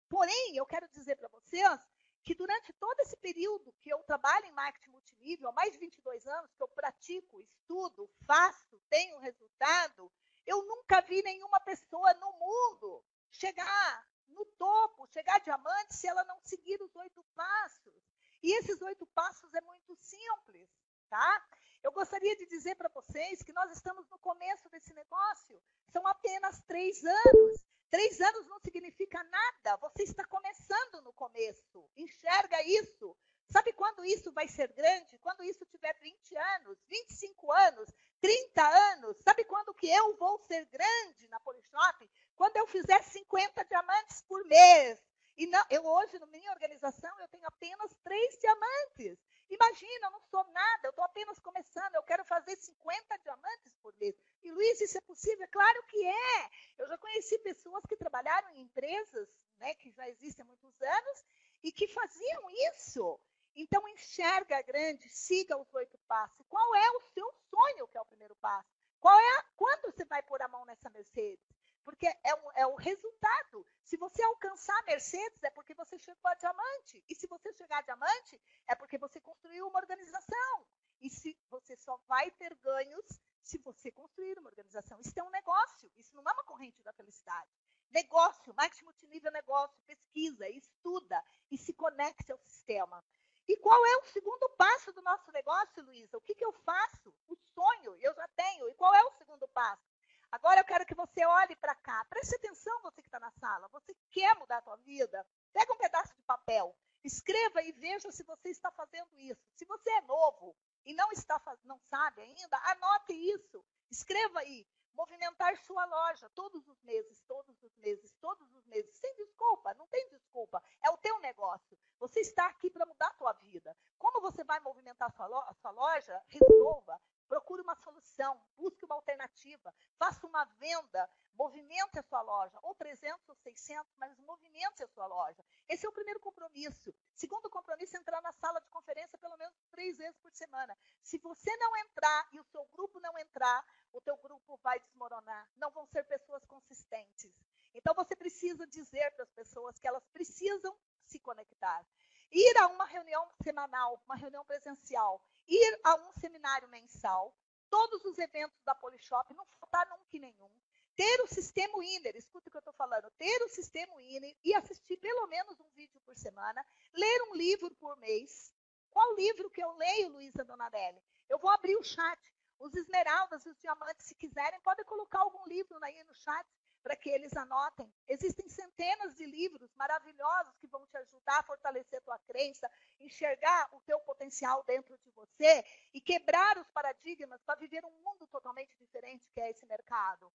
porém, 0.09 0.57
eu 0.57 0.64
quero 0.64 0.88
dizer 0.88 1.16
para 1.16 1.29
vocês 1.29 1.81
que 2.25 2.35
durante 2.35 2.72
todo 2.75 3.01
esse 3.01 3.16
período 3.16 3.72
que 3.81 3.90
eu 3.90 3.98
trabalho 4.05 4.46
em 4.46 4.53
marketing 4.53 4.90
multinível, 4.90 5.48
há 5.48 5.53
mais 5.53 5.72
de 5.72 5.79
10 5.79 6.27
anos 6.27 6.55
que 6.55 6.62
eu 6.62 6.68
pratico, 6.68 7.40
estudo, 7.40 8.09
faço, 8.27 8.81
tenho 8.88 9.18
resultado, 9.18 10.11
eu 10.46 10.64
nunca 10.64 11.01
vi 11.01 11.22
nenhuma 11.22 11.61
pessoa 11.61 12.14
no 12.14 12.33
mundo 12.33 13.05
chegar 13.31 14.07
no 14.32 14.44
topo, 14.58 15.06
chegar 15.06 15.40
diamante, 15.40 15.94
se 15.94 16.08
ela 16.08 16.24
não 16.24 16.38
seguir 16.42 16.80
os 16.82 16.94
oito 16.96 17.22
passos. 17.34 17.94
E 18.42 18.58
esses 18.58 18.80
oito 18.82 19.06
passos 19.08 19.52
é 19.54 19.60
muito 19.60 19.94
simples, 19.96 20.68
tá? 21.08 21.46
Eu 21.82 21.92
gostaria 21.92 22.36
de 22.36 22.46
dizer 22.46 22.74
para 22.76 22.88
vocês 22.88 23.42
que 23.42 23.52
nós 23.52 23.70
estamos 23.72 24.08
no 24.08 24.18
começo 24.18 24.68
desse 24.68 24.92
negócio. 24.94 25.60
São 25.92 26.06
apenas 26.06 26.60
três 26.66 27.04
anos. 27.04 27.64
Três 27.90 28.20
anos 28.20 28.46
não 28.46 28.58
significa 28.60 29.22
nada. 29.24 29.76
Você 29.76 30.04
está 30.04 30.24
começando 30.24 31.02
no 31.02 31.12
começo. 31.12 31.88
Enxerga 31.96 32.62
isso. 32.62 33.16
Sabe 33.52 33.70
quando 33.74 34.02
isso 34.02 34.32
vai 34.32 34.48
ser 34.48 34.72
grande? 34.72 35.18
Quando 35.18 35.44
isso 35.44 35.66
tiver 35.66 35.94
20 36.00 36.36
anos, 36.36 36.78
25 36.88 37.52
anos, 37.52 37.90
30 38.22 38.66
anos. 38.66 39.18
Sabe 39.22 39.44
quando 39.44 39.74
que 39.74 39.90
eu 39.90 40.16
vou 40.16 40.38
ser 40.38 40.64
grande 40.66 41.28
na 41.28 41.38
Polishop? 41.40 42.10
Quando 42.34 42.56
eu 42.56 42.66
fizer 42.66 43.02
50 43.02 43.62
diamantes 43.66 44.22
por 44.22 44.42
mês. 44.46 44.98
E 45.36 45.46
não, 45.46 45.64
eu 45.68 45.84
hoje, 45.84 46.18
na 46.18 46.26
minha 46.26 46.50
organização, 46.50 47.10
eu 47.20 47.28
tenho 47.28 47.46
apenas 47.46 47.94
três 48.02 48.38
diamantes. 48.38 49.18
Imagina, 49.50 50.06
eu 50.06 50.10
não 50.12 50.20
sou 50.20 50.44
nada, 50.52 50.86
eu 50.86 50.90
estou 50.90 51.04
apenas 51.04 51.38
começando, 51.38 51.94
eu 51.94 52.02
quero 52.04 52.24
fazer 52.24 52.56
50 52.56 53.18
diamantes 53.18 53.74
por 53.82 53.94
mês. 54.00 54.14
E 54.42 54.50
Luiz, 54.50 54.80
isso 54.80 54.96
é 54.96 55.00
possível? 55.02 55.46
Claro 55.50 55.82
que 55.88 56.06
é. 56.06 56.50
Eu 56.78 56.88
já 56.88 56.96
conheci 56.96 57.38
pessoas 57.40 57.84
que 57.86 57.96
trabalharam 57.96 58.48
em 58.50 58.62
empresas 58.62 59.28
né, 59.58 59.74
que 59.74 59.90
já 59.90 60.08
existem 60.08 60.42
há 60.42 60.46
muitos 60.46 60.80
anos 60.80 61.24
e 61.62 61.70
que 61.70 61.86
faziam 61.86 62.50
isso. 62.72 63.20
Então, 63.54 63.86
enxerga 63.88 64.62
grande, 64.62 65.08
siga 65.08 65.56
os 65.56 65.72
oito 65.74 65.98
passos. 66.08 66.44
Qual 66.48 66.74
é 66.74 66.90
o 66.90 67.00
seu 67.12 67.32
sonho, 67.50 67.88
que 67.88 67.98
é 67.98 68.00
o 68.00 68.06
primeiro 68.06 68.34
passo? 68.36 68.68
Qual 69.00 69.18
é 69.18 69.38
a, 69.38 69.44
quando 69.56 69.92
você 69.92 70.04
vai 70.04 70.22
pôr 70.22 70.40
a 70.42 70.48
mão 70.48 70.64
nessa 70.64 70.88
Mercedes? 70.90 71.44
Porque 71.84 72.06
é, 72.06 72.34
um, 72.34 72.52
é 72.54 72.66
o 72.66 72.76
resultado. 72.76 73.66
Se 73.82 73.96
você 73.96 74.22
alcançar 74.22 74.78
a 74.78 74.84
Mercedes, 74.84 75.42
é 75.42 75.50
porque 75.50 75.74
você 75.74 75.98
chegou 75.98 76.30
a 76.30 76.34
diamante. 76.34 77.04
E 77.08 77.14
se 77.14 77.26
você 77.26 77.52
chegar 77.52 77.78
a 77.78 77.82
diamante, 77.82 78.40
é 78.68 78.74
porque 78.74 78.96
você 78.98 79.20
construiu 79.20 79.66
uma 79.66 79.80
organização. 79.80 80.66
E 81.00 81.10
se 81.10 81.36
você 81.50 81.76
só 81.76 81.96
vai 82.06 82.30
ter 82.30 82.54
ganhos 82.56 83.20
se 83.42 83.58
você 83.58 83.90
construir 83.90 84.38
uma 84.38 84.50
organização. 84.50 84.98
Isso 85.00 85.12
é 85.18 85.22
um 85.22 85.30
negócio, 85.30 85.90
isso 85.96 86.14
não 86.14 86.22
é 86.22 86.32
uma 86.32 86.44
corrente 86.44 86.82
da 86.82 86.92
felicidade. 86.92 87.50
Negócio, 87.90 88.54
marketing 88.54 88.84
multinível 88.84 89.30
negócio, 89.32 89.76
pesquisa, 89.84 90.48
estuda 90.48 91.22
e 91.50 91.58
se 91.58 91.74
conecte 91.74 92.32
ao 92.32 92.38
sistema. 92.38 93.04
E 93.48 93.57
qual 93.57 93.85
é 93.85 93.96
o 93.96 94.05
segundo 94.07 94.48
passo 94.50 94.92
do 94.92 95.02
nosso 95.02 95.31
negócio, 95.33 95.83
Luísa? 95.85 96.16
O 96.16 96.20
que, 96.20 96.35
que 96.35 96.44
eu 96.44 96.52
faço? 96.52 97.14
O 97.28 97.37
sonho, 97.55 97.96
eu 98.00 98.14
já 98.14 98.28
tenho. 98.37 98.68
E 98.68 98.74
qual 98.74 98.94
é 98.94 99.02
o 99.05 99.12
segundo 99.12 99.46
passo? 99.48 99.83
Agora 100.31 100.61
eu 100.61 100.64
quero 100.64 100.87
que 100.87 100.94
você 100.94 101.24
olhe 101.26 101.55
para 101.57 101.74
cá. 101.74 102.05
Preste 102.07 102.37
atenção, 102.37 102.81
você 102.83 103.02
que 103.02 103.09
está 103.09 103.20
na 103.20 103.31
sala. 103.33 103.68
Você 103.68 103.94
quer 104.11 104.35
mudar 104.37 104.59
a 104.59 104.62
sua 104.62 104.76
vida? 104.76 105.26
Pega 105.52 105.72
um 105.72 105.76
pedaço 105.76 106.14
de 106.16 106.22
papel, 106.22 106.74
escreva 107.05 107.62
e 107.62 107.72
veja 107.72 108.11
se 108.11 108.24
você 108.24 108.48
está 108.48 108.70
fazendo 108.70 109.11
isso. 109.18 109.42
Se 109.55 109.66
você 109.66 109.90
é 109.90 110.00
novo 110.02 110.57
e 110.87 110.94
não 110.94 111.12
está 111.12 111.40
não 111.64 111.78
sabe 111.90 112.22
ainda, 112.22 112.57
anote 112.64 113.12
isso. 113.12 113.62
Escreva 113.90 114.40
aí. 114.40 114.66
Movimentar 114.94 115.57
sua 115.59 115.85
loja 115.87 116.28
todos 116.31 116.66
os 116.68 116.81
meses, 116.83 117.22
todos 117.22 117.62
os 117.62 117.76
meses, 117.76 118.14
todos 118.20 118.55
os 118.55 118.66
meses, 118.66 118.94
sem 118.96 119.14
desculpa, 119.16 119.74
não 119.74 119.87
tem 119.87 120.09
desculpa. 120.09 120.62
É 120.83 120.90
o 120.90 120.96
teu 120.98 121.18
negócio. 121.20 121.78
Você 121.98 122.20
está 122.20 122.46
aqui 122.46 122.70
para 122.70 122.87
mudar 122.87 123.09
a 123.09 123.14
sua 123.14 123.33
vida. 123.35 123.76
Como 123.98 124.20
você 124.20 124.44
vai 124.44 124.61
movimentar 124.61 125.11
sua 125.12 125.70
loja? 125.70 126.22
Resolva. 126.28 127.00
Procure 127.32 127.62
uma 127.62 127.74
solução, 127.76 128.38
busque 128.58 128.84
uma 128.84 128.94
alternativa, 128.94 129.74
faça 129.96 130.26
uma 130.26 130.44
venda, 130.60 131.08
movimente 131.32 131.98
a 131.98 132.02
sua 132.02 132.20
loja, 132.20 132.58
ou 132.62 132.74
300 132.74 133.26
ou 133.26 133.34
600, 133.36 133.90
mas 133.96 134.18
movimente 134.18 134.82
a 134.82 134.88
sua 134.88 135.06
loja. 135.06 135.42
Esse 135.66 135.86
é 135.86 135.88
o 135.88 135.92
primeiro 135.92 136.20
compromisso. 136.20 136.94
Segundo 137.14 137.48
compromisso, 137.48 137.96
entrar 137.96 138.20
na 138.20 138.34
sala 138.34 138.60
de 138.60 138.68
conferência 138.68 139.16
pelo 139.16 139.34
menos 139.38 139.54
três 139.70 139.96
vezes 139.96 140.18
por 140.18 140.30
semana. 140.30 140.76
Se 141.02 141.16
você 141.16 141.56
não 141.56 141.74
entrar 141.78 142.28
e 142.32 142.38
o 142.38 142.44
seu 142.44 142.66
grupo 142.66 143.00
não 143.00 143.18
entrar, 143.18 143.64
o 143.94 144.00
teu 144.02 144.18
grupo 144.18 144.58
vai 144.58 144.78
desmoronar. 144.80 145.48
Não 145.56 145.70
vão 145.70 145.86
ser 145.86 146.04
pessoas 146.04 146.44
consistentes. 146.44 147.32
Então 147.72 147.94
você 147.94 148.14
precisa 148.14 148.66
dizer 148.66 149.10
para 149.12 149.24
as 149.24 149.32
pessoas 149.32 149.78
que 149.78 149.88
elas 149.88 150.06
precisam 150.08 150.76
se 151.06 151.18
conectar. 151.18 151.82
Ir 152.30 152.58
a 152.58 152.66
uma 152.66 152.84
reunião 152.84 153.26
semanal, 153.42 153.98
uma 154.04 154.16
reunião 154.16 154.44
presencial, 154.44 155.22
ir 155.52 155.80
a 155.84 155.94
um 155.96 156.12
seminário 156.18 156.68
mensal, 156.68 157.36
todos 157.68 158.04
os 158.04 158.18
eventos 158.18 158.58
da 158.64 158.74
Polishop, 158.74 159.34
não 159.34 159.46
faltar 159.60 159.86
nunca 159.88 160.04
nenhum. 160.12 160.50
Ter 160.96 161.22
o 161.22 161.26
sistema 161.26 161.78
Winner, 161.78 162.16
escuta 162.16 162.48
o 162.48 162.50
que 162.50 162.56
eu 162.56 162.60
estou 162.60 162.74
falando, 162.74 163.10
ter 163.12 163.42
o 163.42 163.48
sistema 163.48 163.94
Winner 163.96 164.36
e 164.44 164.54
assistir 164.54 164.96
pelo 164.98 165.26
menos 165.26 165.58
um 165.60 165.68
vídeo 165.70 166.00
por 166.04 166.16
semana, 166.16 166.64
ler 166.94 167.22
um 167.30 167.34
livro 167.34 167.70
por 167.76 167.96
mês. 167.98 168.52
Qual 168.90 169.14
livro 169.16 169.50
que 169.50 169.62
eu 169.62 169.72
leio, 169.72 170.10
Luísa 170.10 170.44
Donarelli? 170.44 171.02
Eu 171.28 171.38
vou 171.38 171.50
abrir 171.50 171.76
o 171.76 171.84
chat. 171.84 172.20
Os 172.58 172.74
esmeraldas 172.74 173.44
e 173.44 173.48
os 173.48 173.58
diamantes, 173.58 174.06
se 174.06 174.14
quiserem, 174.14 174.60
podem 174.60 174.84
colocar 174.84 175.20
algum 175.20 175.46
livro 175.48 175.76
aí 175.82 176.04
no 176.04 176.14
chat 176.14 176.46
para 176.82 176.96
que 176.96 177.10
eles 177.10 177.36
anotem. 177.36 177.92
Existem 178.08 178.48
centenas 178.48 179.16
de 179.16 179.24
livros 179.24 179.72
maravilhosos 179.74 180.56
que 180.58 180.66
vão 180.66 180.86
te 180.86 180.96
ajudar 180.96 181.38
a 181.38 181.42
fortalecer 181.44 181.98
a 181.98 182.02
tua 182.02 182.18
crença, 182.20 182.70
enxergar 183.00 183.68
o 183.72 183.80
teu 183.82 184.00
potencial 184.00 184.64
dentro 184.64 184.98
de 184.98 185.10
você 185.10 185.64
e 185.94 186.00
quebrar 186.00 186.58
os 186.58 186.68
paradigmas 186.70 187.40
para 187.44 187.58
viver 187.58 187.84
um 187.84 188.02
mundo 188.02 188.26
totalmente 188.26 188.76
diferente 188.78 189.30
que 189.32 189.40
é 189.40 189.50
esse 189.50 189.64
mercado. 189.66 190.32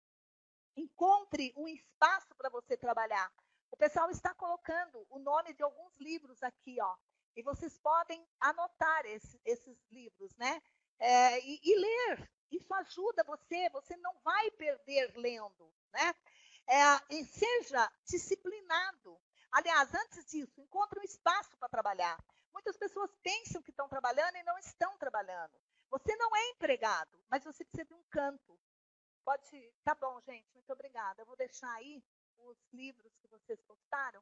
Encontre 0.76 1.54
um 1.58 1.68
espaço 1.68 2.34
para 2.36 2.50
você 2.50 2.78
trabalhar. 2.78 3.32
O 3.72 3.78
pessoal 3.78 4.10
está 4.10 4.34
colocando 4.34 5.06
o 5.10 5.20
nome 5.20 5.54
de 5.54 5.64
alguns 5.64 5.98
livros 5.98 6.42
aqui, 6.42 6.78
ó. 6.82 6.96
E 7.36 7.44
vocês 7.44 7.78
podem 7.78 8.26
anotar 8.40 9.06
esse, 9.06 9.40
esses 9.46 9.78
livros, 9.92 10.36
né? 10.38 10.62
É, 11.00 11.40
e, 11.40 11.60
e 11.64 11.76
ler. 11.76 12.32
Isso 12.52 12.74
ajuda 12.74 13.24
você, 13.24 13.70
você 13.70 13.96
não 13.98 14.14
vai 14.24 14.50
perder 14.52 15.12
lendo, 15.18 15.72
né? 15.92 16.16
É, 16.68 17.24
seja 17.24 17.92
disciplinado. 18.06 19.20
Aliás, 19.52 19.94
antes 19.94 20.26
disso, 20.26 20.60
encontre 20.60 21.00
um 21.00 21.04
espaço 21.04 21.56
para 21.58 21.70
trabalhar. 21.70 22.18
Muitas 22.54 22.78
pessoas 22.78 23.10
pensam 23.24 23.62
que 23.62 23.72
estão 23.72 23.88
trabalhando 23.88 24.36
e 24.36 24.44
não 24.44 24.58
estão 24.58 24.98
trabalhando. 24.98 25.54
Você 25.90 26.16
não 26.18 26.36
é 26.36 26.50
empregado, 26.50 27.24
mas 27.30 27.44
você 27.44 27.64
precisa 27.64 27.86
de 27.86 27.94
um 27.94 28.04
canto. 28.10 28.60
Pode. 29.24 29.74
Tá 29.84 29.96
bom, 29.96 30.20
gente, 30.22 30.54
muito 30.54 30.72
obrigada. 30.74 31.22
Eu 31.22 31.26
vou 31.26 31.38
deixar 31.38 31.72
aí 31.76 32.04
os 32.40 32.58
livros 32.74 33.14
que 33.22 33.28
vocês 33.28 33.62
postaram. 33.62 34.22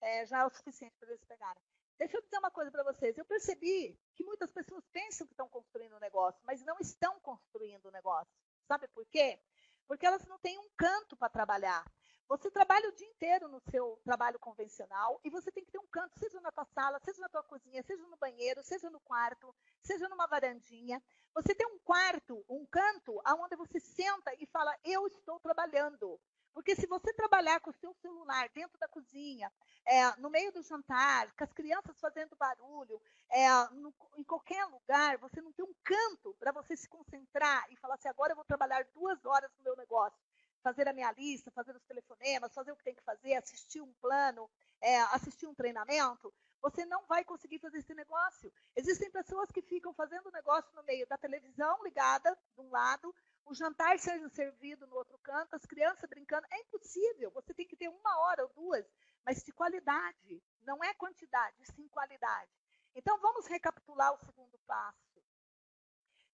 É, 0.00 0.26
já 0.26 0.40
é 0.40 0.44
o 0.44 0.50
suficiente 0.50 0.96
para 0.98 1.08
eles 1.08 1.24
pegarem. 1.24 1.62
Deixa 1.96 2.16
eu 2.16 2.22
dizer 2.22 2.38
uma 2.38 2.50
coisa 2.50 2.70
para 2.70 2.82
vocês. 2.82 3.16
Eu 3.16 3.24
percebi 3.24 3.98
que 4.14 4.24
muitas 4.24 4.50
pessoas 4.50 4.84
pensam 4.92 5.26
que 5.26 5.32
estão 5.32 5.48
construindo 5.48 5.96
um 5.96 6.00
negócio, 6.00 6.40
mas 6.44 6.64
não 6.64 6.76
estão 6.80 7.18
construindo 7.20 7.86
um 7.86 7.92
negócio. 7.92 8.34
Sabe 8.66 8.88
por 8.88 9.06
quê? 9.06 9.40
Porque 9.86 10.06
elas 10.06 10.24
não 10.26 10.38
têm 10.38 10.58
um 10.58 10.68
canto 10.76 11.16
para 11.16 11.28
trabalhar. 11.28 11.84
Você 12.26 12.50
trabalha 12.50 12.88
o 12.88 12.92
dia 12.92 13.06
inteiro 13.06 13.48
no 13.48 13.60
seu 13.70 14.00
trabalho 14.02 14.38
convencional 14.38 15.20
e 15.22 15.30
você 15.30 15.52
tem 15.52 15.64
que 15.64 15.70
ter 15.70 15.78
um 15.78 15.86
canto, 15.88 16.18
seja 16.18 16.40
na 16.40 16.50
tua 16.50 16.64
sala, 16.64 16.98
seja 17.00 17.20
na 17.20 17.28
tua 17.28 17.42
cozinha, 17.42 17.82
seja 17.82 18.02
no 18.06 18.16
banheiro, 18.16 18.62
seja 18.62 18.88
no 18.88 18.98
quarto, 19.00 19.54
seja 19.82 20.08
numa 20.08 20.26
varandinha. 20.26 21.02
Você 21.34 21.54
tem 21.54 21.66
um 21.66 21.78
quarto, 21.80 22.42
um 22.48 22.64
canto, 22.66 23.20
aonde 23.24 23.56
você 23.56 23.78
senta 23.78 24.34
e 24.38 24.46
fala: 24.46 24.74
Eu 24.84 25.06
estou 25.06 25.38
trabalhando. 25.38 26.18
Porque 26.54 26.76
se 26.76 26.86
você 26.86 27.12
trabalhar 27.12 27.58
com 27.60 27.70
o 27.70 27.74
seu 27.74 27.92
celular 27.94 28.48
dentro 28.50 28.78
da 28.78 28.86
cozinha, 28.86 29.52
é, 29.84 30.16
no 30.16 30.30
meio 30.30 30.52
do 30.52 30.62
jantar, 30.62 31.30
com 31.32 31.42
as 31.42 31.52
crianças 31.52 31.98
fazendo 32.00 32.36
barulho, 32.36 33.02
é, 33.28 33.48
no, 33.72 33.92
em 34.16 34.22
qualquer 34.22 34.64
lugar, 34.66 35.18
você 35.18 35.42
não 35.42 35.52
tem 35.52 35.64
um 35.64 35.74
canto 35.82 36.32
para 36.38 36.52
você 36.52 36.76
se 36.76 36.88
concentrar 36.88 37.66
e 37.70 37.76
falar 37.76 37.96
assim, 37.96 38.08
agora 38.08 38.32
eu 38.32 38.36
vou 38.36 38.44
trabalhar 38.44 38.86
duas 38.94 39.24
horas 39.24 39.50
no 39.58 39.64
meu 39.64 39.76
negócio. 39.76 40.18
Fazer 40.62 40.88
a 40.88 40.92
minha 40.92 41.12
lista, 41.12 41.50
fazer 41.50 41.74
os 41.74 41.84
telefonemas, 41.84 42.54
fazer 42.54 42.70
o 42.72 42.76
que 42.76 42.84
tem 42.84 42.94
que 42.94 43.02
fazer, 43.02 43.34
assistir 43.34 43.82
um 43.82 43.92
plano, 43.94 44.48
é, 44.80 45.00
assistir 45.12 45.46
um 45.46 45.54
treinamento, 45.54 46.32
você 46.62 46.86
não 46.86 47.04
vai 47.06 47.22
conseguir 47.24 47.58
fazer 47.58 47.78
esse 47.78 47.92
negócio. 47.94 48.50
Existem 48.74 49.10
pessoas 49.10 49.50
que 49.50 49.60
ficam 49.60 49.92
fazendo 49.92 50.30
negócio 50.30 50.74
no 50.74 50.82
meio 50.84 51.06
da 51.06 51.18
televisão 51.18 51.82
ligada, 51.82 52.34
de 52.54 52.60
um 52.62 52.70
lado, 52.70 53.14
o 53.46 53.54
jantar 53.54 53.98
sendo 53.98 54.28
servido 54.30 54.86
no 54.86 54.96
outro 54.96 55.18
canto, 55.18 55.54
as 55.54 55.64
crianças 55.66 56.08
brincando. 56.08 56.46
É 56.50 56.60
impossível. 56.60 57.30
Você 57.32 57.52
tem 57.54 57.66
que 57.66 57.76
ter 57.76 57.88
uma 57.88 58.18
hora 58.20 58.44
ou 58.44 58.52
duas, 58.54 58.86
mas 59.24 59.42
de 59.42 59.52
qualidade. 59.52 60.42
Não 60.62 60.82
é 60.82 60.94
quantidade, 60.94 61.56
sim 61.74 61.88
qualidade. 61.88 62.50
Então, 62.94 63.18
vamos 63.20 63.46
recapitular 63.46 64.14
o 64.14 64.24
segundo 64.24 64.58
passo. 64.66 65.04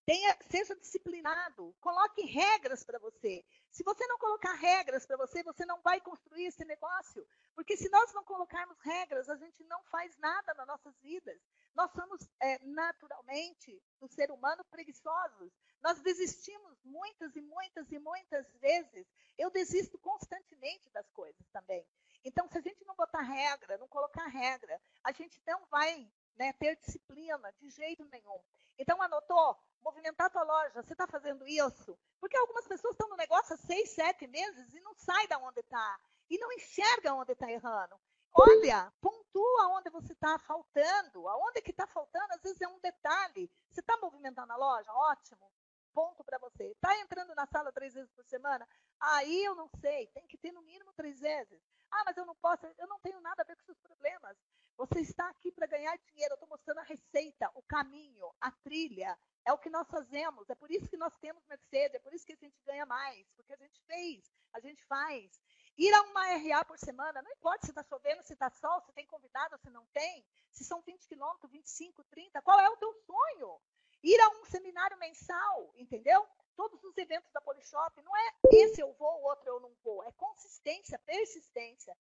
Tenha, 0.04 0.36
seja 0.50 0.74
disciplinado, 0.74 1.74
coloque 1.80 2.22
regras 2.22 2.82
para 2.82 2.98
você. 2.98 3.44
Se 3.70 3.84
você 3.84 4.04
não 4.06 4.18
colocar 4.18 4.54
regras 4.54 5.06
para 5.06 5.16
você, 5.16 5.42
você 5.42 5.64
não 5.64 5.80
vai 5.82 6.00
construir 6.00 6.46
esse 6.46 6.64
negócio. 6.64 7.26
Porque 7.54 7.76
se 7.76 7.88
nós 7.90 8.12
não 8.12 8.24
colocarmos 8.24 8.78
regras, 8.80 9.28
a 9.28 9.36
gente 9.36 9.62
não 9.64 9.82
faz 9.84 10.16
nada 10.18 10.52
nas 10.54 10.66
nossas 10.66 10.98
vidas. 11.00 11.40
Nós 11.74 11.90
somos 11.92 12.28
é, 12.40 12.58
naturalmente, 12.64 13.82
do 14.00 14.08
ser 14.08 14.30
humano, 14.30 14.64
preguiçosos. 14.70 15.52
Nós 15.82 16.00
desistimos 16.00 16.78
muitas 16.84 17.34
e 17.36 17.40
muitas 17.40 17.90
e 17.90 17.98
muitas 17.98 18.46
vezes. 18.56 19.06
Eu 19.38 19.50
desisto 19.50 19.98
constantemente 19.98 20.90
das 20.90 21.08
coisas 21.10 21.46
também. 21.52 21.86
Então, 22.24 22.46
se 22.48 22.58
a 22.58 22.60
gente 22.60 22.84
não 22.84 22.94
botar 22.94 23.22
regra, 23.22 23.78
não 23.78 23.88
colocar 23.88 24.26
regra, 24.26 24.80
a 25.02 25.12
gente 25.12 25.40
não 25.46 25.64
vai 25.66 26.10
né, 26.36 26.52
ter 26.54 26.76
disciplina 26.76 27.52
de 27.58 27.70
jeito 27.70 28.04
nenhum. 28.06 28.40
Então, 28.78 29.00
anotou? 29.00 29.58
Movimentar 29.82 30.26
a 30.26 30.30
tua 30.30 30.42
loja, 30.42 30.82
você 30.82 30.92
está 30.92 31.06
fazendo 31.06 31.46
isso? 31.46 31.98
Porque 32.20 32.36
algumas 32.36 32.66
pessoas 32.66 32.92
estão 32.92 33.08
no 33.08 33.16
negócio 33.16 33.54
há 33.54 33.56
seis, 33.56 33.90
sete 33.90 34.26
meses 34.26 34.74
e 34.74 34.80
não 34.80 34.94
sai 34.94 35.26
da 35.26 35.38
onde 35.38 35.60
está. 35.60 36.00
E 36.28 36.38
não 36.38 36.52
enxerga 36.52 37.14
onde 37.14 37.32
está 37.32 37.50
errando. 37.50 37.98
Olha, 38.32 38.92
pontua 39.00 39.68
onde 39.76 39.90
você 39.90 40.12
está 40.12 40.38
faltando. 40.38 41.28
Aonde 41.28 41.62
que 41.62 41.70
está 41.70 41.86
faltando, 41.86 42.32
às 42.32 42.42
vezes 42.42 42.60
é 42.60 42.68
um 42.68 42.78
detalhe. 42.80 43.50
Você 43.70 43.80
está 43.80 43.96
movimentando 43.96 44.52
a 44.52 44.56
loja? 44.56 44.92
Ótimo. 44.92 45.50
Ponto 45.92 46.22
para 46.22 46.38
você. 46.38 46.64
Está 46.70 46.96
entrando 47.00 47.34
na 47.34 47.46
sala 47.46 47.72
três 47.72 47.92
vezes 47.94 48.10
por 48.12 48.24
semana? 48.24 48.66
Aí 49.00 49.44
eu 49.44 49.54
não 49.54 49.68
sei. 49.80 50.06
Tem 50.08 50.26
que 50.26 50.38
ter 50.38 50.52
no 50.52 50.62
mínimo 50.62 50.92
três 50.92 51.20
vezes. 51.20 51.60
Ah, 51.90 52.04
mas 52.06 52.16
eu 52.16 52.24
não 52.24 52.36
posso. 52.36 52.66
Eu 52.78 52.86
não 52.86 53.00
tenho 53.00 53.20
nada 53.20 53.42
a 53.42 53.44
ver 53.44 53.56
com 53.56 53.64
seus 53.64 53.78
problemas. 53.80 54.36
Você 54.76 55.00
está 55.00 55.28
aqui 55.28 55.50
para 55.50 55.66
ganhar 55.66 55.98
dinheiro. 55.98 56.32
Eu 56.32 56.36
estou 56.36 56.48
mostrando 56.48 56.78
a 56.78 56.84
receita, 56.84 57.50
o 57.54 57.62
caminho, 57.62 58.32
a 58.40 58.52
trilha. 58.52 59.18
É 59.44 59.52
o 59.52 59.58
que 59.58 59.68
nós 59.68 59.88
fazemos. 59.88 60.48
É 60.48 60.54
por 60.54 60.70
isso 60.70 60.88
que 60.88 60.96
nós 60.96 61.16
temos 61.18 61.44
Mercedes. 61.46 61.96
É 61.96 61.98
por 61.98 62.14
isso 62.14 62.24
que 62.24 62.32
a 62.32 62.36
gente 62.40 62.62
ganha 62.64 62.86
mais. 62.86 63.26
Porque 63.34 63.52
a 63.52 63.56
gente 63.56 63.82
fez, 63.82 64.32
a 64.52 64.60
gente 64.60 64.84
faz. 64.86 65.40
Ir 65.78 65.92
a 65.94 66.02
uma 66.02 66.26
RA 66.36 66.64
por 66.64 66.78
semana, 66.78 67.22
não 67.22 67.30
importa 67.32 67.66
se 67.66 67.70
está 67.70 67.82
chovendo, 67.82 68.22
se 68.22 68.32
está 68.32 68.50
sol, 68.50 68.80
se 68.82 68.92
tem 68.92 69.06
convidado, 69.06 69.58
se 69.58 69.70
não 69.70 69.86
tem, 69.86 70.24
se 70.50 70.64
são 70.64 70.82
20 70.82 71.06
quilômetros, 71.08 71.50
25, 71.50 72.04
30, 72.04 72.42
qual 72.42 72.60
é 72.60 72.68
o 72.68 72.76
teu 72.76 72.92
sonho? 73.06 73.60
Ir 74.02 74.20
a 74.20 74.28
um 74.30 74.44
seminário 74.44 74.98
mensal, 74.98 75.72
entendeu? 75.76 76.26
Todos 76.56 76.82
os 76.84 76.96
eventos 76.98 77.30
da 77.32 77.40
Polishop, 77.40 78.02
não 78.02 78.16
é 78.16 78.34
esse 78.52 78.80
eu 78.80 78.92
vou, 78.94 79.20
o 79.20 79.24
outro 79.24 79.48
eu 79.48 79.60
não 79.60 79.72
vou, 79.82 80.04
é 80.04 80.12
consistência, 80.12 80.98
persistência. 80.98 81.96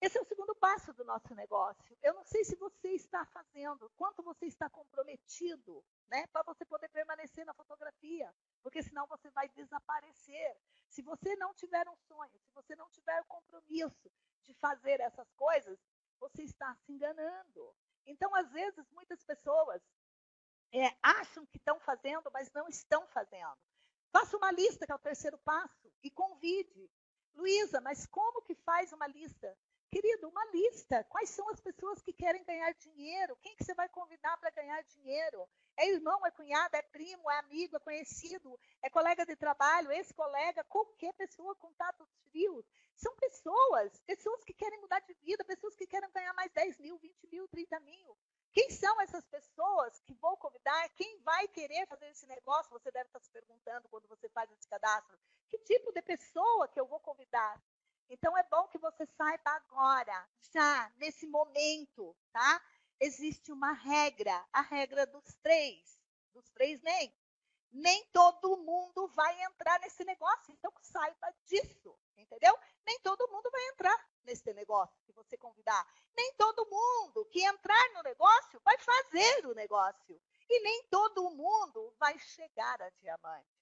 Esse 0.00 0.18
é 0.18 0.20
o 0.20 0.26
segundo 0.26 0.54
passo 0.54 0.92
do 0.92 1.04
nosso 1.04 1.34
negócio. 1.34 1.96
Eu 2.02 2.12
não 2.14 2.24
sei 2.24 2.44
se 2.44 2.54
você 2.56 2.90
está 2.90 3.24
fazendo, 3.26 3.90
quanto 3.96 4.22
você 4.22 4.46
está 4.46 4.68
comprometido, 4.68 5.82
né, 6.08 6.26
para 6.28 6.42
você 6.42 6.64
poder 6.64 6.88
permanecer 6.90 7.46
na 7.46 7.54
fotografia, 7.54 8.32
porque 8.62 8.82
senão 8.82 9.06
você 9.06 9.30
vai 9.30 9.48
desaparecer. 9.48 10.56
Se 10.88 11.00
você 11.02 11.34
não 11.36 11.54
tiver 11.54 11.88
um 11.88 11.96
sonho, 11.96 12.38
se 12.40 12.52
você 12.52 12.76
não 12.76 12.90
tiver 12.90 13.20
o 13.22 13.26
compromisso 13.26 14.12
de 14.42 14.52
fazer 14.54 15.00
essas 15.00 15.32
coisas, 15.32 15.78
você 16.18 16.42
está 16.42 16.74
se 16.84 16.92
enganando. 16.92 17.74
Então, 18.04 18.34
às 18.34 18.50
vezes, 18.52 18.88
muitas 18.92 19.24
pessoas 19.24 19.82
é, 20.72 20.94
acham 21.02 21.46
que 21.46 21.56
estão 21.56 21.80
fazendo, 21.80 22.30
mas 22.32 22.52
não 22.52 22.68
estão 22.68 23.06
fazendo. 23.08 23.58
Faça 24.12 24.36
uma 24.36 24.52
lista, 24.52 24.86
que 24.86 24.92
é 24.92 24.94
o 24.94 24.98
terceiro 24.98 25.38
passo, 25.38 25.92
e 26.02 26.10
convide. 26.10 26.90
Luísa, 27.34 27.80
mas 27.80 28.06
como 28.06 28.42
que 28.42 28.54
faz 28.54 28.92
uma 28.92 29.06
lista? 29.06 29.56
Querido, 29.96 30.28
uma 30.28 30.44
lista. 30.52 31.02
Quais 31.04 31.30
são 31.30 31.48
as 31.48 31.58
pessoas 31.58 32.02
que 32.02 32.12
querem 32.12 32.44
ganhar 32.44 32.70
dinheiro? 32.74 33.34
Quem 33.36 33.56
que 33.56 33.64
você 33.64 33.72
vai 33.72 33.88
convidar 33.88 34.36
para 34.36 34.50
ganhar 34.50 34.82
dinheiro? 34.82 35.48
É 35.74 35.88
irmão, 35.88 36.26
é 36.26 36.30
cunhado, 36.30 36.76
é 36.76 36.82
primo, 36.82 37.30
é 37.30 37.38
amigo, 37.38 37.78
é 37.78 37.80
conhecido, 37.80 38.60
é 38.82 38.90
colega 38.90 39.24
de 39.24 39.34
trabalho, 39.36 39.90
ex-colega, 39.90 40.62
qualquer 40.64 41.14
pessoa, 41.14 41.54
contatos 41.54 42.06
frios. 42.30 42.66
São 42.94 43.16
pessoas, 43.16 43.98
pessoas 44.00 44.44
que 44.44 44.52
querem 44.52 44.78
mudar 44.82 45.00
de 45.00 45.14
vida, 45.14 45.42
pessoas 45.46 45.74
que 45.74 45.86
querem 45.86 46.10
ganhar 46.12 46.34
mais 46.34 46.52
10 46.52 46.78
mil, 46.78 46.98
20 46.98 47.28
mil, 47.32 47.48
30 47.48 47.80
mil. 47.80 48.18
Quem 48.52 48.68
são 48.68 49.00
essas 49.00 49.24
pessoas 49.24 49.98
que 50.00 50.12
vou 50.12 50.36
convidar? 50.36 50.90
Quem 50.90 51.22
vai 51.22 51.48
querer 51.48 51.86
fazer 51.86 52.08
esse 52.08 52.26
negócio? 52.26 52.70
Você 52.72 52.90
deve 52.90 53.06
estar 53.06 53.20
se 53.20 53.30
perguntando 53.30 53.88
quando 53.88 54.06
você 54.08 54.28
faz 54.28 54.50
esse 54.50 54.68
cadastro. 54.68 55.18
Que 55.48 55.56
tipo 55.60 55.90
de 55.90 56.02
pessoa 56.02 56.68
que 56.68 56.78
eu 56.78 56.86
vou 56.86 57.00
convidar? 57.00 57.58
Então 58.08 58.36
é 58.36 58.42
bom 58.44 58.68
que 58.68 58.78
você 58.78 59.04
saiba 59.06 59.50
agora, 59.50 60.28
já 60.52 60.92
nesse 60.96 61.26
momento, 61.26 62.16
tá? 62.32 62.62
Existe 63.00 63.52
uma 63.52 63.72
regra, 63.72 64.46
a 64.52 64.62
regra 64.62 65.06
dos 65.06 65.34
três, 65.42 66.00
dos 66.32 66.48
três 66.50 66.80
nem. 66.82 67.14
Nem 67.72 68.06
todo 68.06 68.56
mundo 68.58 69.08
vai 69.08 69.42
entrar 69.42 69.78
nesse 69.80 70.04
negócio, 70.04 70.54
então 70.54 70.72
saiba 70.80 71.34
disso, 71.44 71.98
entendeu? 72.16 72.56
Nem 72.86 72.98
todo 73.00 73.28
mundo 73.28 73.50
vai 73.50 73.68
entrar 73.68 74.08
nesse 74.22 74.52
negócio 74.54 74.96
que 75.04 75.12
você 75.12 75.36
convidar. 75.36 75.86
Nem 76.16 76.32
todo 76.34 76.66
mundo 76.70 77.26
que 77.26 77.44
entrar 77.44 77.92
no 77.92 78.02
negócio 78.02 78.60
vai 78.64 78.78
fazer 78.78 79.46
o 79.46 79.54
negócio. 79.54 80.20
E 80.48 80.60
nem 80.62 80.84
todo 80.84 81.30
mundo 81.30 81.94
vai 81.98 82.18
chegar 82.18 82.80
a 82.80 82.88
diamante. 82.90 83.55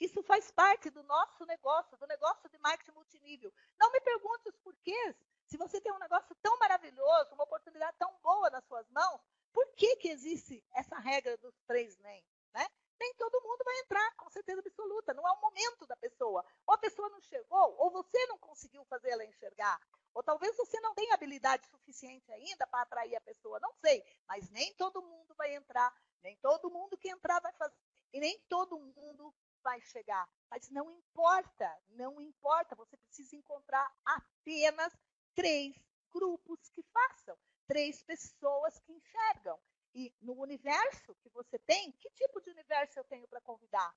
Isso 0.00 0.22
faz 0.22 0.50
parte 0.50 0.90
do 0.90 1.02
nosso 1.04 1.44
negócio, 1.46 1.96
do 1.96 2.06
negócio 2.06 2.48
de 2.48 2.58
marketing 2.58 2.92
multinível. 2.92 3.52
Não 3.78 3.90
me 3.92 4.00
pergunte 4.00 4.48
os 4.48 4.56
porquês. 4.58 5.16
Se 5.46 5.56
você 5.56 5.80
tem 5.80 5.92
um 5.92 5.98
negócio 5.98 6.34
tão 6.42 6.58
maravilhoso, 6.58 7.34
uma 7.34 7.44
oportunidade 7.44 7.96
tão 7.98 8.12
boa 8.22 8.50
nas 8.50 8.64
suas 8.64 8.88
mãos, 8.90 9.20
por 9.52 9.66
que, 9.74 9.96
que 9.96 10.08
existe 10.08 10.64
essa 10.74 10.98
regra 10.98 11.36
dos 11.38 11.54
três 11.66 11.96
nem? 11.98 12.24
Né? 12.52 12.66
Nem 12.98 13.14
todo 13.14 13.42
mundo 13.42 13.62
vai 13.64 13.78
entrar, 13.80 14.14
com 14.16 14.28
certeza 14.30 14.60
absoluta. 14.60 15.14
Não 15.14 15.26
é 15.26 15.32
o 15.32 15.40
momento 15.40 15.86
da 15.86 15.96
pessoa. 15.96 16.44
Ou 16.66 16.74
a 16.74 16.78
pessoa 16.78 17.08
não 17.10 17.20
chegou, 17.20 17.76
ou 17.78 17.90
você 17.90 18.26
não 18.26 18.38
conseguiu 18.38 18.84
fazer 18.86 19.10
ela 19.10 19.24
enxergar. 19.24 19.80
Ou 20.14 20.22
talvez 20.22 20.56
você 20.56 20.80
não 20.80 20.94
tenha 20.94 21.14
habilidade 21.14 21.66
suficiente 21.68 22.30
ainda 22.32 22.66
para 22.66 22.82
atrair 22.82 23.16
a 23.16 23.20
pessoa. 23.20 23.58
Não 23.60 23.72
sei. 23.74 24.04
Mas 24.26 24.48
nem 24.50 24.72
todo 24.74 25.02
mundo 25.02 25.34
vai 25.34 25.54
entrar. 25.54 25.92
Nem 26.22 26.36
todo 26.36 26.70
mundo 26.70 26.96
que 26.96 27.08
entrar 27.08 27.40
vai 27.40 27.52
fazer. 27.54 27.76
E 28.12 28.20
nem 28.20 28.38
todo 28.48 28.78
mundo 28.78 29.34
vai 29.64 29.80
chegar. 29.80 30.28
Mas 30.50 30.70
não 30.70 30.88
importa, 30.90 31.82
não 31.88 32.20
importa. 32.20 32.76
Você 32.76 32.96
precisa 32.98 33.34
encontrar 33.34 33.90
apenas 34.04 34.92
três 35.34 35.74
grupos 36.12 36.68
que 36.68 36.82
façam, 36.82 37.36
três 37.66 38.02
pessoas 38.02 38.78
que 38.80 38.92
enxergam. 38.92 39.58
E 39.94 40.14
no 40.20 40.34
universo 40.34 41.14
que 41.16 41.28
você 41.30 41.58
tem, 41.60 41.90
que 41.92 42.10
tipo 42.10 42.40
de 42.40 42.50
universo 42.50 42.98
eu 42.98 43.04
tenho 43.04 43.26
para 43.26 43.40
convidar? 43.40 43.92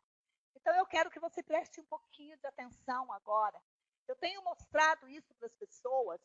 Então 0.55 0.73
eu 0.75 0.85
quero 0.85 1.11
que 1.11 1.19
você 1.19 1.43
preste 1.43 1.81
um 1.81 1.85
pouquinho 1.85 2.37
de 2.37 2.47
atenção 2.47 3.11
agora. 3.11 3.61
Eu 4.07 4.15
tenho 4.15 4.43
mostrado 4.43 5.07
isso 5.09 5.33
para 5.35 5.47
as 5.47 5.55
pessoas 5.55 6.21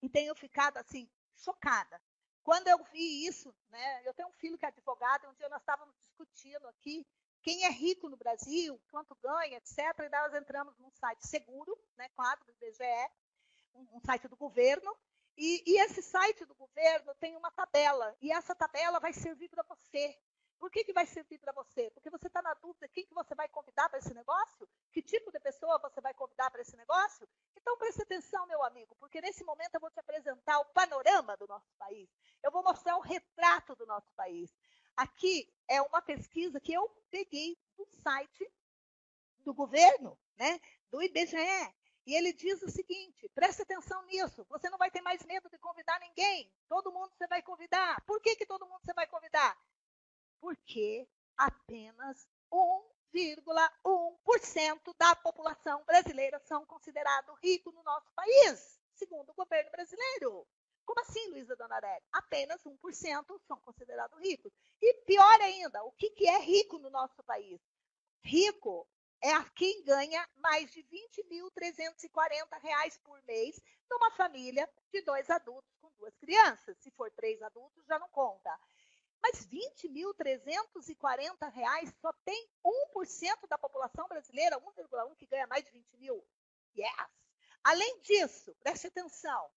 e 0.00 0.08
tenho 0.08 0.34
ficado 0.34 0.76
assim 0.76 1.10
chocada. 1.34 2.00
Quando 2.42 2.68
eu 2.68 2.82
vi 2.84 3.26
isso, 3.26 3.54
né, 3.70 4.06
eu 4.06 4.12
tenho 4.12 4.28
um 4.28 4.32
filho 4.32 4.58
que 4.58 4.66
é 4.66 4.68
advogado, 4.68 5.28
um 5.28 5.34
dia 5.34 5.48
nós 5.48 5.62
estávamos 5.62 5.96
discutindo 5.98 6.66
aqui 6.68 7.06
quem 7.44 7.66
é 7.66 7.70
rico 7.70 8.08
no 8.08 8.16
Brasil, 8.16 8.80
quanto 8.90 9.14
ganha, 9.16 9.58
etc. 9.58 9.78
E 10.00 10.08
nós 10.08 10.34
entramos 10.34 10.76
num 10.78 10.90
site 10.90 11.28
seguro, 11.28 11.78
né, 11.94 12.08
claro, 12.16 12.42
do 12.46 12.52
IBGE, 12.52 13.10
um, 13.74 13.98
um 13.98 14.00
site 14.00 14.26
do 14.26 14.36
governo, 14.36 14.90
e, 15.36 15.62
e, 15.66 15.80
esse 15.80 16.00
site 16.00 16.44
do 16.46 16.54
governo 16.54 17.14
tem 17.16 17.36
uma 17.36 17.50
tabela, 17.50 18.16
e 18.22 18.32
essa 18.32 18.54
tabela 18.54 18.98
vai 18.98 19.12
servir 19.12 19.50
para 19.50 19.62
você. 19.64 20.16
Por 20.58 20.70
que, 20.70 20.84
que 20.84 20.92
vai 20.94 21.04
servir 21.04 21.38
para 21.38 21.52
você? 21.52 21.90
Porque 21.90 22.08
você 22.08 22.28
está 22.28 22.40
na 22.40 22.54
dúvida 22.54 22.88
quem 22.88 23.04
que 23.04 23.12
você 23.12 23.34
vai 23.34 23.48
convidar 23.48 23.90
para 23.90 23.98
esse 23.98 24.14
negócio? 24.14 24.66
Que 24.92 25.02
tipo 25.02 25.30
de 25.30 25.38
pessoa 25.40 25.78
você 25.78 26.00
vai 26.00 26.14
convidar 26.14 26.50
para 26.50 26.62
esse 26.62 26.74
negócio? 26.76 27.28
Então 27.56 27.76
preste 27.76 28.00
atenção, 28.00 28.46
meu 28.46 28.62
amigo, 28.62 28.94
porque 28.98 29.20
nesse 29.20 29.44
momento 29.44 29.74
eu 29.74 29.80
vou 29.80 29.90
te 29.90 30.00
apresentar 30.00 30.60
o 30.60 30.64
panorama 30.66 31.36
do 31.36 31.46
nosso 31.46 31.70
país. 31.76 32.08
Eu 32.42 32.50
vou 32.50 32.62
mostrar 32.62 32.96
o 32.96 33.00
retrato 33.00 33.74
do 33.74 33.84
nosso 33.84 34.10
país. 34.14 34.54
Aqui 34.96 35.52
é 35.68 35.82
uma 35.82 36.00
pesquisa 36.00 36.60
que 36.60 36.72
eu 36.72 36.88
peguei 37.10 37.58
do 37.76 37.84
site 38.02 38.50
do 39.40 39.52
governo, 39.52 40.16
né, 40.36 40.60
do 40.90 41.02
IBGE. 41.02 41.74
E 42.06 42.14
ele 42.14 42.32
diz 42.32 42.62
o 42.62 42.70
seguinte: 42.70 43.28
preste 43.34 43.62
atenção 43.62 44.04
nisso. 44.06 44.46
Você 44.48 44.70
não 44.70 44.78
vai 44.78 44.90
ter 44.90 45.00
mais 45.00 45.24
medo 45.24 45.48
de 45.48 45.58
convidar 45.58 45.98
ninguém. 46.00 46.52
Todo 46.68 46.92
mundo 46.92 47.10
você 47.16 47.26
vai 47.26 47.42
convidar. 47.42 48.00
Por 48.02 48.20
que, 48.20 48.36
que 48.36 48.46
todo 48.46 48.66
mundo 48.66 48.80
você 48.84 48.92
vai 48.92 49.06
convidar? 49.06 49.56
Porque 50.40 51.08
apenas 51.36 52.28
1,1% 52.52 54.94
da 54.98 55.16
população 55.16 55.82
brasileira 55.84 56.38
são 56.40 56.66
considerados 56.66 57.34
ricos 57.42 57.72
no 57.74 57.82
nosso 57.82 58.12
país, 58.12 58.78
segundo 58.94 59.30
o 59.30 59.34
governo 59.34 59.70
brasileiro. 59.70 60.46
Como 60.84 61.00
assim, 61.00 61.30
Luísa 61.30 61.56
Donarelli? 61.56 62.04
Apenas 62.12 62.62
1% 62.62 63.40
são 63.46 63.58
considerados 63.60 64.18
ricos. 64.20 64.52
E 64.80 64.94
pior 65.04 65.40
ainda, 65.40 65.82
o 65.84 65.92
que, 65.92 66.10
que 66.10 66.28
é 66.28 66.38
rico 66.38 66.78
no 66.78 66.90
nosso 66.90 67.22
país? 67.24 67.60
Rico 68.22 68.86
é 69.22 69.32
quem 69.56 69.82
ganha 69.84 70.28
mais 70.36 70.70
de 70.70 70.80
R$ 70.80 70.88
20.340 71.50 73.00
por 73.02 73.22
mês 73.22 73.58
numa 73.90 74.10
família 74.10 74.68
de 74.92 75.00
dois 75.02 75.30
adultos 75.30 75.74
com 75.80 75.90
duas 75.92 76.14
crianças. 76.16 76.76
Se 76.78 76.90
for 76.90 77.10
três 77.12 77.40
adultos, 77.40 77.86
já 77.86 77.98
não 77.98 78.08
conta. 78.10 78.54
Mas 79.22 79.46
R$ 79.46 79.58
20.340 79.82 81.94
só 81.98 82.12
tem 82.24 82.46
1% 82.62 83.48
da 83.48 83.56
população 83.56 84.06
brasileira, 84.06 84.60
1,1% 84.60 85.16
que 85.16 85.26
ganha 85.26 85.46
mais 85.46 85.64
de 85.64 85.70
20 85.70 85.96
mil. 85.96 86.22
Yes! 86.76 86.92
Além 87.62 88.02
disso, 88.02 88.54
preste 88.62 88.88
atenção, 88.88 89.50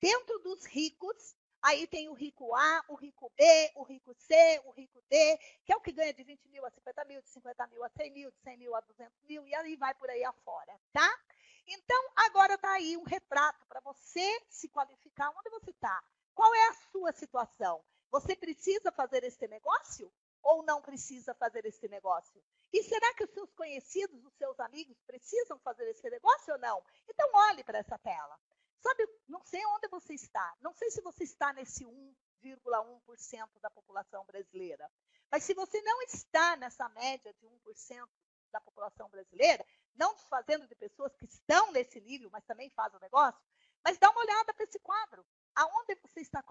Dentro 0.00 0.38
dos 0.40 0.64
ricos, 0.64 1.36
Aí 1.62 1.86
tem 1.86 2.08
o 2.08 2.14
rico 2.14 2.54
A, 2.56 2.84
o 2.88 2.94
rico 2.94 3.30
B, 3.36 3.44
o 3.76 3.82
rico 3.82 4.14
C, 4.14 4.34
o 4.64 4.70
rico 4.70 4.98
D, 5.10 5.38
que 5.62 5.72
é 5.72 5.76
o 5.76 5.80
que 5.80 5.92
ganha 5.92 6.12
de 6.14 6.24
20 6.24 6.48
mil 6.48 6.64
a 6.64 6.70
50 6.70 7.04
mil, 7.04 7.20
de 7.20 7.28
50 7.28 7.66
mil 7.66 7.84
a 7.84 7.88
100 7.90 8.10
mil, 8.12 8.30
de 8.30 8.38
100 8.38 8.56
mil 8.56 8.74
a 8.74 8.80
200 8.80 9.22
mil, 9.24 9.46
e 9.46 9.54
aí 9.54 9.76
vai 9.76 9.94
por 9.94 10.08
aí 10.08 10.24
afora, 10.24 10.80
tá? 10.90 11.20
Então, 11.66 12.12
agora 12.16 12.54
está 12.54 12.72
aí 12.72 12.96
um 12.96 13.02
retrato 13.02 13.66
para 13.66 13.80
você 13.80 14.42
se 14.48 14.70
qualificar 14.70 15.30
onde 15.36 15.50
você 15.50 15.70
está. 15.70 16.02
Qual 16.34 16.52
é 16.54 16.68
a 16.68 16.74
sua 16.90 17.12
situação? 17.12 17.84
Você 18.10 18.34
precisa 18.34 18.90
fazer 18.90 19.22
esse 19.22 19.46
negócio 19.46 20.10
ou 20.42 20.62
não 20.62 20.80
precisa 20.80 21.34
fazer 21.34 21.66
esse 21.66 21.86
negócio? 21.88 22.42
E 22.72 22.82
será 22.82 23.12
que 23.14 23.24
os 23.24 23.30
seus 23.30 23.52
conhecidos, 23.52 24.24
os 24.24 24.34
seus 24.34 24.58
amigos 24.60 24.96
precisam 25.06 25.58
fazer 25.58 25.88
esse 25.90 26.08
negócio 26.08 26.54
ou 26.54 26.58
não? 26.58 26.82
Então 27.06 27.30
olhe 27.34 27.62
para 27.62 27.78
essa 27.78 27.98
tela. 27.98 28.40
Sabe, 28.80 29.06
não 29.28 29.42
sei 29.44 29.64
onde 29.66 29.88
você 29.88 30.14
está. 30.14 30.54
Não 30.60 30.72
sei 30.74 30.90
se 30.90 31.00
você 31.02 31.24
está 31.24 31.52
nesse 31.52 31.84
1,1% 31.84 33.60
da 33.60 33.70
população 33.70 34.24
brasileira. 34.24 34.90
Mas 35.30 35.44
se 35.44 35.54
você 35.54 35.80
não 35.82 36.02
está 36.02 36.56
nessa 36.56 36.88
média 36.88 37.32
de 37.34 37.46
1% 37.46 38.08
da 38.50 38.60
população 38.60 39.08
brasileira, 39.08 39.64
não 39.94 40.14
desfazendo 40.14 40.66
de 40.66 40.74
pessoas 40.74 41.14
que 41.14 41.26
estão 41.26 41.70
nesse 41.72 42.00
nível, 42.00 42.30
mas 42.32 42.44
também 42.44 42.70
fazem 42.70 42.96
o 42.98 43.00
negócio, 43.00 43.40
mas 43.84 43.98
dá 43.98 44.10
uma 44.10 44.20
olhada 44.20 44.52
para 44.52 44.64
esse 44.64 44.78
quadro. 44.80 45.24
Aonde 45.54 45.94
você 46.02 46.20
está 46.20 46.42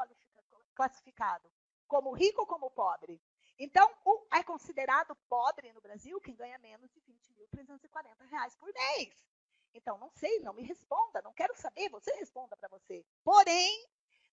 classificado? 0.75 1.51
Como 1.87 2.13
rico 2.13 2.41
ou 2.41 2.47
como 2.47 2.69
pobre? 2.71 3.21
Então, 3.57 3.91
é 4.31 4.41
considerado 4.43 5.15
pobre 5.27 5.73
no 5.73 5.81
Brasil 5.81 6.21
quem 6.21 6.35
ganha 6.35 6.57
menos 6.59 6.89
de 6.91 6.99
R$ 7.01 7.13
20.340 7.53 8.57
por 8.57 8.71
mês. 8.71 9.13
Então, 9.73 9.97
não 9.97 10.09
sei, 10.11 10.39
não 10.39 10.53
me 10.53 10.63
responda, 10.63 11.21
não 11.21 11.33
quero 11.33 11.55
saber, 11.55 11.89
você 11.89 12.11
responda 12.15 12.57
para 12.57 12.69
você. 12.69 13.05
Porém, 13.23 13.87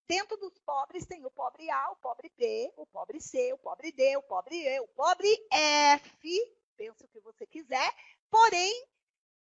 dentro 0.06 0.36
dos 0.38 0.58
pobres 0.60 1.06
tem 1.06 1.24
o 1.24 1.30
pobre 1.30 1.68
A, 1.70 1.90
o 1.90 1.96
pobre 1.96 2.32
B, 2.36 2.72
o 2.76 2.86
pobre 2.86 3.20
C, 3.20 3.52
o 3.52 3.58
pobre 3.58 3.92
D, 3.92 4.16
o 4.16 4.22
pobre 4.22 4.56
E, 4.56 4.80
o 4.80 4.88
pobre 4.88 5.28
F, 5.50 6.56
pense 6.76 7.04
o 7.04 7.08
que 7.08 7.20
você 7.20 7.46
quiser. 7.46 7.94
Porém, 8.30 8.72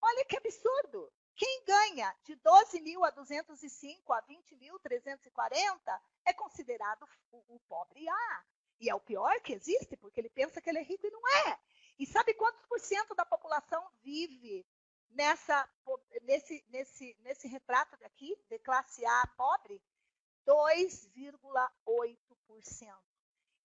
olha 0.03 0.24
que 0.24 0.37
absurdo. 0.37 1.12
Quem 1.37 1.64
ganha 1.64 2.12
de 2.24 2.35
12 2.35 2.81
mil 2.81 3.05
a 3.05 3.11
205 3.11 4.12
a 4.12 4.20
20 4.22 4.57
mil 4.57 4.79
340 4.81 6.03
é 6.24 6.33
considerado 6.33 7.09
o 7.33 7.61
pobre 7.68 8.09
A. 8.09 8.45
E 8.81 8.89
é 8.89 8.95
o 8.95 9.01
pior 9.01 9.41
que 9.41 9.53
existe, 9.53 9.97
porque 9.97 10.20
ele 10.20 10.31
pensa 10.31 10.61
que 10.61 10.68
ele 10.68 10.79
é 10.79 10.83
rico 10.83 11.07
e 11.07 11.11
não 11.11 11.29
é. 11.47 11.59
E 11.99 12.07
sabe 12.07 12.35
quantos 12.35 12.64
por 12.66 12.79
cento 12.81 13.14
da 13.14 13.24
população 13.24 13.85
vive 14.03 14.64
nessa, 15.11 15.69
nesse, 16.23 16.65
nesse, 16.69 17.17
nesse 17.21 17.49
retrato 17.49 17.97
aqui, 18.05 18.37
de 18.49 18.59
classe 18.59 19.05
A 19.05 19.27
pobre? 19.37 19.83
2,8%. 20.47 22.97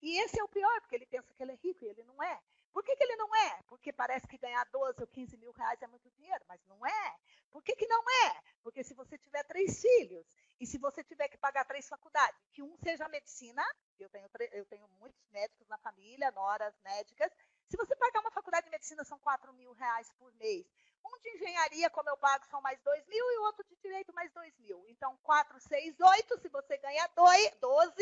E 0.01 0.19
esse 0.19 0.39
é 0.39 0.43
o 0.43 0.49
pior, 0.49 0.81
porque 0.81 0.95
ele 0.95 1.05
pensa 1.05 1.33
que 1.33 1.41
ele 1.41 1.53
é 1.53 1.55
rico 1.55 1.85
e 1.85 1.87
ele 1.87 2.03
não 2.03 2.21
é. 2.21 2.41
Por 2.73 2.83
que, 2.83 2.95
que 2.95 3.03
ele 3.03 3.15
não 3.15 3.33
é? 3.35 3.61
Porque 3.67 3.93
parece 3.93 4.27
que 4.27 4.37
ganhar 4.37 4.65
12 4.65 4.99
ou 4.99 5.07
15 5.07 5.37
mil 5.37 5.51
reais 5.51 5.81
é 5.81 5.87
muito 5.87 6.09
dinheiro, 6.09 6.43
mas 6.47 6.59
não 6.65 6.85
é. 6.85 7.15
Por 7.51 7.63
que, 7.63 7.75
que 7.75 7.87
não 7.87 8.03
é? 8.25 8.41
Porque 8.63 8.83
se 8.83 8.95
você 8.95 9.17
tiver 9.17 9.43
três 9.43 9.79
filhos 9.79 10.25
e 10.59 10.65
se 10.65 10.79
você 10.79 11.03
tiver 11.03 11.29
que 11.29 11.37
pagar 11.37 11.65
três 11.65 11.87
faculdades, 11.87 12.41
que 12.51 12.63
um 12.63 12.75
seja 12.77 13.07
medicina, 13.07 13.63
eu 13.99 14.09
tenho, 14.09 14.27
eu 14.51 14.65
tenho 14.65 14.87
muitos 14.99 15.29
médicos 15.29 15.67
na 15.67 15.77
família, 15.77 16.31
noras 16.31 16.75
médicas, 16.83 17.31
se 17.69 17.77
você 17.77 17.95
pagar 17.95 18.21
uma 18.21 18.31
faculdade 18.31 18.65
de 18.65 18.71
medicina 18.71 19.03
são 19.03 19.19
4 19.19 19.53
mil 19.53 19.71
reais 19.73 20.11
por 20.13 20.33
mês. 20.33 20.65
Um 21.05 21.19
de 21.19 21.29
engenharia, 21.31 21.89
como 21.89 22.09
eu 22.09 22.17
pago, 22.17 22.45
são 22.45 22.61
mais 22.61 22.79
2 22.81 23.07
mil 23.07 23.31
e 23.31 23.37
o 23.39 23.43
outro 23.43 23.63
de 23.65 23.75
direito 23.77 24.13
mais 24.13 24.31
2 24.31 24.57
mil. 24.59 24.85
Então, 24.87 25.17
4, 25.23 25.59
6, 25.59 25.99
8, 25.99 26.39
se 26.39 26.49
você 26.49 26.77
ganha 26.77 27.07
2, 27.15 27.55
12, 27.59 27.93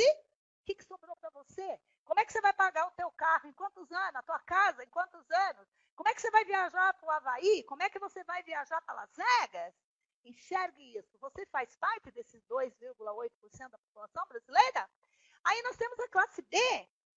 o 0.62 0.64
que, 0.64 0.76
que 0.76 0.84
sobrou 0.84 1.16
para 1.16 1.30
você? 1.32 1.80
Como 2.06 2.20
é 2.20 2.26
que 2.26 2.32
você 2.32 2.42
vai 2.42 2.54
pagar 2.54 2.88
o 2.88 2.92
teu 2.92 3.12
carro? 3.12 3.48
Em 3.48 3.54
quantos 3.54 3.92
anos? 3.92 4.16
A 4.16 4.22
tua 4.22 4.40
casa? 4.40 4.84
Em 4.84 4.90
quantos 4.90 5.30
anos? 5.32 5.68
Como 5.96 6.10
é 6.10 6.14
que 6.14 6.22
você 6.22 6.30
vai 6.30 6.46
viajar 6.46 6.94
para 6.94 7.08
o 7.08 7.12
Havaí? 7.12 7.64
Como 7.64 7.82
é 7.82 7.90
que 7.90 8.00
você 8.00 8.24
vai 8.24 8.44
viajar 8.44 8.82
para 8.82 8.94
Las 8.94 9.16
Vegas? 9.16 9.74
Enxergue 10.24 10.98
isso. 10.98 11.18
Você 11.20 11.46
faz 11.48 11.76
parte 11.78 12.12
desses 12.12 12.44
2,8% 12.44 13.70
da 13.70 13.78
população 13.80 14.28
brasileira? 14.28 14.90
Aí 15.44 15.62
nós 15.64 15.76
temos 15.78 16.00
a 16.00 16.08
classe 16.10 16.42
B, 16.44 16.58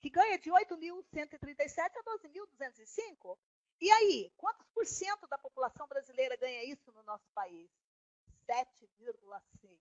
que 0.00 0.08
ganha 0.08 0.38
de 0.38 0.50
8.137 0.50 1.96
a 1.96 2.02
12.205. 2.02 3.38
E 3.84 3.90
aí, 3.90 4.32
quantos 4.38 4.66
por 4.68 4.86
cento 4.86 5.26
da 5.26 5.36
população 5.36 5.86
brasileira 5.86 6.38
ganha 6.38 6.64
isso 6.64 6.90
no 6.92 7.02
nosso 7.02 7.28
país? 7.34 7.70
7,6%. 8.48 9.78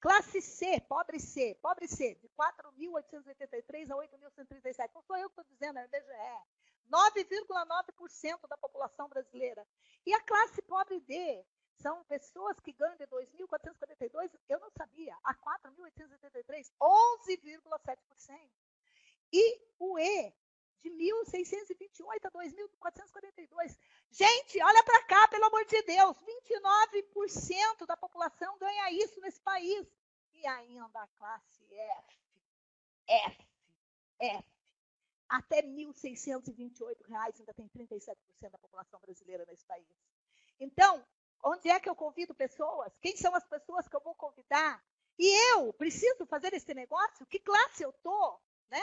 Classe 0.00 0.40
C, 0.40 0.80
pobre 0.88 1.20
C, 1.20 1.58
pobre 1.60 1.86
C, 1.86 2.14
de 2.14 2.28
4.883 2.30 3.90
a 3.90 3.96
8.137. 3.96 4.92
Não 4.94 5.02
sou 5.02 5.14
eu 5.18 5.28
que 5.28 5.38
estou 5.38 5.44
dizendo, 5.52 5.78
é 5.78 5.82
o 5.82 5.88
IBGE. 5.88 6.42
9,9% 6.90 8.48
da 8.48 8.56
população 8.56 9.10
brasileira. 9.10 9.68
E 10.06 10.14
a 10.14 10.22
classe 10.22 10.62
pobre 10.62 11.00
D, 11.00 11.44
são 11.82 12.02
pessoas 12.04 12.58
que 12.60 12.72
ganham 12.72 12.96
de 12.96 13.06
2.442, 13.08 14.30
eu 14.48 14.58
não 14.58 14.70
sabia, 14.70 15.14
a 15.22 15.34
4.883, 15.34 16.72
11,7%. 16.80 18.50
E 19.34 19.60
o 19.78 19.98
E, 19.98 20.32
de 20.82 20.90
1.628 20.90 22.24
a 22.24 22.30
2.442. 22.30 23.78
Gente, 24.10 24.62
olha 24.62 24.82
para 24.82 25.04
cá, 25.04 25.28
pelo 25.28 25.44
amor 25.46 25.64
de 25.64 25.82
Deus, 25.82 26.16
29% 26.18 27.86
da 27.86 27.96
população 27.96 28.58
ganha 28.58 28.92
isso 28.92 29.20
nesse 29.20 29.40
país. 29.40 29.86
E 30.32 30.46
ainda 30.46 31.02
a 31.02 31.06
classe 31.18 31.62
F, 31.74 32.18
F, 33.08 33.46
F. 34.20 34.44
Até 35.28 35.60
R$ 35.60 35.68
1.628 35.68 37.40
ainda 37.40 37.54
tem 37.54 37.68
37% 37.68 38.16
da 38.50 38.58
população 38.58 38.98
brasileira 39.00 39.44
nesse 39.46 39.64
país. 39.64 39.86
Então, 40.58 41.04
onde 41.44 41.68
é 41.68 41.78
que 41.78 41.88
eu 41.88 41.94
convido 41.94 42.34
pessoas? 42.34 42.92
Quem 43.00 43.16
são 43.16 43.34
as 43.34 43.46
pessoas 43.46 43.86
que 43.86 43.94
eu 43.94 44.00
vou 44.00 44.14
convidar? 44.14 44.82
E 45.18 45.52
eu 45.52 45.72
preciso 45.74 46.26
fazer 46.26 46.52
esse 46.54 46.72
negócio? 46.74 47.26
Que 47.26 47.38
classe 47.38 47.82
eu 47.82 47.92
tô, 48.02 48.40
né? 48.70 48.82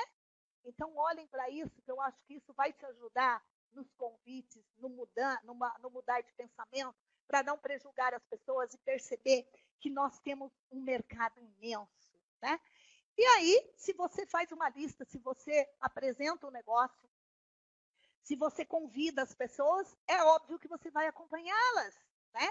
Então, 0.68 0.95
olhem 0.97 1.26
para 1.28 1.49
isso, 1.49 1.82
que 1.82 1.89
eu 1.89 1.99
acho 2.01 2.22
que 2.26 2.36
isso 2.36 2.53
vai 2.53 2.74
te 2.74 2.86
ajudar 2.86 3.41
nos 3.72 3.89
convites, 3.93 4.63
no 4.78 4.89
mudar, 4.89 5.41
numa, 5.43 5.74
no 5.80 5.89
mudar 5.89 6.22
de 6.22 6.34
pensamento, 6.34 6.95
para 7.26 7.41
não 7.41 7.57
prejugar 7.57 8.13
as 8.13 8.24
pessoas 8.26 8.74
e 8.74 8.78
perceber 8.80 9.47
que 9.80 9.89
nós 9.89 10.20
temos 10.20 10.51
um 10.70 10.82
mercado 10.82 11.39
imenso. 11.39 11.89
Né? 12.41 12.59
E 13.18 13.26
aí, 13.26 13.74
se 13.78 13.93
você 13.93 14.26
faz 14.26 14.51
uma 14.51 14.70
lista, 14.70 15.05
se 15.05 15.18
você 15.20 15.68
apresenta 15.80 16.47
um 16.47 16.51
negócio, 16.51 17.09
se 18.22 18.36
você 18.36 18.65
convida 18.65 19.24
as 19.24 19.34
pessoas, 19.34 19.95
é 20.05 20.22
óbvio 20.22 20.59
que 20.59 20.68
você 20.68 20.91
vai 20.91 21.07
acompanhá-las. 21.07 21.95
Né? 22.34 22.49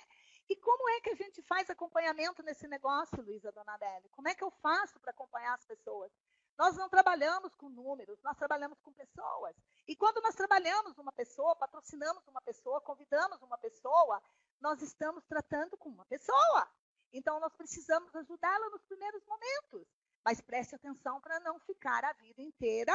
E 0.49 0.57
como 0.57 0.89
é 0.91 1.01
que 1.01 1.11
a 1.11 1.15
gente 1.15 1.43
faz 1.43 1.69
acompanhamento 1.69 2.43
nesse 2.43 2.67
negócio, 2.67 3.21
Luísa 3.21 3.53
Donadelli? 3.53 4.09
Como 4.11 4.29
é 4.29 4.35
que 4.35 4.45
eu 4.45 4.51
faço 4.51 4.99
para 5.01 5.11
acompanhar 5.11 5.55
as 5.55 5.65
pessoas? 5.65 6.11
Nós 6.59 6.75
não 6.77 6.89
trabalhamos 6.89 7.55
com 7.55 7.69
números, 7.69 8.21
nós 8.23 8.37
trabalhamos 8.37 8.81
com 8.81 8.93
pessoas. 8.93 9.55
E 9.87 9.95
quando 9.95 10.23
nós 10.23 10.35
trabalhamos 10.35 10.97
uma 10.99 11.13
pessoa, 11.13 11.55
patrocinamos 11.55 12.27
uma 12.27 12.41
pessoa, 12.41 12.81
convidamos 12.81 13.41
uma 13.43 13.59
pessoa, 13.59 14.23
nós 14.61 14.81
estamos 14.81 15.25
tratando 15.27 15.77
com 15.77 15.91
uma 15.91 16.07
pessoa. 16.07 16.67
Então, 17.13 17.39
nós 17.41 17.55
precisamos 17.55 18.15
ajudá-la 18.15 18.71
nos 18.71 18.83
primeiros 18.85 19.25
momentos. 19.27 19.87
Mas 20.25 20.41
preste 20.41 20.75
atenção 20.75 21.21
para 21.21 21.39
não 21.41 21.61
ficar 21.61 22.05
a 22.05 22.13
vida 22.15 22.43
inteira 22.43 22.93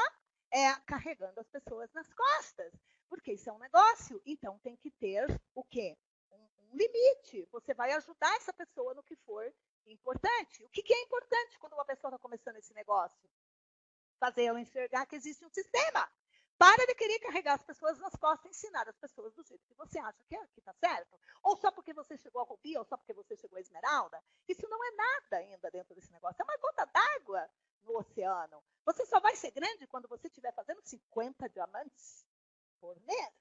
é, 0.51 0.74
carregando 0.86 1.39
as 1.39 1.47
pessoas 1.47 1.91
nas 1.93 2.12
costas. 2.14 2.74
Porque 3.07 3.34
isso 3.34 3.49
é 3.49 3.53
um 3.53 3.59
negócio. 3.59 4.22
Então, 4.26 4.59
tem 4.59 4.76
que 4.76 4.91
ter 4.91 5.26
o 5.55 5.64
quê? 5.64 5.97
Um, 6.32 6.49
um 6.72 6.76
limite. 6.76 7.47
Você 7.51 7.74
vai 7.74 7.93
ajudar 7.93 8.36
essa 8.38 8.51
pessoa 8.53 8.93
no 8.93 9.03
que 9.03 9.16
for 9.18 9.53
importante. 9.86 10.64
O 10.64 10.70
que, 10.70 10.84
que 10.84 10.93
é 10.93 11.01
importante 11.03 11.59
quando 11.59 11.74
uma 11.74 11.86
pessoa 11.86 12.09
está 12.09 12.20
começando 12.20 12.57
esse 12.57 12.74
negócio? 12.74 13.30
Fazer 14.22 14.43
ela 14.43 14.61
enxergar 14.61 15.07
que 15.07 15.15
existe 15.15 15.43
um 15.43 15.49
sistema. 15.49 16.07
Para 16.55 16.86
de 16.86 16.93
querer 16.93 17.17
carregar 17.17 17.55
as 17.55 17.63
pessoas 17.63 17.97
nas 17.97 18.15
costas 18.15 18.51
ensinar 18.51 18.88
as 18.88 18.95
pessoas 18.95 19.34
do 19.34 19.43
jeito 19.43 19.65
que 19.65 19.74
você 19.74 19.97
acha 19.97 20.24
que 20.26 20.36
é, 20.36 20.47
está 20.55 20.72
certo. 20.74 21.19
Ou 21.41 21.57
só 21.57 21.72
porque 21.72 21.91
você 21.91 22.15
chegou 22.15 22.39
a 22.39 22.45
Rubi, 22.45 22.78
ou 22.78 22.86
só 22.86 22.95
porque 22.95 23.13
você 23.13 23.36
chegou 23.36 23.57
a 23.57 23.61
Esmeralda. 23.61 24.24
Isso 24.47 24.69
não 24.69 24.86
é 24.86 24.91
nada 24.91 25.38
ainda 25.38 25.72
dentro 25.72 25.95
desse 25.95 26.11
negócio. 26.11 26.39
É 26.39 26.43
uma 26.43 26.57
gota 26.57 26.86
d'água 26.86 27.49
no 27.82 27.97
oceano. 27.97 28.63
Você 28.86 29.07
só 29.07 29.19
vai 29.19 29.36
ser 29.36 29.49
grande 29.49 29.88
quando 29.88 30.07
você 30.07 30.28
estiver 30.28 30.53
fazendo 30.53 30.84
50 30.84 31.49
diamantes 31.49 32.24
por 32.80 32.95
mês. 33.01 33.34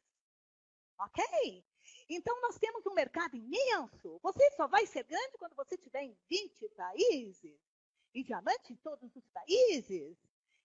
Ok? 0.98 1.62
Então, 2.08 2.40
nós 2.40 2.58
temos 2.58 2.86
um 2.86 2.94
mercado 2.94 3.36
imenso. 3.36 4.18
Você 4.22 4.50
só 4.52 4.66
vai 4.66 4.86
ser 4.86 5.02
grande 5.04 5.36
quando 5.36 5.54
você 5.54 5.74
estiver 5.74 6.04
em 6.04 6.16
20 6.30 6.70
países. 6.70 7.60
E 8.14 8.24
diamante 8.24 8.72
em 8.72 8.76
todos 8.76 9.14
os 9.14 9.28
países. 9.28 10.16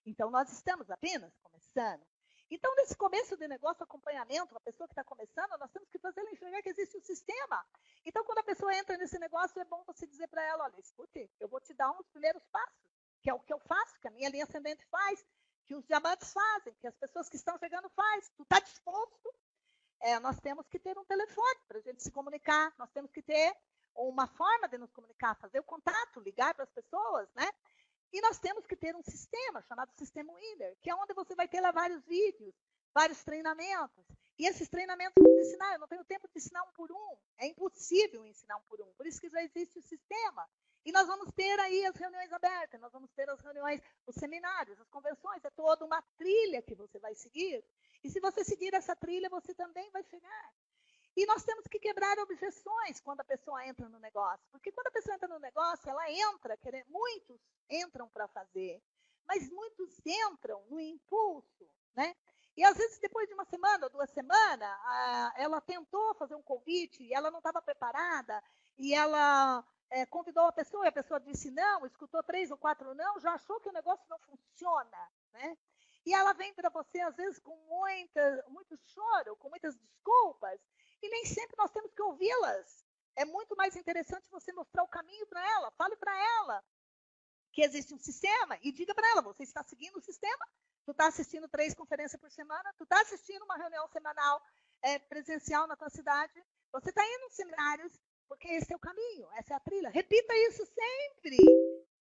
Então, 0.06 0.30
nós 0.30 0.50
estamos 0.52 0.88
apenas 0.90 1.36
começando. 1.42 2.06
Então, 2.48 2.72
nesse 2.76 2.96
começo 2.96 3.36
de 3.36 3.48
negócio, 3.48 3.82
acompanhamento, 3.82 4.56
a 4.56 4.60
pessoa 4.60 4.86
que 4.86 4.92
está 4.92 5.02
começando, 5.02 5.58
nós 5.58 5.70
temos 5.72 5.88
que 5.90 5.98
fazer 5.98 6.20
ela 6.20 6.30
enxergar 6.30 6.62
que 6.62 6.68
existe 6.68 6.96
um 6.96 7.02
sistema. 7.02 7.66
Então, 8.04 8.24
quando 8.24 8.38
a 8.38 8.44
pessoa 8.44 8.72
entra 8.74 8.96
nesse 8.96 9.18
negócio, 9.18 9.60
é 9.60 9.64
bom 9.64 9.82
você 9.84 10.06
dizer 10.06 10.28
para 10.28 10.44
ela, 10.44 10.64
olha, 10.64 10.78
escute, 10.78 11.28
eu 11.40 11.48
vou 11.48 11.60
te 11.60 11.74
dar 11.74 11.90
uns 11.90 12.08
primeiros 12.08 12.44
passos, 12.46 12.92
que 13.20 13.28
é 13.28 13.34
o 13.34 13.40
que 13.40 13.52
eu 13.52 13.58
faço, 13.58 13.98
que 14.00 14.06
a 14.06 14.12
minha 14.12 14.28
linha 14.28 14.44
ascendente 14.44 14.86
faz, 14.86 15.26
que 15.66 15.74
os 15.74 15.84
diamantes 15.86 16.32
fazem, 16.32 16.72
que 16.74 16.86
as 16.86 16.94
pessoas 16.94 17.28
que 17.28 17.36
estão 17.36 17.58
chegando 17.58 17.90
fazem. 17.90 18.30
Tu 18.36 18.42
está 18.44 18.60
disposto? 18.60 19.34
É, 20.00 20.20
nós 20.20 20.38
temos 20.38 20.68
que 20.68 20.78
ter 20.78 20.96
um 20.96 21.04
telefone 21.04 21.60
para 21.66 21.78
a 21.78 21.82
gente 21.82 22.00
se 22.00 22.12
comunicar, 22.12 22.72
nós 22.78 22.90
temos 22.92 23.10
que 23.10 23.22
ter 23.22 23.56
uma 23.96 24.28
forma 24.28 24.68
de 24.68 24.78
nos 24.78 24.92
comunicar, 24.92 25.34
fazer 25.36 25.58
o 25.58 25.64
contato, 25.64 26.20
ligar 26.20 26.54
para 26.54 26.64
as 26.64 26.70
pessoas, 26.70 27.28
né? 27.34 27.50
E 28.16 28.20
nós 28.22 28.38
temos 28.38 28.66
que 28.66 28.74
ter 28.74 28.96
um 28.96 29.02
sistema 29.02 29.60
chamado 29.60 29.92
Sistema 29.92 30.32
Winner, 30.32 30.74
que 30.80 30.88
é 30.88 30.94
onde 30.94 31.12
você 31.12 31.34
vai 31.34 31.46
ter 31.46 31.60
lá 31.60 31.70
vários 31.70 32.02
vídeos, 32.06 32.54
vários 32.94 33.22
treinamentos. 33.22 34.06
E 34.38 34.46
esses 34.46 34.70
treinamentos 34.70 35.22
vão 35.22 35.34
te 35.34 35.40
ensinar, 35.42 35.74
eu 35.74 35.80
não 35.80 35.86
tenho 35.86 36.02
tempo 36.02 36.26
de 36.26 36.38
ensinar 36.38 36.62
um 36.62 36.72
por 36.72 36.90
um. 36.90 37.18
É 37.36 37.46
impossível 37.46 38.24
ensinar 38.24 38.56
um 38.56 38.62
por 38.70 38.80
um. 38.80 38.90
Por 38.94 39.06
isso 39.06 39.20
que 39.20 39.28
já 39.28 39.42
existe 39.42 39.78
o 39.78 39.82
sistema. 39.82 40.48
E 40.82 40.92
nós 40.92 41.06
vamos 41.06 41.30
ter 41.32 41.60
aí 41.60 41.84
as 41.84 41.94
reuniões 41.94 42.32
abertas, 42.32 42.80
nós 42.80 42.90
vamos 42.90 43.12
ter 43.12 43.28
as 43.28 43.38
reuniões, 43.38 43.82
os 44.06 44.14
seminários, 44.14 44.80
as 44.80 44.88
convenções, 44.88 45.44
é 45.44 45.50
toda 45.50 45.84
uma 45.84 46.00
trilha 46.16 46.62
que 46.62 46.74
você 46.74 46.98
vai 46.98 47.14
seguir. 47.14 47.62
E 48.02 48.08
se 48.08 48.18
você 48.18 48.42
seguir 48.44 48.72
essa 48.72 48.96
trilha, 48.96 49.28
você 49.28 49.54
também 49.54 49.90
vai 49.90 50.02
chegar. 50.04 50.52
E 51.16 51.24
nós 51.24 51.42
temos 51.44 51.66
que 51.66 51.78
quebrar 51.78 52.18
objeções 52.18 53.00
quando 53.00 53.20
a 53.20 53.24
pessoa 53.24 53.66
entra 53.66 53.88
no 53.88 53.98
negócio. 53.98 54.46
Porque 54.52 54.70
quando 54.70 54.88
a 54.88 54.90
pessoa 54.90 55.14
entra 55.14 55.28
no 55.28 55.38
negócio, 55.38 55.88
ela 55.88 56.10
entra, 56.10 56.56
querendo, 56.58 56.86
muitos 56.88 57.40
entram 57.70 58.08
para 58.10 58.28
fazer, 58.28 58.82
mas 59.26 59.48
muitos 59.50 59.98
entram 60.04 60.62
no 60.68 60.78
impulso, 60.78 61.66
né? 61.94 62.14
E 62.56 62.64
às 62.64 62.76
vezes, 62.76 62.98
depois 62.98 63.28
de 63.28 63.34
uma 63.34 63.44
semana 63.44 63.86
ou 63.86 63.90
duas 63.90 64.10
semanas, 64.10 64.70
ela 65.36 65.60
tentou 65.60 66.14
fazer 66.14 66.34
um 66.34 66.42
convite 66.42 67.02
e 67.02 67.12
ela 67.12 67.30
não 67.30 67.38
estava 67.38 67.60
preparada, 67.60 68.42
e 68.78 68.94
ela 68.94 69.62
é, 69.90 70.06
convidou 70.06 70.44
a 70.44 70.52
pessoa 70.52 70.84
e 70.84 70.88
a 70.88 70.92
pessoa 70.92 71.20
disse 71.20 71.50
não, 71.50 71.84
escutou 71.84 72.22
três 72.22 72.50
ou 72.50 72.56
quatro 72.56 72.94
não, 72.94 73.20
já 73.20 73.32
achou 73.32 73.60
que 73.60 73.68
o 73.68 73.72
negócio 73.72 74.06
não 74.08 74.18
funciona, 74.20 75.12
né? 75.32 75.56
E 76.06 76.14
ela 76.14 76.32
vem 76.32 76.54
para 76.54 76.70
você, 76.70 77.00
às 77.00 77.16
vezes, 77.16 77.38
com 77.40 77.56
muita, 77.68 78.44
muito 78.48 78.76
choro, 78.86 79.36
com 79.36 79.50
muitas 79.50 79.76
desculpas, 79.76 80.60
e 81.02 81.08
nem 81.08 81.24
sempre 81.24 81.56
nós 81.56 81.70
temos 81.70 81.92
que 81.92 82.02
ouvi-las. 82.02 82.84
É 83.14 83.24
muito 83.24 83.56
mais 83.56 83.74
interessante 83.76 84.28
você 84.30 84.52
mostrar 84.52 84.82
o 84.82 84.88
caminho 84.88 85.26
para 85.26 85.40
ela, 85.52 85.70
fale 85.72 85.96
para 85.96 86.16
ela 86.38 86.64
que 87.52 87.62
existe 87.62 87.94
um 87.94 87.98
sistema 87.98 88.58
e 88.62 88.70
diga 88.70 88.94
para 88.94 89.08
ela, 89.10 89.22
você 89.22 89.42
está 89.42 89.64
seguindo 89.64 89.96
o 89.96 90.02
sistema, 90.02 90.46
tu 90.84 90.90
está 90.92 91.06
assistindo 91.06 91.48
três 91.48 91.74
conferências 91.74 92.20
por 92.20 92.30
semana, 92.30 92.74
tu 92.76 92.84
está 92.84 93.00
assistindo 93.00 93.44
uma 93.44 93.56
reunião 93.56 93.88
semanal 93.88 94.42
é, 94.82 94.98
presencial 94.98 95.66
na 95.66 95.74
tua 95.74 95.88
cidade, 95.88 96.44
você 96.70 96.90
está 96.90 97.02
indo 97.02 97.24
em 97.24 97.30
seminários, 97.30 97.98
porque 98.28 98.48
esse 98.48 98.72
é 98.72 98.76
o 98.76 98.80
caminho, 98.80 99.26
essa 99.32 99.54
é 99.54 99.56
a 99.56 99.60
trilha. 99.60 99.88
Repita 99.88 100.34
isso 100.48 100.66
sempre, 100.66 101.38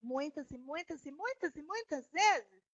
muitas 0.02 0.52
e 0.52 0.58
muitas 0.58 1.06
e 1.06 1.12
muitas 1.12 1.56
e 1.56 1.62
muitas 1.62 2.06
vezes. 2.10 2.65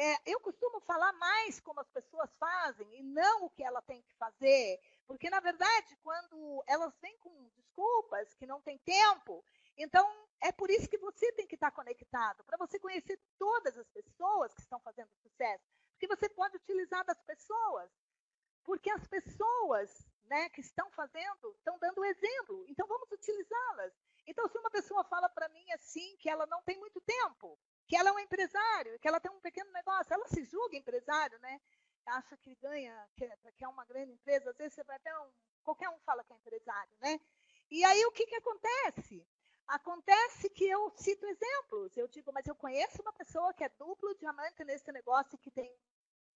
É, 0.00 0.16
eu 0.32 0.38
costumo 0.40 0.80
falar 0.80 1.12
mais 1.14 1.58
como 1.58 1.80
as 1.80 1.88
pessoas 1.90 2.30
fazem 2.38 2.88
e 3.00 3.02
não 3.02 3.46
o 3.46 3.50
que 3.50 3.64
ela 3.64 3.82
tem 3.82 4.00
que 4.02 4.14
fazer, 4.14 4.80
porque 5.06 5.28
na 5.28 5.40
verdade, 5.40 5.96
quando 6.04 6.62
elas 6.68 6.96
vêm 7.00 7.18
com 7.18 7.48
desculpas 7.56 8.32
que 8.34 8.46
não 8.46 8.62
tem 8.62 8.78
tempo, 8.78 9.44
então 9.76 10.08
é 10.40 10.52
por 10.52 10.70
isso 10.70 10.88
que 10.88 10.98
você 10.98 11.32
tem 11.32 11.48
que 11.48 11.56
estar 11.56 11.72
conectado, 11.72 12.44
para 12.44 12.56
você 12.56 12.78
conhecer 12.78 13.20
todas 13.36 13.76
as 13.76 13.88
pessoas 13.88 14.54
que 14.54 14.60
estão 14.60 14.78
fazendo 14.80 15.10
sucesso, 15.20 15.64
porque 15.90 16.06
você 16.06 16.28
pode 16.28 16.56
utilizar 16.56 17.04
das 17.04 17.20
pessoas, 17.22 17.90
porque 18.62 18.90
as 18.90 19.04
pessoas 19.08 20.06
né, 20.28 20.48
que 20.50 20.60
estão 20.60 20.90
fazendo, 20.92 21.50
estão 21.56 21.78
dando 21.78 22.04
exemplo. 22.04 22.64
Então, 22.68 22.86
vamos 22.86 23.10
utilizá-las. 23.10 23.92
Então, 24.26 24.46
se 24.48 24.58
uma 24.58 24.70
pessoa 24.70 25.02
fala 25.04 25.28
para 25.28 25.48
mim 25.48 25.72
assim, 25.72 26.16
que 26.18 26.28
ela 26.28 26.46
não 26.46 26.62
tem 26.62 26.78
muito 26.78 27.00
tempo, 27.00 27.58
que 27.88 27.96
ela 27.96 28.10
é 28.10 28.12
um 28.12 28.18
empresário, 28.18 28.98
que 29.00 29.08
ela 29.08 29.18
tem 29.18 29.32
um 29.32 29.40
pequeno 29.40 29.72
negócio, 29.72 30.12
ela 30.12 30.28
se 30.28 30.44
julga 30.44 30.76
empresário, 30.76 31.38
né? 31.40 31.60
Acha 32.06 32.36
que 32.36 32.54
ganha, 32.56 33.08
que, 33.16 33.26
que 33.56 33.64
é 33.64 33.68
uma 33.68 33.84
grande 33.84 34.12
empresa, 34.12 34.50
às 34.50 34.56
vezes 34.56 34.74
você 34.74 34.84
vai 34.84 34.96
até 34.96 35.18
um. 35.20 35.30
Qualquer 35.62 35.88
um 35.88 35.98
fala 36.00 36.24
que 36.24 36.32
é 36.32 36.36
empresário, 36.36 36.96
né? 37.00 37.20
E 37.70 37.84
aí 37.84 38.04
o 38.06 38.12
que, 38.12 38.26
que 38.26 38.36
acontece? 38.36 39.26
Acontece 39.66 40.48
que 40.50 40.64
eu 40.64 40.90
cito 40.96 41.26
exemplos. 41.26 41.96
Eu 41.96 42.08
digo, 42.08 42.32
mas 42.32 42.46
eu 42.46 42.54
conheço 42.54 43.02
uma 43.02 43.12
pessoa 43.12 43.52
que 43.52 43.64
é 43.64 43.68
duplo 43.70 44.14
diamante 44.16 44.64
nesse 44.64 44.90
negócio 44.92 45.38
que 45.38 45.50
tem 45.50 45.70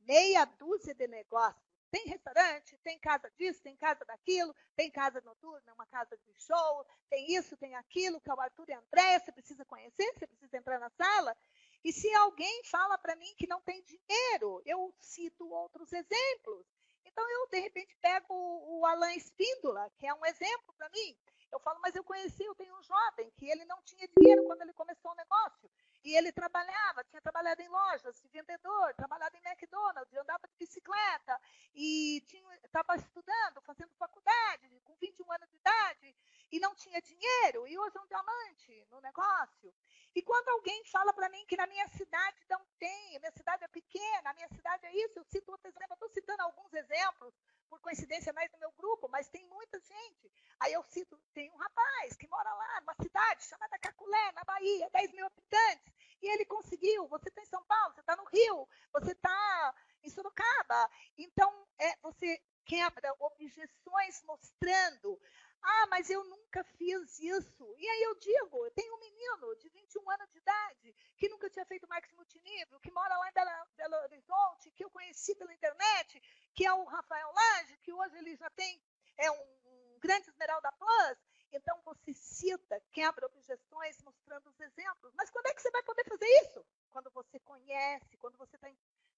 meia 0.01 0.45
dúzia 0.45 0.95
de 0.95 1.07
negócios. 1.07 1.72
Tem 1.93 2.07
restaurante, 2.07 2.79
tem 2.79 2.99
casa 2.99 3.31
disso, 3.37 3.63
tem 3.63 3.77
casa 3.77 4.03
daquilo, 4.07 4.57
tem 4.75 4.91
casa 4.91 5.21
noturna, 5.21 5.75
uma 5.75 5.85
casa 5.87 6.17
de 6.17 6.33
show, 6.41 6.87
tem 7.11 7.35
isso, 7.35 7.55
tem 7.59 7.75
aquilo, 7.75 8.19
que 8.19 8.31
é 8.31 8.35
o 8.35 8.41
Arthur 8.41 8.71
e 8.71 8.73
a 8.73 8.79
Andréia, 8.79 9.21
você 9.21 9.31
precisa 9.31 9.63
conhecer, 9.67 10.11
você 10.15 10.27
precisa 10.27 10.57
entrar 10.57 10.81
na 10.81 10.89
sala. 10.89 11.37
E 11.85 11.93
se 11.93 12.11
alguém 12.15 12.65
fala 12.65 12.97
para 12.97 13.15
mim 13.15 13.35
que 13.37 13.47
não 13.47 13.61
tem 13.61 13.85
dinheiro, 13.85 14.63
eu 14.65 14.95
cito 14.99 15.47
outros 15.47 15.93
exemplos. 15.93 16.67
Então, 17.05 17.29
eu, 17.29 17.49
de 17.49 17.61
repente, 17.61 17.95
pego 18.01 18.33
o 18.33 18.87
Alain 18.87 19.19
Espíndola, 19.19 19.91
que 19.99 20.07
é 20.07 20.15
um 20.15 20.25
exemplo 20.25 20.73
para 20.79 20.89
mim. 20.89 21.15
Eu 21.53 21.61
falo, 21.61 21.79
mas 21.83 21.95
eu 21.95 22.03
conheci, 22.03 22.43
eu 22.43 22.55
tenho 22.55 22.75
um 22.75 22.83
jovem 22.83 23.31
que 23.37 23.51
ele 23.51 23.67
não 23.67 23.83
tinha 23.83 24.09
dinheiro 24.09 24.45
quando 24.45 24.63
ele 24.63 24.73
começou 24.73 25.11
o 25.11 25.15
negócio. 25.15 25.71
E 26.03 26.17
ele 26.17 26.33
trabalhava, 26.33 27.05
tinha 27.05 27.21
trabalhado 27.21 27.61
em 27.61 27.69
lojas 27.69 28.21
de 28.21 28.29
vendedor, 28.29 28.95
trabalhado 28.95 29.37
em 29.37 29.47
McDonald's, 29.47 30.15
andava 30.15 30.49
de 30.49 30.57
bicicleta 30.57 31.39
e 31.75 32.25
estava 32.73 32.97
estudando, 32.97 33.61
fazendo 33.61 33.95
faculdade, 33.97 34.81
com 34.85 34.97
21 34.97 35.31
anos 35.31 35.51
de 35.51 35.57
idade, 35.59 36.17
e 36.51 36.59
não 36.59 36.75
tinha 36.75 37.01
dinheiro, 37.03 37.69
e 37.69 37.79
hoje 37.79 37.97
é 37.97 38.01
um 38.01 38.07
diamante 38.07 38.87
no 38.91 39.01
negócio. 39.01 39.75
E 40.15 40.23
quando 40.23 40.49
alguém 40.49 40.85
fala 40.87 41.13
para 41.13 41.29
mim 41.29 41.45
que 41.47 41.57
na 41.57 41.67
minha 41.67 41.87
cidade 41.89 42.37
não 42.49 42.65
tem, 42.79 43.17
a 43.17 43.21
minha 43.21 43.33
cidade 43.33 43.65
é 43.65 43.69
pequena, 43.69 44.31
a 44.31 44.35
minha 44.35 44.49
cidade 44.49 44.87
é 44.87 44.95
isso, 45.05 45.19
eu 45.19 45.25
cito 45.25 45.53
outro 45.53 45.69
exemplo, 45.69 45.87
eu 45.91 45.95
estou 45.95 46.09
citando 46.11 46.43
alguns 46.43 46.73
exemplos, 46.73 47.35
por 47.73 47.81
coincidência 47.81 48.35
mais 48.35 48.53
no 48.53 48.59
meu 48.59 48.71
grupo, 48.73 49.09
mas 49.09 49.31
tem 49.31 49.47
muita 49.49 49.81
gente. 49.81 50.31
Aí 50.61 50.75
eu 50.75 50.83
cito, 50.85 51.19
tem 51.33 51.51
um 51.51 51.57
rapaz 51.57 52.15
que 52.17 52.29
mora 52.29 52.53
lá 52.53 52.81
numa 52.83 52.95
cidade 53.01 53.45
chamada 53.45 53.79
Caculé, 53.79 54.33
na 54.33 54.45
Bahia, 54.45 54.91
10 54.93 55.13
mil 55.13 55.25
habitantes, 55.25 55.95
e 56.21 56.29
ele 56.35 56.45
conseguiu. 56.45 57.09
Você 57.09 57.31
está 57.31 57.41
em 57.41 57.47
São 57.47 57.65
Paulo, 57.65 57.95
você 57.95 58.01
está 58.01 58.15
no 58.15 58.25
Rio, 58.25 58.69
você 58.93 59.13
está 59.13 59.75
em 60.03 60.11
Sorocaba. 60.11 60.91
Então, 61.17 61.67
é, 61.79 61.97
você 62.03 62.39
quebra 62.67 63.15
objeções 63.21 64.23
mostrando 64.25 65.19
ah, 65.63 65.87
mas 65.87 66.11
eu 66.11 66.25
nunca 66.25 66.65
fiz 66.65 67.21
isso. 67.21 67.75
E 67.79 67.89
aí 67.89 68.03
eu 68.03 68.15
digo, 68.17 68.67
eu 68.67 68.71
tenho 68.73 68.95
um 68.97 69.01
menino 69.01 69.57
de 69.57 69.69
21 69.69 70.11
anos 70.11 70.31
de 70.33 70.39
idade 70.39 70.95
que 71.17 71.29
nunca 71.29 71.49
tinha 71.49 71.65
feito 71.65 71.89
marketing 71.89 72.17
multinível, 72.17 72.81
que 72.81 72.91
mora 72.91 73.17
lá 73.17 73.29
em 73.29 73.33
Belo 73.77 73.97
Horizonte, 74.03 74.73
que 74.73 74.85
eu 74.85 74.91
conheci 74.91 75.37
pela 75.37 75.55
internet, 75.55 76.21
que 76.55 76.67
é 76.67 76.73
o 76.73 76.85
Rafael 76.85 77.33
Lage, 77.33 77.77
que 77.79 77.93
hoje 77.93 78.19
ele 78.19 78.35
já 78.37 78.51
tem 78.51 78.83
é 79.19 79.31
um, 79.31 79.45
um 79.67 79.99
grande 80.01 80.29
Esmeralda 80.29 80.73
Plus. 80.73 81.19
Então 81.53 81.81
você 81.85 82.13
cita, 82.13 82.83
quebra 82.91 83.27
objeções 83.27 84.03
mostrando 84.03 84.49
os 84.49 84.59
exemplos. 84.59 85.13
Mas 85.15 85.31
quando 85.31 85.47
é 85.47 85.55
que 85.55 85.63
você 85.63 85.71
vai 85.71 85.83
poder 85.85 86.05
fazer 86.09 86.27
isso? 86.43 86.67
Quando 86.91 87.11
você 87.13 87.39
conhece, 87.39 88.17
quando 88.17 88.37
você 88.37 88.57
está 88.57 88.69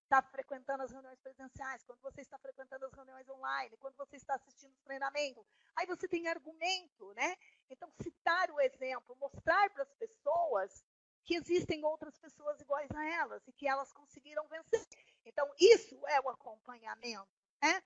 está 0.05 0.23
frequentando 0.23 0.83
as 0.83 0.93
reuniões 0.93 1.19
presenciais, 1.21 1.83
quando 1.83 2.01
você 2.01 2.21
está 2.21 2.39
frequentando 2.39 2.85
as 2.87 2.93
reuniões 2.93 3.29
online, 3.29 3.77
quando 3.79 3.97
você 3.97 4.17
está 4.17 4.35
assistindo 4.35 4.73
os 4.73 4.83
treinamentos. 4.83 5.45
Aí 5.75 5.87
você 5.87 6.07
tem 6.07 6.29
argumento, 6.29 7.13
né? 7.15 7.37
Então, 7.69 7.91
citar 8.01 8.51
o 8.51 8.61
exemplo, 8.61 9.17
mostrar 9.17 9.71
para 9.71 9.83
as 9.83 9.93
pessoas 9.95 10.85
que 11.25 11.35
existem 11.35 11.85
outras 11.85 12.19
pessoas 12.19 12.61
iguais 12.61 12.91
a 12.95 13.05
elas 13.05 13.43
e 13.49 13.53
que 13.53 13.67
elas 13.67 13.93
conseguiram 13.93 14.47
vencer. 14.49 14.87
Então, 15.25 15.51
isso 15.59 16.07
é 16.07 16.21
o 16.21 16.29
acompanhamento, 16.29 17.27
né? 17.63 17.83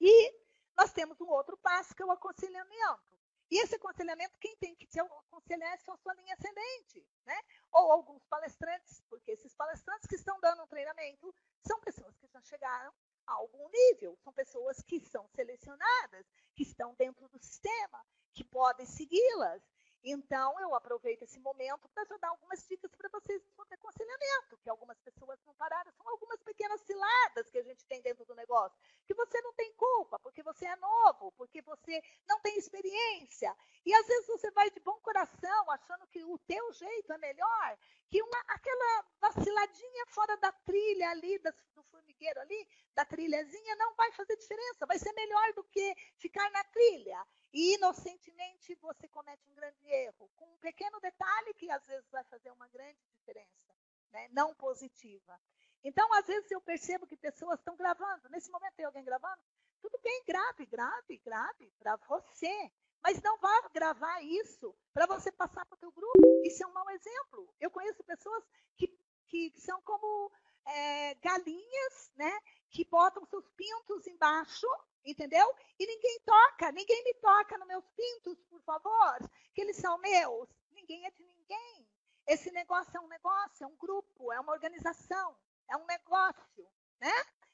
E 0.00 0.34
nós 0.76 0.92
temos 0.92 1.20
um 1.20 1.28
outro 1.28 1.56
passo 1.58 1.94
que 1.94 2.02
é 2.02 2.06
o 2.06 2.10
aconselhamento. 2.10 3.16
E 3.50 3.62
esse 3.62 3.76
aconselhamento, 3.76 4.36
quem 4.40 4.56
tem 4.56 4.74
que 4.74 4.86
te 4.86 4.98
aconselhar 4.98 5.72
é 5.72 5.76
só 5.78 5.92
a 5.92 5.96
sua 5.98 6.14
linha 6.14 6.34
ascendente, 6.34 7.06
né? 7.24 7.40
Ou 7.72 7.92
alguns 7.92 8.24
palestrantes, 8.26 9.00
porque 9.08 9.30
esses 9.30 9.54
palestrantes 9.54 10.06
que 10.08 10.16
estão 10.16 10.38
dando 10.40 10.62
um 10.64 10.66
treinamento 10.66 11.32
são 11.64 11.80
pessoas 11.80 12.16
que 12.16 12.26
já 12.26 12.40
chegaram 12.42 12.92
a 13.26 13.34
algum 13.34 13.68
nível, 13.68 14.18
são 14.22 14.32
pessoas 14.32 14.82
que 14.82 15.00
são 15.00 15.28
selecionadas, 15.28 16.26
que 16.56 16.64
estão 16.64 16.94
dentro 16.94 17.28
do 17.28 17.38
sistema, 17.38 18.04
que 18.34 18.42
podem 18.42 18.86
segui-las. 18.86 19.62
Então, 20.08 20.54
eu 20.60 20.72
aproveito 20.72 21.22
esse 21.22 21.40
momento 21.40 21.88
para 21.88 22.04
dar 22.18 22.28
algumas 22.28 22.64
dicas 22.68 22.94
para 22.94 23.08
vocês 23.08 23.42
sobre 23.56 23.74
aconselhamento, 23.74 24.56
que 24.58 24.70
algumas 24.70 25.00
pessoas 25.00 25.36
não 25.44 25.52
pararam. 25.54 25.90
São 25.92 26.08
algumas 26.08 26.40
pequenas 26.44 26.80
ciladas 26.82 27.50
que 27.50 27.58
a 27.58 27.62
gente 27.64 27.84
tem 27.86 28.00
dentro 28.02 28.24
do 28.24 28.32
negócio. 28.32 28.78
Que 29.04 29.14
você 29.14 29.40
não 29.40 29.52
tem 29.54 29.72
culpa, 29.72 30.16
porque 30.20 30.44
você 30.44 30.64
é 30.64 30.76
novo, 30.76 31.32
porque 31.32 31.60
você 31.60 32.00
não 32.28 32.40
tem 32.40 32.56
experiência. 32.56 33.52
E 33.84 33.92
às 33.92 34.06
vezes 34.06 34.28
você 34.28 34.48
vai 34.52 34.70
de 34.70 34.78
bom 34.78 35.00
coração, 35.16 35.70
achando 35.70 36.06
que 36.08 36.22
o 36.24 36.38
teu 36.40 36.72
jeito 36.74 37.10
é 37.10 37.18
melhor, 37.18 37.78
que 38.10 38.22
uma, 38.22 38.38
aquela 38.48 39.04
vaciladinha 39.18 40.06
fora 40.08 40.36
da 40.36 40.52
trilha 40.52 41.08
ali, 41.10 41.38
do 41.38 41.82
formigueiro 41.84 42.38
ali, 42.40 42.68
da 42.94 43.04
trilhazinha, 43.04 43.76
não 43.76 43.94
vai 43.94 44.12
fazer 44.12 44.36
diferença. 44.36 44.84
Vai 44.84 44.98
ser 44.98 45.12
melhor 45.14 45.54
do 45.54 45.64
que 45.64 45.94
ficar 46.18 46.50
na 46.50 46.62
trilha. 46.64 47.26
E 47.52 47.74
inocentemente 47.76 48.74
você 48.74 49.08
comete 49.08 49.48
um 49.48 49.54
grande 49.54 49.88
erro, 49.88 50.30
com 50.36 50.44
um 50.44 50.58
pequeno 50.58 51.00
detalhe 51.00 51.54
que 51.54 51.70
às 51.70 51.86
vezes 51.86 52.10
vai 52.10 52.24
fazer 52.24 52.50
uma 52.50 52.68
grande 52.68 53.00
diferença, 53.14 53.74
né? 54.12 54.28
não 54.32 54.54
positiva. 54.54 55.40
Então, 55.82 56.12
às 56.12 56.26
vezes 56.26 56.50
eu 56.50 56.60
percebo 56.60 57.06
que 57.06 57.16
pessoas 57.16 57.58
estão 57.58 57.76
gravando. 57.76 58.28
Nesse 58.28 58.50
momento 58.50 58.74
tem 58.74 58.84
alguém 58.84 59.04
gravando? 59.04 59.40
Tudo 59.80 59.98
bem, 60.02 60.22
grave, 60.26 60.66
grave, 60.66 61.18
grave 61.18 61.72
para 61.78 61.96
você. 61.96 62.70
Mas 63.06 63.22
não 63.22 63.38
vá 63.38 63.68
gravar 63.72 64.20
isso 64.24 64.74
para 64.92 65.06
você 65.06 65.30
passar 65.30 65.64
para 65.64 65.76
o 65.76 65.78
teu 65.78 65.92
grupo. 65.92 66.18
Isso 66.44 66.64
é 66.64 66.66
um 66.66 66.72
mau 66.72 66.90
exemplo. 66.90 67.54
Eu 67.60 67.70
conheço 67.70 68.02
pessoas 68.02 68.42
que, 68.76 68.88
que 69.28 69.52
são 69.60 69.80
como 69.82 70.28
é, 70.66 71.14
galinhas, 71.14 72.10
né? 72.16 72.36
Que 72.68 72.84
botam 72.84 73.24
seus 73.26 73.48
pintos 73.50 74.08
embaixo 74.08 74.66
entendeu? 75.04 75.46
E 75.78 75.86
ninguém 75.86 76.20
toca, 76.24 76.72
ninguém 76.72 77.04
me 77.04 77.14
toca 77.14 77.56
nos 77.58 77.68
meus 77.68 77.84
pintos, 77.90 78.42
por 78.50 78.60
favor, 78.62 79.30
que 79.54 79.60
eles 79.60 79.76
são 79.76 79.96
meus. 79.98 80.48
Ninguém 80.72 81.06
é 81.06 81.10
de 81.12 81.24
ninguém. 81.24 81.88
Esse 82.26 82.50
negócio 82.50 82.90
é 82.96 83.00
um 83.00 83.06
negócio, 83.06 83.62
é 83.62 83.66
um 83.68 83.76
grupo, 83.76 84.32
é 84.32 84.40
uma 84.40 84.52
organização, 84.52 85.36
é 85.70 85.76
um 85.76 85.86
negócio, 85.86 86.66
né? 87.00 87.12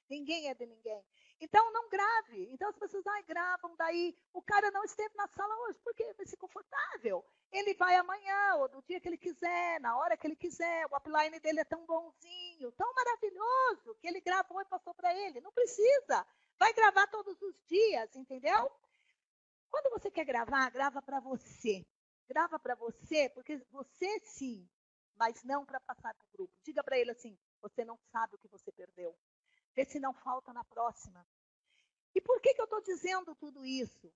Ninguém 0.09 0.48
é 0.48 0.55
de 0.55 0.64
ninguém. 0.64 1.05
Então, 1.43 1.72
não 1.72 1.88
grave. 1.88 2.49
Então, 2.53 2.68
as 2.68 2.78
pessoas 2.78 3.05
ai, 3.05 3.24
gravam, 3.24 3.74
daí 3.74 4.16
o 4.32 4.40
cara 4.40 4.70
não 4.70 4.84
esteve 4.84 5.12
na 5.16 5.26
sala 5.26 5.53
hoje, 5.66 5.80
porque 5.82 6.12
vai 6.12 6.24
ser 6.24 6.36
confortável. 6.36 7.24
Ele 7.51 7.74
vai 7.74 7.97
amanhã, 7.97 8.55
ou 8.59 8.68
no 8.68 8.80
dia 8.82 9.01
que 9.01 9.09
ele 9.09 9.18
quiser, 9.18 9.80
na 9.80 9.97
hora 9.97 10.16
que 10.16 10.24
ele 10.24 10.36
quiser. 10.36 10.86
O 10.86 10.97
upline 10.97 11.40
dele 11.40 11.59
é 11.59 11.64
tão 11.64 11.84
bonzinho, 11.84 12.70
tão 12.72 12.95
maravilhoso, 12.95 13.97
que 14.01 14.07
ele 14.07 14.20
gravou 14.20 14.61
e 14.61 14.66
passou 14.66 14.95
para 14.95 15.12
ele. 15.12 15.40
Não 15.40 15.51
precisa. 15.51 16.24
Vai 16.61 16.72
gravar 16.74 17.09
todos 17.09 17.43
os 17.43 17.61
dias, 17.66 18.14
entendeu? 18.14 18.70
Quando 19.68 19.90
você 19.90 20.12
quer 20.12 20.24
gravar, 20.24 20.70
grava 20.70 21.03
para 21.03 21.18
você. 21.18 21.84
Grava 22.28 22.57
para 22.57 22.76
você, 22.76 23.28
porque 23.30 23.57
você 23.72 24.20
sim, 24.20 24.64
mas 25.16 25.43
não 25.43 25.66
para 25.66 25.80
passar 25.80 26.14
para 26.14 26.24
o 26.24 26.32
grupo. 26.32 26.55
Diga 26.62 26.84
para 26.84 26.97
ele 26.97 27.11
assim: 27.11 27.36
você 27.61 27.84
não 27.84 27.99
sabe 28.12 28.36
o 28.36 28.38
que 28.38 28.47
você 28.47 28.70
perdeu. 28.70 29.18
Vê 29.74 29.84
se 29.84 29.98
não 29.98 30.12
falta 30.12 30.52
na 30.52 30.64
próxima. 30.64 31.26
E 32.14 32.20
por 32.20 32.40
que, 32.40 32.54
que 32.54 32.60
eu 32.60 32.64
estou 32.64 32.82
dizendo 32.82 33.34
tudo 33.34 33.64
isso? 33.64 34.12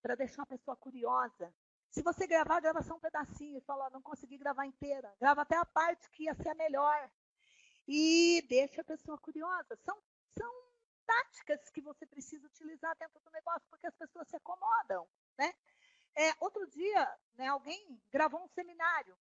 Para 0.00 0.14
deixar 0.14 0.42
a 0.42 0.46
pessoa 0.46 0.76
curiosa. 0.76 1.54
Se 1.90 2.02
você 2.02 2.26
gravar, 2.26 2.60
grava 2.60 2.82
só 2.82 2.94
um 2.94 3.00
pedacinho 3.00 3.58
e 3.58 3.60
fala, 3.62 3.90
não 3.90 4.02
consegui 4.02 4.38
gravar 4.38 4.66
inteira. 4.66 5.14
Grava 5.20 5.42
até 5.42 5.56
a 5.56 5.64
parte 5.64 6.10
que 6.10 6.24
ia 6.24 6.34
ser 6.34 6.48
a 6.48 6.54
melhor. 6.54 7.10
E 7.86 8.42
deixa 8.48 8.80
a 8.80 8.84
pessoa 8.84 9.18
curiosa. 9.18 9.76
São, 9.84 10.02
são 10.36 10.52
táticas 11.06 11.70
que 11.70 11.80
você 11.80 12.06
precisa 12.06 12.46
utilizar 12.46 12.96
dentro 12.96 13.20
do 13.20 13.30
negócio, 13.30 13.68
porque 13.68 13.86
as 13.86 13.94
pessoas 13.94 14.26
se 14.28 14.36
acomodam, 14.36 15.06
né? 15.38 15.54
É, 16.16 16.32
outro 16.40 16.66
dia, 16.68 17.18
né, 17.34 17.48
alguém 17.48 18.00
gravou 18.10 18.42
um 18.42 18.48
seminário 18.48 19.16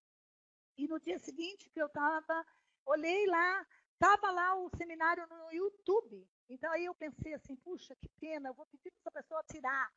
e 0.78 0.88
no 0.88 1.00
dia 1.00 1.20
seguinte 1.20 1.70
que 1.70 1.82
eu 1.82 1.88
estava, 1.88 2.46
olhei 2.86 3.26
lá, 3.28 3.68
estava 4.04 4.32
lá 4.32 4.54
o 4.56 4.70
seminário 4.76 5.26
no 5.28 5.54
YouTube. 5.54 6.28
Então 6.50 6.70
aí 6.74 6.84
eu 6.84 6.94
pensei 6.94 7.34
assim, 7.34 7.56
puxa, 7.56 7.96
que 7.96 8.10
pena, 8.20 8.50
eu 8.50 8.54
vou 8.54 8.66
pedir 8.66 8.92
para 8.92 9.00
essa 9.00 9.12
pessoa 9.12 9.44
tirar. 9.50 9.90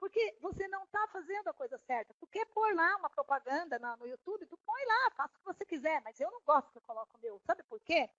Porque 0.00 0.36
você 0.40 0.66
não 0.66 0.82
está 0.82 1.06
fazendo 1.12 1.46
a 1.46 1.54
coisa 1.54 1.78
certa. 1.78 2.12
Tu 2.18 2.26
quer 2.26 2.44
pôr 2.46 2.74
lá 2.74 2.96
uma 2.96 3.08
propaganda 3.08 3.78
no 3.78 4.04
YouTube, 4.04 4.46
tu 4.46 4.58
põe 4.66 4.84
lá, 4.84 5.10
faça 5.12 5.36
o 5.36 5.38
que 5.38 5.44
você 5.44 5.64
quiser, 5.64 6.02
mas 6.02 6.18
eu 6.18 6.28
não 6.28 6.40
gosto 6.44 6.72
que 6.72 6.78
eu 6.78 6.82
coloque 6.82 7.14
o 7.14 7.20
meu. 7.20 7.40
Sabe 7.46 7.62
por 7.62 7.80
quê? 7.82 8.10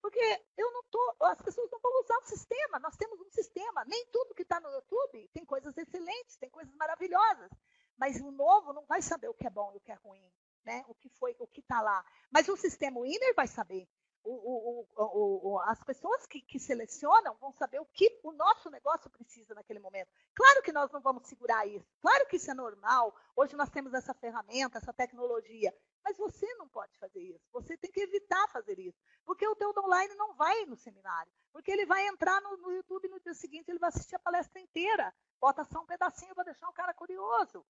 Porque 0.00 0.20
eu 0.56 0.70
não 0.70 0.84
tô, 0.84 1.16
as 1.22 1.42
pessoas 1.42 1.68
não 1.68 1.80
vão 1.80 2.00
usar 2.00 2.18
o 2.18 2.26
sistema. 2.26 2.78
Nós 2.78 2.96
temos 2.96 3.20
um 3.20 3.30
sistema. 3.30 3.84
Nem 3.86 4.06
tudo 4.06 4.36
que 4.36 4.42
está 4.42 4.60
no 4.60 4.70
YouTube 4.70 5.28
tem 5.32 5.44
coisas 5.44 5.76
excelentes, 5.76 6.36
tem 6.36 6.48
coisas 6.48 6.72
maravilhosas. 6.76 7.50
Mas 7.96 8.20
o 8.20 8.30
novo 8.30 8.72
não 8.72 8.86
vai 8.86 9.02
saber 9.02 9.28
o 9.28 9.34
que 9.34 9.48
é 9.48 9.50
bom 9.50 9.72
e 9.74 9.78
o 9.78 9.80
que 9.80 9.90
é 9.90 9.96
ruim, 9.96 10.32
né? 10.64 10.84
O 10.86 10.94
que 10.94 11.08
foi, 11.08 11.34
o 11.40 11.46
que 11.48 11.60
está 11.60 11.80
lá. 11.80 12.04
Mas 12.30 12.48
o 12.48 12.56
sistema 12.56 13.00
winner 13.00 13.34
vai 13.34 13.48
saber. 13.48 13.88
O, 14.24 14.86
o, 14.96 15.52
o, 15.52 15.60
as 15.62 15.82
pessoas 15.82 16.26
que, 16.26 16.40
que, 16.40 16.58
selecionam 16.58 17.34
vão 17.40 17.52
saber 17.52 17.80
o 17.80 17.86
que 17.86 18.20
o 18.22 18.30
nosso 18.32 18.70
negócio 18.70 19.10
precisa 19.10 19.52
naquele 19.54 19.80
momento. 19.80 20.08
Claro 20.34 20.62
que 20.62 20.72
nós 20.72 20.90
não 20.92 21.00
vamos 21.00 21.26
segurar 21.26 21.66
isso, 21.66 21.92
claro 22.00 22.26
que 22.26 22.36
isso 22.36 22.50
é 22.50 22.54
normal. 22.54 23.14
Hoje 23.34 23.56
nós 23.56 23.68
temos 23.68 23.92
essa 23.94 24.14
ferramenta, 24.14 24.78
essa 24.78 24.92
tecnologia, 24.92 25.74
mas 26.04 26.16
você 26.16 26.46
não 26.54 26.68
pode 26.68 26.96
fazer 26.98 27.20
isso. 27.20 27.44
Você 27.52 27.76
tem 27.76 27.90
que 27.90 28.00
evitar 28.00 28.48
fazer 28.48 28.78
isso, 28.78 28.98
porque 29.24 29.46
o 29.46 29.56
teu 29.56 29.72
online 29.78 30.14
não 30.14 30.34
vai 30.34 30.66
no 30.66 30.76
seminário, 30.76 31.32
porque 31.52 31.70
ele 31.70 31.86
vai 31.86 32.06
entrar 32.06 32.40
no, 32.42 32.56
no 32.58 32.72
YouTube 32.72 33.08
no 33.08 33.20
dia 33.20 33.34
seguinte, 33.34 33.68
ele 33.68 33.78
vai 33.78 33.88
assistir 33.88 34.14
a 34.14 34.20
palestra 34.20 34.60
inteira, 34.60 35.12
bota 35.40 35.64
só 35.64 35.80
um 35.80 35.86
pedacinho 35.86 36.34
para 36.34 36.44
deixar 36.44 36.68
o 36.68 36.72
cara 36.72 36.94
curioso. 36.94 37.64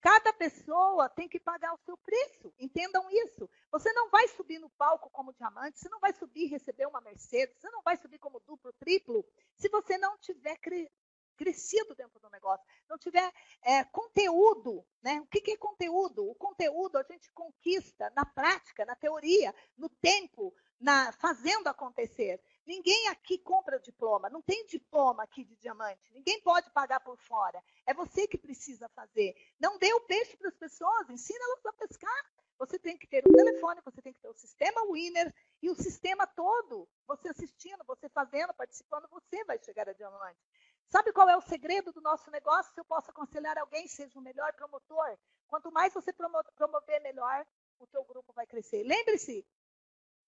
Cada 0.00 0.32
pessoa 0.32 1.08
tem 1.08 1.28
que 1.28 1.40
pagar 1.40 1.74
o 1.74 1.78
seu 1.78 1.96
preço. 1.96 2.52
Entendam 2.58 3.10
isso. 3.10 3.48
Você 3.70 3.92
não 3.92 4.10
vai 4.10 4.28
subir 4.28 4.58
no 4.58 4.70
palco 4.70 5.10
como 5.10 5.32
diamante, 5.32 5.78
você 5.78 5.88
não 5.88 6.00
vai 6.00 6.12
subir 6.12 6.44
e 6.44 6.48
receber 6.48 6.86
uma 6.86 7.00
Mercedes, 7.00 7.56
você 7.58 7.70
não 7.70 7.82
vai 7.82 7.96
subir 7.96 8.18
como 8.18 8.40
duplo, 8.40 8.72
triplo, 8.74 9.24
se 9.54 9.68
você 9.68 9.98
não 9.98 10.16
tiver 10.18 10.56
cre 10.58 10.90
crescido 11.36 11.94
dentro 11.94 12.18
do 12.18 12.30
negócio, 12.30 12.64
não 12.88 12.96
tiver 12.96 13.30
é, 13.62 13.84
conteúdo. 13.84 14.84
Né? 15.02 15.20
O 15.20 15.26
que, 15.26 15.40
que 15.40 15.50
é 15.52 15.56
conteúdo? 15.56 16.26
O 16.26 16.34
conteúdo 16.34 16.96
a 16.96 17.02
gente 17.02 17.30
conquista 17.32 18.10
na 18.16 18.24
prática, 18.24 18.86
na 18.86 18.96
teoria, 18.96 19.54
no 19.76 19.88
tempo, 19.88 20.54
na, 20.80 21.12
fazendo 21.12 21.68
acontecer. 21.68 22.40
Ninguém 22.66 23.08
aqui 23.08 23.38
compra 23.38 23.78
diploma, 23.78 24.28
não 24.28 24.42
tem 24.42 24.66
diploma 24.66 25.22
aqui 25.22 25.44
de 25.44 25.54
diamante. 25.56 26.12
Ninguém 26.12 26.40
pode 26.40 26.68
pagar 26.70 26.98
por 27.00 27.16
fora. 27.16 27.62
É 27.86 27.94
você 27.94 28.26
que 28.26 28.36
precisa 28.36 28.88
fazer. 28.88 29.36
Não 29.60 29.78
dê 29.78 29.92
o 29.94 30.00
peixe 30.00 30.36
para 30.36 30.48
as 30.48 30.56
pessoas, 30.56 31.08
ensina 31.08 31.38
elas 31.44 31.64
a 31.66 31.72
pescar. 31.74 32.26
Você 32.58 32.78
tem 32.78 32.96
que 32.96 33.06
ter 33.06 33.22
o 33.24 33.32
telefone, 33.32 33.80
você 33.84 34.02
tem 34.02 34.12
que 34.12 34.20
ter 34.20 34.28
o 34.28 34.34
sistema 34.34 34.80
winner 34.90 35.32
e 35.62 35.70
o 35.70 35.74
sistema 35.74 36.26
todo. 36.26 36.88
Você 37.06 37.28
assistindo, 37.28 37.84
você 37.86 38.08
fazendo, 38.08 38.52
participando, 38.54 39.06
você 39.10 39.44
vai 39.44 39.58
chegar 39.62 39.88
a 39.88 39.92
diamante. 39.92 40.40
Sabe 40.88 41.12
qual 41.12 41.28
é 41.28 41.36
o 41.36 41.42
segredo 41.42 41.92
do 41.92 42.00
nosso 42.00 42.30
negócio? 42.30 42.72
Se 42.72 42.80
eu 42.80 42.84
posso 42.84 43.10
aconselhar 43.10 43.58
alguém, 43.58 43.86
seja 43.86 44.18
o 44.18 44.22
melhor 44.22 44.52
promotor. 44.54 45.18
Quanto 45.46 45.70
mais 45.70 45.92
você 45.92 46.12
promover, 46.12 47.00
melhor 47.02 47.46
o 47.78 47.86
teu 47.86 48.04
grupo 48.04 48.32
vai 48.32 48.46
crescer. 48.46 48.82
Lembre-se, 48.84 49.46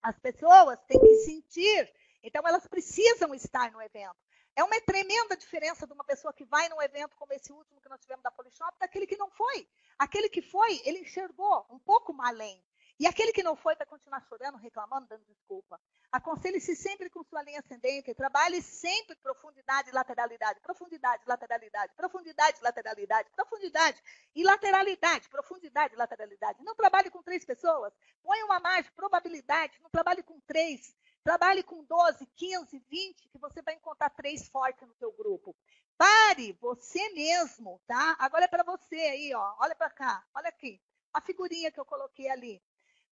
as 0.02 0.18
pessoas 0.18 0.78
têm 0.86 1.00
que 1.00 1.14
sentir 1.16 1.92
então, 2.28 2.46
elas 2.46 2.66
precisam 2.66 3.34
estar 3.34 3.72
no 3.72 3.80
evento. 3.80 4.16
É 4.54 4.62
uma 4.62 4.80
tremenda 4.82 5.36
diferença 5.36 5.86
de 5.86 5.92
uma 5.92 6.04
pessoa 6.04 6.32
que 6.32 6.44
vai 6.44 6.68
num 6.68 6.82
evento 6.82 7.16
como 7.16 7.32
esse 7.32 7.50
último 7.52 7.80
que 7.80 7.88
nós 7.88 8.00
tivemos 8.00 8.22
da 8.22 8.30
Polishop, 8.30 8.78
daquele 8.78 9.06
que 9.06 9.16
não 9.16 9.30
foi. 9.30 9.66
Aquele 9.98 10.28
que 10.28 10.42
foi, 10.42 10.80
ele 10.84 10.98
enxergou 10.98 11.66
um 11.70 11.78
pouco 11.78 12.14
além. 12.20 12.62
E 13.00 13.06
aquele 13.06 13.32
que 13.32 13.44
não 13.44 13.54
foi 13.54 13.76
vai 13.76 13.86
continuar 13.86 14.20
chorando, 14.28 14.58
reclamando, 14.58 15.06
dando 15.06 15.24
desculpa. 15.24 15.80
Aconselhe-se 16.10 16.74
sempre 16.74 17.08
com 17.08 17.22
sua 17.22 17.42
linha 17.42 17.60
ascendente, 17.60 18.12
trabalhe 18.12 18.60
sempre 18.60 19.14
profundidade 19.16 19.88
e 19.88 19.92
lateralidade, 19.92 20.60
profundidade, 20.60 21.22
lateralidade, 21.24 21.92
profundidade, 21.94 22.60
lateralidade, 22.60 23.30
profundidade 23.30 24.02
e 24.34 24.42
lateralidade, 24.42 25.28
profundidade 25.28 25.94
e 25.94 25.96
lateralidade. 25.96 26.64
Não 26.64 26.74
trabalhe 26.74 27.08
com 27.08 27.22
três 27.22 27.44
pessoas, 27.44 27.94
põe 28.20 28.42
uma 28.42 28.58
margem, 28.58 28.90
probabilidade, 28.96 29.80
não 29.80 29.90
trabalhe 29.90 30.24
com 30.24 30.40
três. 30.40 30.96
Trabalhe 31.22 31.62
com 31.62 31.84
12, 31.84 32.26
15, 32.36 32.78
20, 32.78 33.28
que 33.28 33.38
você 33.38 33.60
vai 33.62 33.74
encontrar 33.74 34.10
três 34.10 34.48
fortes 34.48 34.86
no 34.86 34.94
seu 34.94 35.12
grupo. 35.12 35.54
Pare 35.96 36.52
você 36.60 37.10
mesmo, 37.10 37.80
tá? 37.86 38.16
Agora 38.18 38.44
é 38.44 38.48
para 38.48 38.62
você 38.62 38.96
aí, 38.96 39.34
ó. 39.34 39.56
Olha 39.58 39.74
para 39.74 39.90
cá, 39.90 40.24
olha 40.34 40.48
aqui. 40.48 40.80
A 41.12 41.20
figurinha 41.20 41.70
que 41.72 41.80
eu 41.80 41.84
coloquei 41.84 42.30
ali. 42.30 42.62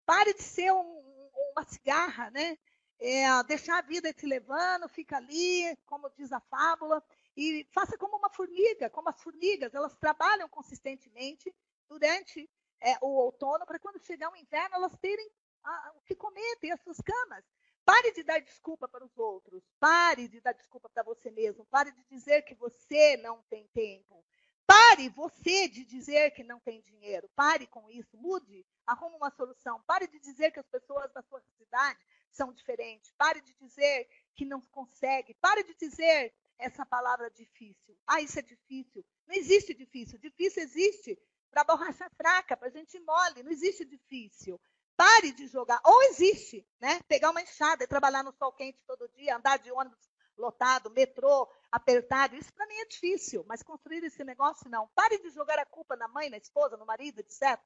Pare 0.05 0.33
de 0.33 0.43
ser 0.43 0.71
um, 0.71 1.29
uma 1.51 1.63
cigarra, 1.65 2.29
né? 2.29 2.57
É, 2.99 3.43
deixar 3.43 3.79
a 3.79 3.81
vida 3.81 4.13
te 4.13 4.25
levando, 4.25 4.87
fica 4.87 5.17
ali, 5.17 5.75
como 5.85 6.09
diz 6.11 6.31
a 6.31 6.39
fábula, 6.39 7.03
e 7.35 7.67
faça 7.73 7.97
como 7.97 8.15
uma 8.17 8.29
formiga, 8.29 8.89
como 8.89 9.09
as 9.09 9.21
formigas, 9.21 9.73
elas 9.73 9.95
trabalham 9.97 10.47
consistentemente 10.47 11.53
durante 11.89 12.49
é, 12.81 12.97
o 13.01 13.07
outono, 13.07 13.65
para 13.65 13.79
quando 13.79 13.99
chegar 13.99 14.31
o 14.31 14.37
inverno, 14.37 14.75
elas 14.75 14.95
terem 14.97 15.29
a, 15.63 15.93
o 15.95 16.01
que 16.01 16.15
comer, 16.15 16.57
ter 16.61 16.71
as 16.71 16.81
suas 16.81 16.97
camas. 17.01 17.43
Pare 17.85 18.11
de 18.11 18.23
dar 18.23 18.39
desculpa 18.39 18.87
para 18.87 19.05
os 19.05 19.15
outros. 19.15 19.63
Pare 19.79 20.27
de 20.27 20.41
dar 20.41 20.53
desculpa 20.53 20.89
para 20.89 21.03
você 21.03 21.29
mesmo. 21.29 21.65
Pare 21.67 21.91
de 21.91 22.03
dizer 22.05 22.41
que 22.41 22.55
você 22.55 23.15
não 23.17 23.43
tem 23.43 23.67
tempo. 23.67 24.25
Pare 24.65 25.07
você 25.09 25.67
de 25.67 25.85
dizer 25.85 26.31
que 26.31 26.43
não 26.43 26.59
tem 26.59 26.81
dinheiro. 26.81 27.29
Pare 27.35 27.67
com 27.67 27.87
isso. 27.89 28.17
Mude. 28.17 28.65
Arrume 28.87 29.15
uma 29.15 29.29
solução. 29.29 29.79
Pare 29.83 30.07
de 30.07 30.19
dizer 30.19 30.51
que 30.51 30.59
as 30.59 30.67
pessoas 30.67 31.13
da 31.13 31.21
sua 31.21 31.41
cidade 31.57 31.99
são 32.31 32.51
diferentes. 32.51 33.13
Pare 33.17 33.39
de 33.41 33.53
dizer 33.53 34.09
que 34.33 34.45
não 34.45 34.61
consegue. 34.61 35.35
Pare 35.35 35.63
de 35.63 35.75
dizer 35.75 36.33
essa 36.57 36.85
palavra 36.85 37.29
difícil. 37.29 37.95
Ah, 38.07 38.21
isso 38.21 38.39
é 38.39 38.41
difícil. 38.41 39.05
Não 39.27 39.35
existe 39.35 39.75
difícil. 39.75 40.17
Difícil 40.17 40.63
existe 40.63 41.19
para 41.51 41.63
borracha 41.63 42.09
fraca, 42.17 42.57
para 42.57 42.69
gente 42.69 42.99
mole. 42.99 43.43
Não 43.43 43.51
existe 43.51 43.85
difícil. 43.85 44.59
Pare 44.95 45.31
de 45.33 45.47
jogar. 45.47 45.81
Ou 45.83 46.03
existe, 46.03 46.65
né? 46.79 46.99
Pegar 47.07 47.31
uma 47.31 47.41
enxada 47.41 47.83
e 47.83 47.87
trabalhar 47.87 48.23
no 48.23 48.31
sol 48.33 48.53
quente 48.53 48.79
todo 48.87 49.09
dia, 49.09 49.35
andar 49.35 49.57
de 49.57 49.71
ônibus 49.71 50.09
lotado, 50.37 50.89
metrô 50.89 51.49
apertado. 51.71 52.35
Isso 52.35 52.53
para 52.53 52.67
mim 52.67 52.75
é 52.75 52.85
difícil, 52.85 53.43
mas 53.47 53.63
construir 53.63 54.03
esse 54.03 54.23
negócio 54.23 54.69
não. 54.69 54.87
Pare 54.89 55.17
de 55.19 55.29
jogar 55.29 55.59
a 55.59 55.65
culpa 55.65 55.95
na 55.95 56.07
mãe, 56.07 56.29
na 56.29 56.37
esposa, 56.37 56.77
no 56.77 56.85
marido, 56.85 57.19
etc. 57.19 57.59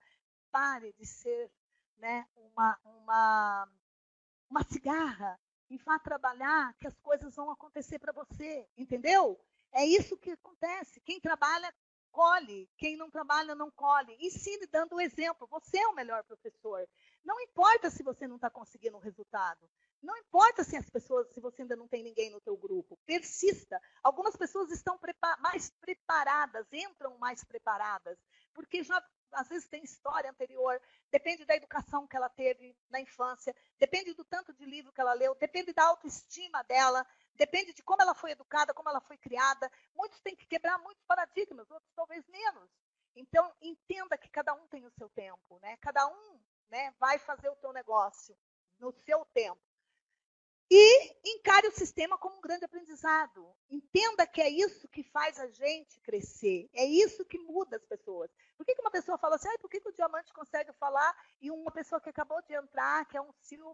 Pare 0.52 0.94
de 0.94 1.06
ser 1.06 1.52
né, 1.98 2.28
uma, 2.36 2.80
uma, 2.84 3.70
uma 4.50 4.64
cigarra 4.64 5.40
e 5.70 5.78
vá 5.78 6.00
trabalhar 6.00 6.74
que 6.80 6.88
as 6.88 6.98
coisas 7.00 7.36
vão 7.36 7.52
acontecer 7.52 8.00
para 8.00 8.12
você, 8.12 8.68
entendeu? 8.78 9.40
É 9.72 9.86
isso 9.86 10.18
que 10.18 10.32
acontece. 10.32 11.00
Quem 11.02 11.20
trabalha, 11.20 11.74
colhe. 12.12 12.70
Quem 12.78 12.98
não 12.98 13.10
trabalha, 13.10 13.56
não 13.56 13.72
colhe. 13.72 14.16
Ensine 14.20 14.68
dando 14.68 14.96
o 14.96 15.02
exemplo. 15.02 15.48
Você 15.48 15.78
é 15.78 15.88
o 15.88 15.96
melhor 15.96 16.24
professor. 16.24 16.88
Não 17.24 17.40
importa 17.42 17.90
se 17.90 18.04
você 18.04 18.28
não 18.28 18.36
está 18.36 18.50
conseguindo 18.50 18.98
o 18.98 19.02
resultado. 19.02 19.70
Não 20.02 20.16
importa 20.18 20.64
se 20.64 20.78
as 20.78 20.90
pessoas, 20.90 21.28
se 21.34 21.42
você 21.42 21.62
ainda 21.62 21.76
não 21.76 21.88
tem 21.88 22.04
ninguém 22.04 22.30
no 22.30 22.40
teu 22.40 22.56
grupo, 22.56 22.98
persista. 23.06 23.82
Algumas 24.02 24.36
pessoas 24.36 24.72
estão 24.72 24.98
mais 25.40 25.70
preparadas, 25.82 26.66
entram 26.72 27.18
mais 27.18 27.44
preparadas, 27.44 28.18
porque 28.54 28.82
já 28.84 29.04
às 29.34 29.48
vezes 29.48 29.68
tem 29.68 29.84
história 29.84 30.32
anterior, 30.32 30.82
depende 31.12 31.46
da 31.46 31.56
educação 31.56 32.08
que 32.08 32.16
ela 32.16 32.30
teve 32.30 32.76
na 32.90 33.00
infância, 33.00 33.56
depende 33.78 34.14
do 34.14 34.24
tanto 34.24 34.54
de 34.54 34.66
livro 34.66 34.92
que 34.92 35.02
ela 35.02 35.14
leu, 35.14 35.36
depende 35.36 35.74
da 35.74 35.84
autoestima 35.84 36.64
dela, 36.64 37.06
depende 37.40 37.74
de 37.74 37.82
como 37.82 38.02
ela 38.02 38.14
foi 38.14 38.32
educada, 38.32 38.74
como 38.74 38.90
ela 38.90 39.00
foi 39.00 39.18
criada. 39.18 39.72
Muitos 39.96 40.20
têm 40.20 40.36
que 40.36 40.46
quebrar 40.46 40.78
muitos 40.78 41.04
paradigmas, 41.06 41.72
outros 41.72 41.92
talvez 41.96 42.28
menos. 42.28 42.70
Então, 43.16 43.52
entenda 43.62 44.18
que 44.18 44.30
cada 44.30 44.54
um 44.54 44.68
tem 44.68 44.86
o 44.86 44.92
seu 44.92 45.10
tempo, 45.10 45.58
né? 45.62 45.78
Cada 45.78 46.06
um 46.06 46.40
né, 46.70 46.94
vai 47.00 47.18
fazer 47.18 47.50
o 47.50 47.56
teu 47.56 47.72
negócio 47.72 48.38
no 48.78 48.92
seu 48.92 49.26
tempo. 49.34 49.62
E 50.72 51.18
encare 51.26 51.68
o 51.68 51.72
sistema 51.72 52.16
como 52.16 52.38
um 52.38 52.42
grande 52.42 52.64
aprendizado. 52.64 53.56
Entenda 53.72 54.28
que 54.28 54.40
é 54.40 54.48
isso 54.48 54.88
que 54.88 55.02
faz 55.02 55.40
a 55.40 55.48
gente 55.48 56.00
crescer. 56.02 56.70
É 56.74 56.86
isso 56.86 57.26
que 57.26 57.40
muda 57.40 57.78
as 57.78 57.86
pessoas. 57.86 58.30
Por 58.56 58.64
que, 58.64 58.76
que 58.76 58.82
uma 58.82 58.92
pessoa 58.92 59.18
fala 59.18 59.36
assim, 59.36 59.48
ah, 59.48 59.58
por 59.60 59.68
que, 59.68 59.82
que 59.82 59.90
o 59.90 59.94
diamante 59.94 60.32
consegue 60.32 60.72
falar 60.74 61.16
e 61.42 61.50
uma 61.50 61.72
pessoa 61.72 62.00
que 62.00 62.10
acabou 62.10 62.40
de 62.44 62.54
entrar, 62.54 63.04
que 63.08 63.18
é 63.18 63.22
um 63.22 63.34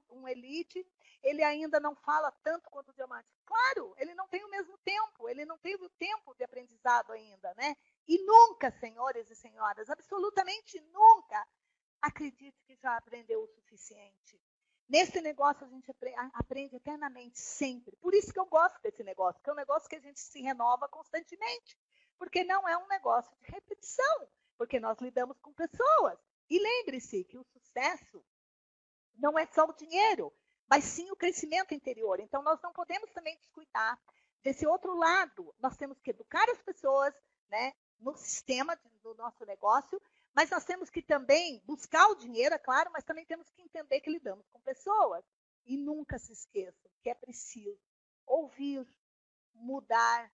um 0.10 0.28
elite, 0.28 0.88
ele 1.22 1.44
ainda 1.44 1.80
não 1.80 1.96
fala 1.96 2.32
tanto 2.44 2.70
quanto 2.70 2.90
o 2.90 2.94
diamante? 2.94 3.28
Claro, 3.46 3.94
ele 3.98 4.14
não 4.16 4.28
tem 4.30 4.46
o 4.46 4.50
mesmo 4.50 4.78
tempo, 4.78 5.28
ele 5.28 5.44
não 5.44 5.58
teve 5.58 5.84
o 5.84 5.90
tempo 5.90 6.34
de 6.36 6.44
aprendizado 6.44 7.12
ainda, 7.12 7.54
né? 7.56 7.76
E 8.08 8.24
nunca, 8.24 8.72
senhores 8.72 9.30
e 9.30 9.36
senhoras, 9.36 9.90
absolutamente 9.90 10.80
nunca, 10.94 11.46
acredite 12.02 12.64
que 12.64 12.76
já 12.76 12.96
aprendeu 12.96 13.42
o 13.42 13.48
suficiente. 13.48 14.40
Nesse 14.88 15.20
negócio 15.20 15.66
a 15.66 15.70
gente 15.70 15.92
aprende 16.34 16.76
eternamente, 16.76 17.40
sempre. 17.40 17.96
Por 17.98 18.14
isso 18.14 18.32
que 18.32 18.40
eu 18.40 18.46
gosto 18.46 18.80
desse 18.82 19.04
negócio, 19.04 19.42
que 19.42 19.50
é 19.50 19.54
um 19.54 19.58
negócio 19.58 19.90
que 19.90 19.96
a 19.96 20.02
gente 20.02 20.20
se 20.20 20.42
renova 20.42 20.88
constantemente. 20.88 21.78
Porque 22.18 22.44
não 22.44 22.68
é 22.68 22.78
um 22.78 22.88
negócio 22.88 23.36
de 23.42 23.52
repetição, 23.52 24.28
porque 24.58 24.80
nós 24.80 25.00
lidamos 25.00 25.40
com 25.40 25.52
pessoas. 25.54 26.20
E 26.50 26.60
lembre-se 26.60 27.24
que 27.24 27.38
o 27.38 27.44
sucesso 27.44 28.24
não 29.16 29.38
é 29.38 29.46
só 29.48 29.66
o 29.66 29.74
dinheiro, 29.74 30.32
mas 30.70 30.84
sim 30.84 31.10
o 31.12 31.16
crescimento 31.16 31.74
interior. 31.74 32.20
Então 32.20 32.44
nós 32.44 32.62
não 32.62 32.72
podemos 32.72 33.12
também 33.12 33.36
descuidar 33.38 34.00
desse 34.44 34.68
outro 34.68 34.96
lado. 34.96 35.54
Nós 35.60 35.76
temos 35.76 36.00
que 36.00 36.12
educar 36.12 36.48
as 36.52 36.62
pessoas, 36.62 37.14
né, 37.50 37.74
no 38.00 38.16
sistema 38.16 38.80
do 39.02 39.16
nosso 39.16 39.44
negócio 39.46 40.00
mas 40.36 40.50
nós 40.50 40.66
temos 40.66 40.90
que 40.90 41.02
também 41.02 41.62
buscar 41.66 42.08
o 42.08 42.16
dinheiro, 42.16 42.54
é 42.54 42.60
claro, 42.60 42.92
mas 42.92 43.06
também 43.06 43.26
temos 43.26 43.50
que 43.52 43.62
entender 43.62 44.02
que 44.02 44.10
lidamos 44.10 44.46
com 44.50 44.60
pessoas. 44.60 45.24
E 45.66 45.78
nunca 45.78 46.20
se 46.20 46.34
esqueçam 46.34 46.92
que 47.02 47.10
é 47.10 47.16
preciso 47.16 47.80
ouvir, 48.26 48.86
mudar, 49.54 50.32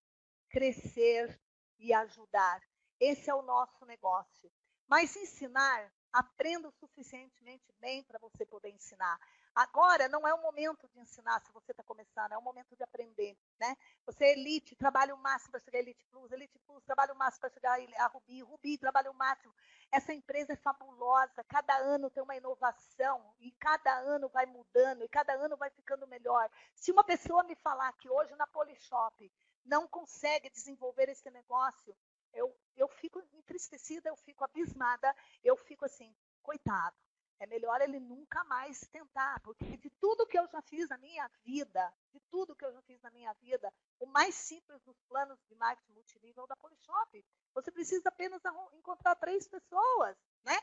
crescer 0.49 1.39
e 1.77 1.93
ajudar. 1.93 2.61
Esse 2.99 3.29
é 3.29 3.35
o 3.35 3.41
nosso 3.41 3.85
negócio. 3.85 4.51
Mas 4.87 5.15
ensinar, 5.15 5.93
aprenda 6.11 6.67
o 6.67 6.71
suficientemente 6.71 7.71
bem 7.79 8.03
para 8.03 8.19
você 8.19 8.45
poder 8.45 8.69
ensinar. 8.69 9.19
Agora 9.53 10.07
não 10.07 10.25
é 10.25 10.33
o 10.33 10.41
momento 10.41 10.87
de 10.87 10.99
ensinar 10.99 11.41
se 11.41 11.51
você 11.51 11.71
está 11.71 11.83
começando, 11.83 12.31
é 12.31 12.37
o 12.37 12.41
momento 12.41 12.73
de 12.73 12.83
aprender. 12.83 13.37
Né? 13.59 13.75
Você 14.05 14.25
é 14.25 14.31
elite, 14.31 14.77
trabalha 14.77 15.13
o 15.13 15.17
máximo 15.17 15.51
para 15.51 15.59
chegar 15.59 15.79
a 15.79 15.81
Elite 15.81 16.05
Plus, 16.05 16.31
Elite 16.31 16.57
Plus, 16.59 16.83
trabalha 16.85 17.13
o 17.13 17.17
máximo 17.17 17.41
para 17.41 17.49
chegar 17.49 17.79
a 17.97 18.07
Rubi, 18.07 18.41
Rubi, 18.41 18.77
trabalha 18.77 19.11
o 19.11 19.13
máximo. 19.13 19.53
Essa 19.91 20.13
empresa 20.13 20.53
é 20.53 20.55
fabulosa, 20.55 21.43
cada 21.49 21.75
ano 21.77 22.09
tem 22.09 22.23
uma 22.23 22.35
inovação, 22.35 23.33
e 23.39 23.51
cada 23.51 23.93
ano 23.99 24.29
vai 24.29 24.45
mudando, 24.45 25.03
e 25.03 25.09
cada 25.09 25.33
ano 25.33 25.57
vai 25.57 25.69
ficando 25.69 26.07
melhor. 26.07 26.49
Se 26.73 26.91
uma 26.91 27.03
pessoa 27.03 27.43
me 27.43 27.55
falar 27.55 27.91
que 27.93 28.09
hoje 28.09 28.33
na 28.35 28.47
Polishop 28.47 29.31
não 29.65 29.85
consegue 29.85 30.49
desenvolver 30.49 31.09
esse 31.09 31.29
negócio, 31.29 31.93
eu, 32.33 32.55
eu 32.77 32.87
fico 32.87 33.21
entristecida, 33.33 34.07
eu 34.07 34.15
fico 34.15 34.45
abismada, 34.45 35.13
eu 35.43 35.57
fico 35.57 35.83
assim, 35.83 36.15
coitado 36.41 36.95
é 37.41 37.47
melhor 37.47 37.81
ele 37.81 37.99
nunca 37.99 38.43
mais 38.43 38.81
tentar, 38.91 39.39
porque 39.39 39.75
de 39.77 39.89
tudo 39.99 40.27
que 40.27 40.37
eu 40.37 40.47
já 40.47 40.61
fiz 40.61 40.87
na 40.89 40.97
minha 40.99 41.27
vida, 41.43 41.91
de 42.13 42.19
tudo 42.29 42.55
que 42.55 42.63
eu 42.63 42.71
já 42.71 42.81
fiz 42.83 43.01
na 43.01 43.09
minha 43.09 43.33
vida, 43.33 43.73
o 43.99 44.05
mais 44.05 44.35
simples 44.35 44.79
dos 44.83 45.01
planos 45.09 45.39
de 45.49 45.55
marketing 45.55 45.93
multinível 45.93 46.43
é 46.43 46.47
da 46.47 46.55
Polishop. 46.55 47.25
Você 47.55 47.71
precisa 47.71 48.09
apenas 48.09 48.43
encontrar 48.73 49.15
três 49.15 49.47
pessoas, 49.47 50.15
né? 50.45 50.55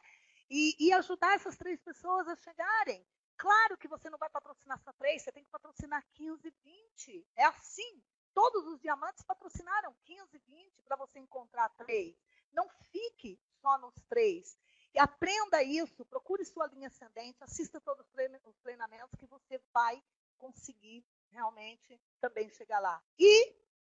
E, 0.49 0.77
e, 0.79 0.93
ajudar 0.93 1.35
essas 1.35 1.57
três 1.57 1.81
pessoas 1.83 2.29
a 2.29 2.37
chegarem. 2.37 3.05
Claro 3.37 3.77
que 3.77 3.89
você 3.89 4.09
não 4.09 4.17
vai 4.17 4.31
patrocinar 4.31 4.81
só 4.81 4.93
três, 4.93 5.23
você 5.23 5.33
tem 5.33 5.45
que 5.45 5.51
patrocinar 5.51 6.07
15, 6.15 6.49
20. 6.63 7.27
É 7.37 7.45
assim. 7.45 8.01
Todos 8.33 8.65
os 8.69 8.81
diamantes 8.81 9.25
patrocinaram 9.25 9.97
15, 10.05 10.39
20 10.47 10.83
para 10.85 10.97
você 10.97 11.19
encontrar 11.19 11.69
três. 11.71 12.17
Não 12.53 12.69
fique 12.93 13.39
só 13.61 13.77
nos 13.79 13.95
três. 14.09 14.57
Aprenda 14.97 15.63
isso, 15.63 16.05
procure 16.07 16.45
sua 16.45 16.67
linha 16.69 16.89
ascendente, 16.89 17.43
assista 17.43 17.81
todos 17.81 18.07
os 18.07 18.59
treinamentos 18.63 19.15
que 19.19 19.27
você 19.27 19.61
vai 19.73 20.03
conseguir 20.39 21.05
realmente 21.31 22.01
também 22.21 22.49
chegar 22.51 22.81
lá. 22.81 23.03
E, 23.19 23.53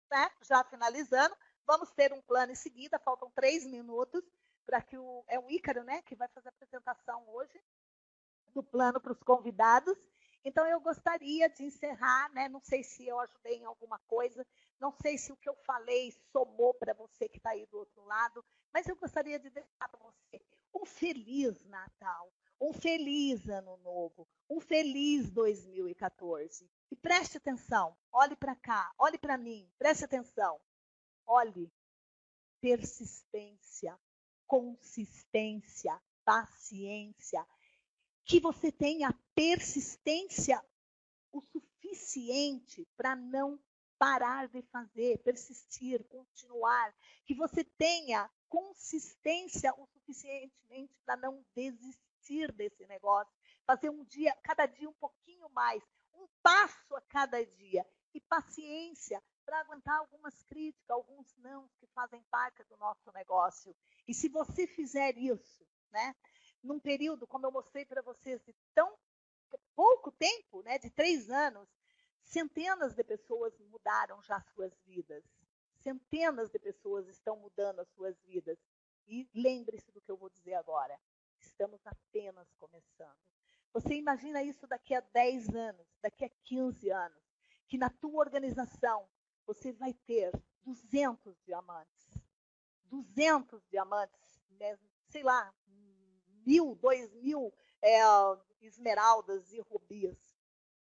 né, 0.09 0.31
já 0.41 0.63
finalizando, 0.63 1.35
vamos 1.65 1.91
ter 1.91 2.13
um 2.13 2.21
plano 2.21 2.51
em 2.51 2.55
seguida, 2.55 2.99
faltam 2.99 3.31
três 3.31 3.65
minutos 3.65 4.23
para 4.65 4.81
que 4.81 4.97
o. 4.97 5.23
É 5.27 5.39
o 5.39 5.49
Ícaro, 5.49 5.83
né, 5.83 6.01
que 6.03 6.15
vai 6.15 6.27
fazer 6.29 6.49
a 6.49 6.51
apresentação 6.51 7.27
hoje 7.29 7.61
do 8.53 8.63
plano 8.63 8.99
para 8.99 9.11
os 9.11 9.21
convidados. 9.21 9.97
Então, 10.43 10.65
eu 10.67 10.79
gostaria 10.79 11.49
de 11.49 11.63
encerrar, 11.63 12.29
né? 12.29 12.47
Não 12.47 12.61
sei 12.61 12.83
se 12.83 13.07
eu 13.07 13.19
ajudei 13.19 13.55
em 13.55 13.65
alguma 13.65 13.97
coisa, 14.07 14.45
não 14.79 14.91
sei 14.91 15.17
se 15.17 15.31
o 15.31 15.37
que 15.37 15.49
eu 15.49 15.55
falei 15.65 16.11
somou 16.31 16.71
para 16.75 16.93
você 16.93 17.27
que 17.27 17.37
está 17.37 17.49
aí 17.49 17.65
do 17.65 17.79
outro 17.79 18.03
lado, 18.05 18.45
mas 18.71 18.87
eu 18.87 18.95
gostaria 18.95 19.39
de 19.39 19.49
deixar 19.49 19.89
para 19.89 19.99
você 19.99 20.44
um 20.85 20.87
feliz 20.87 21.65
Natal, 21.65 22.31
um 22.61 22.71
feliz 22.71 23.49
Ano 23.49 23.75
Novo, 23.77 24.27
um 24.47 24.59
feliz 24.59 25.31
2014. 25.31 26.69
E 26.91 26.95
preste 26.95 27.37
atenção, 27.37 27.97
olhe 28.11 28.35
para 28.35 28.55
cá, 28.55 28.93
olhe 28.99 29.17
para 29.17 29.35
mim, 29.35 29.67
preste 29.79 30.05
atenção. 30.05 30.61
Olhe, 31.25 31.73
persistência, 32.61 33.99
consistência, 34.45 35.99
paciência. 36.23 37.43
Que 38.23 38.39
você 38.39 38.71
tenha 38.71 39.11
persistência 39.33 40.63
o 41.31 41.41
suficiente 41.41 42.87
para 42.95 43.15
não 43.15 43.59
parar 43.97 44.47
de 44.47 44.61
fazer, 44.63 45.17
persistir, 45.19 46.03
continuar, 46.05 46.93
que 47.25 47.33
você 47.33 47.63
tenha 47.63 48.29
consistência 48.49 49.73
o 49.77 49.87
suficientemente 49.87 50.99
para 51.05 51.17
não 51.17 51.43
desistir 51.55 52.51
desse 52.53 52.85
negócio, 52.87 53.33
fazer 53.65 53.89
um 53.89 54.03
dia, 54.03 54.35
cada 54.43 54.65
dia 54.65 54.89
um 54.89 54.93
pouquinho 54.93 55.49
mais, 55.49 55.83
um 56.13 56.27
passo 56.41 56.95
a 56.95 57.01
cada 57.01 57.43
dia 57.45 57.85
e 58.13 58.21
paciência 58.21 59.21
para 59.45 59.59
aguentar 59.59 59.99
algumas 59.99 60.41
críticas, 60.43 60.89
alguns 60.89 61.35
não 61.37 61.69
que 61.79 61.87
fazem 61.87 62.23
parte 62.23 62.63
do 62.63 62.77
nosso 62.77 63.11
negócio. 63.13 63.75
E 64.07 64.13
se 64.13 64.29
você 64.29 64.65
fizer 64.65 65.17
isso, 65.17 65.67
né, 65.91 66.15
num 66.63 66.79
período 66.79 67.27
como 67.27 67.45
eu 67.45 67.51
mostrei 67.51 67.85
para 67.85 68.01
vocês 68.01 68.41
de 68.43 68.55
tão 68.73 68.97
pouco 69.75 70.11
tempo, 70.11 70.63
né, 70.63 70.79
de 70.79 70.89
três 70.89 71.29
anos, 71.29 71.69
centenas 72.25 72.93
de 72.93 73.03
pessoas 73.03 73.57
mudaram 73.59 74.21
já 74.21 74.41
suas 74.53 74.73
vidas. 74.85 75.23
Centenas 75.77 76.49
de 76.49 76.59
pessoas 76.59 77.07
estão 77.07 77.37
mudando 77.37 77.79
as 77.79 77.89
suas 77.89 78.19
vidas. 78.23 78.57
E 79.07 79.29
lembre-se 79.33 79.91
do 79.91 80.01
que 80.01 80.11
eu 80.11 80.17
vou 80.17 80.29
dizer 80.29 80.55
agora. 80.55 80.99
Estamos 81.39 81.79
apenas 81.85 82.51
começando. 82.55 83.17
Você 83.71 83.95
imagina 83.95 84.41
isso 84.41 84.65
daqui 84.67 84.95
a 84.95 85.01
10 85.01 85.49
anos, 85.55 85.87
daqui 86.01 86.25
a 86.25 86.29
15 86.45 86.89
anos, 86.89 87.23
que 87.67 87.77
na 87.77 87.89
tua 87.89 88.19
organização 88.19 89.07
você 89.45 89.71
vai 89.71 89.93
ter 89.93 90.31
200 90.63 91.37
diamantes. 91.43 92.23
200 92.85 93.61
diamantes, 93.67 94.41
né? 94.51 94.77
sei 95.09 95.23
lá, 95.23 95.53
mil, 96.45 96.75
dois 96.75 97.13
mil 97.13 97.53
é, 97.81 97.99
esmeraldas 98.61 99.51
e 99.53 99.59
rubias. 99.59 100.17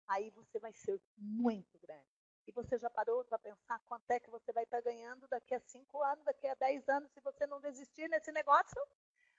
Aí 0.07 0.31
você 0.31 0.59
vai 0.59 0.73
ser 0.73 1.01
muito 1.17 1.79
grande. 1.79 2.15
E 2.47 2.53
você 2.53 2.79
já 2.79 2.91
parou 2.91 3.25
para 3.25 3.39
pensar 3.39 3.81
quanto 3.87 4.11
é 4.11 4.21
que 4.21 4.31
você 4.31 4.53
vai 4.53 4.65
estar 4.65 4.83
tá 4.83 4.91
ganhando 4.91 5.27
daqui 5.29 5.55
a 5.55 5.61
cinco 5.61 6.03
anos, 6.03 6.25
daqui 6.25 6.47
a 6.47 6.55
dez 6.55 6.87
anos, 6.89 7.11
se 7.13 7.21
você 7.21 7.47
não 7.47 7.61
desistir 7.61 8.09
nesse 8.09 8.31
negócio? 8.33 8.81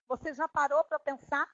Você 0.08 0.34
já 0.34 0.48
parou 0.48 0.84
para 0.86 1.00
pensar? 1.00 1.48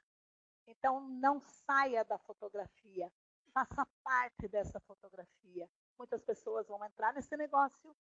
Então, 0.66 1.01
não 1.01 1.41
saia 1.41 2.05
da 2.05 2.18
fotografia. 2.20 3.12
Faça 3.53 3.86
parte 4.03 4.47
dessa 4.47 4.80
fotografia. 4.82 5.70
Muitas 5.97 6.24
pessoas 6.24 6.68
vão 6.68 6.84
entrar 6.86 7.14
nesse 7.14 7.36
negócio 7.36 7.95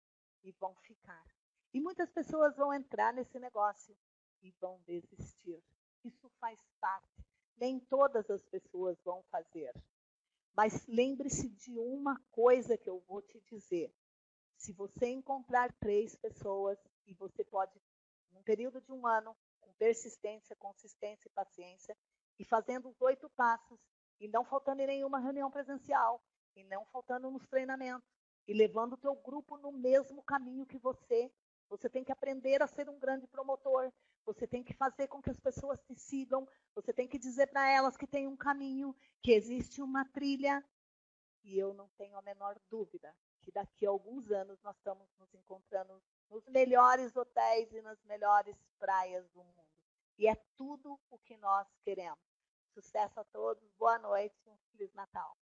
e 0.42 0.50
vão 0.52 0.74
ficar. 0.76 1.24
E 1.72 1.80
muitas 1.80 2.10
pessoas 2.10 2.56
vão 2.56 2.72
entrar 2.72 3.12
nesse 3.12 3.38
negócio 3.38 3.96
e 4.42 4.50
vão 4.60 4.80
desistir. 4.86 5.62
Isso 6.04 6.28
faz 6.40 6.58
parte. 6.80 7.24
Nem 7.56 7.78
todas 7.78 8.28
as 8.30 8.44
pessoas 8.44 8.98
vão 9.02 9.22
fazer. 9.24 9.72
Mas 10.56 10.86
lembre-se 10.86 11.50
de 11.50 11.78
uma 11.78 12.18
coisa 12.30 12.78
que 12.78 12.88
eu 12.88 13.00
vou 13.06 13.20
te 13.20 13.38
dizer. 13.42 13.94
Se 14.56 14.72
você 14.72 15.06
encontrar 15.08 15.70
três 15.74 16.16
pessoas, 16.16 16.78
e 17.06 17.12
você 17.12 17.44
pode, 17.44 17.78
num 18.32 18.42
período 18.42 18.80
de 18.80 18.90
um 18.90 19.06
ano, 19.06 19.36
com 19.60 19.70
persistência, 19.74 20.56
consistência 20.56 21.28
e 21.28 21.32
paciência, 21.32 21.94
e 22.38 22.44
fazendo 22.44 22.88
os 22.88 23.00
oito 23.02 23.28
passos, 23.36 23.78
e 24.18 24.28
não 24.28 24.44
faltando 24.44 24.80
em 24.80 24.86
nenhuma 24.86 25.20
reunião 25.20 25.50
presencial, 25.50 26.22
e 26.56 26.64
não 26.64 26.86
faltando 26.86 27.30
nos 27.30 27.46
treinamentos, 27.46 28.08
e 28.48 28.54
levando 28.54 28.94
o 28.94 28.98
teu 28.98 29.14
grupo 29.14 29.58
no 29.58 29.72
mesmo 29.72 30.22
caminho 30.22 30.64
que 30.64 30.78
você. 30.78 31.30
Você 31.68 31.88
tem 31.88 32.04
que 32.04 32.12
aprender 32.12 32.62
a 32.62 32.66
ser 32.66 32.88
um 32.88 32.98
grande 32.98 33.26
promotor. 33.26 33.92
Você 34.24 34.46
tem 34.46 34.62
que 34.62 34.74
fazer 34.74 35.08
com 35.08 35.20
que 35.20 35.30
as 35.30 35.40
pessoas 35.40 35.80
te 35.82 35.94
sigam. 35.94 36.48
Você 36.74 36.92
tem 36.92 37.08
que 37.08 37.18
dizer 37.18 37.48
para 37.48 37.68
elas 37.70 37.96
que 37.96 38.06
tem 38.06 38.26
um 38.26 38.36
caminho, 38.36 38.94
que 39.22 39.32
existe 39.32 39.82
uma 39.82 40.04
trilha. 40.04 40.64
E 41.42 41.58
eu 41.58 41.74
não 41.74 41.88
tenho 41.96 42.16
a 42.16 42.22
menor 42.22 42.58
dúvida 42.70 43.14
que 43.46 43.52
daqui 43.52 43.86
a 43.86 43.90
alguns 43.90 44.30
anos 44.32 44.60
nós 44.62 44.76
estamos 44.76 45.08
nos 45.18 45.32
encontrando 45.32 46.02
nos 46.28 46.44
melhores 46.48 47.16
hotéis 47.16 47.72
e 47.72 47.80
nas 47.80 48.02
melhores 48.02 48.56
praias 48.78 49.28
do 49.30 49.44
mundo. 49.44 49.68
E 50.18 50.26
é 50.26 50.34
tudo 50.56 50.98
o 51.08 51.18
que 51.18 51.36
nós 51.36 51.68
queremos. 51.84 52.18
Sucesso 52.74 53.20
a 53.20 53.24
todos, 53.24 53.62
boa 53.78 53.98
noite, 53.98 54.36
um 54.48 54.56
Feliz 54.72 54.92
Natal. 54.94 55.36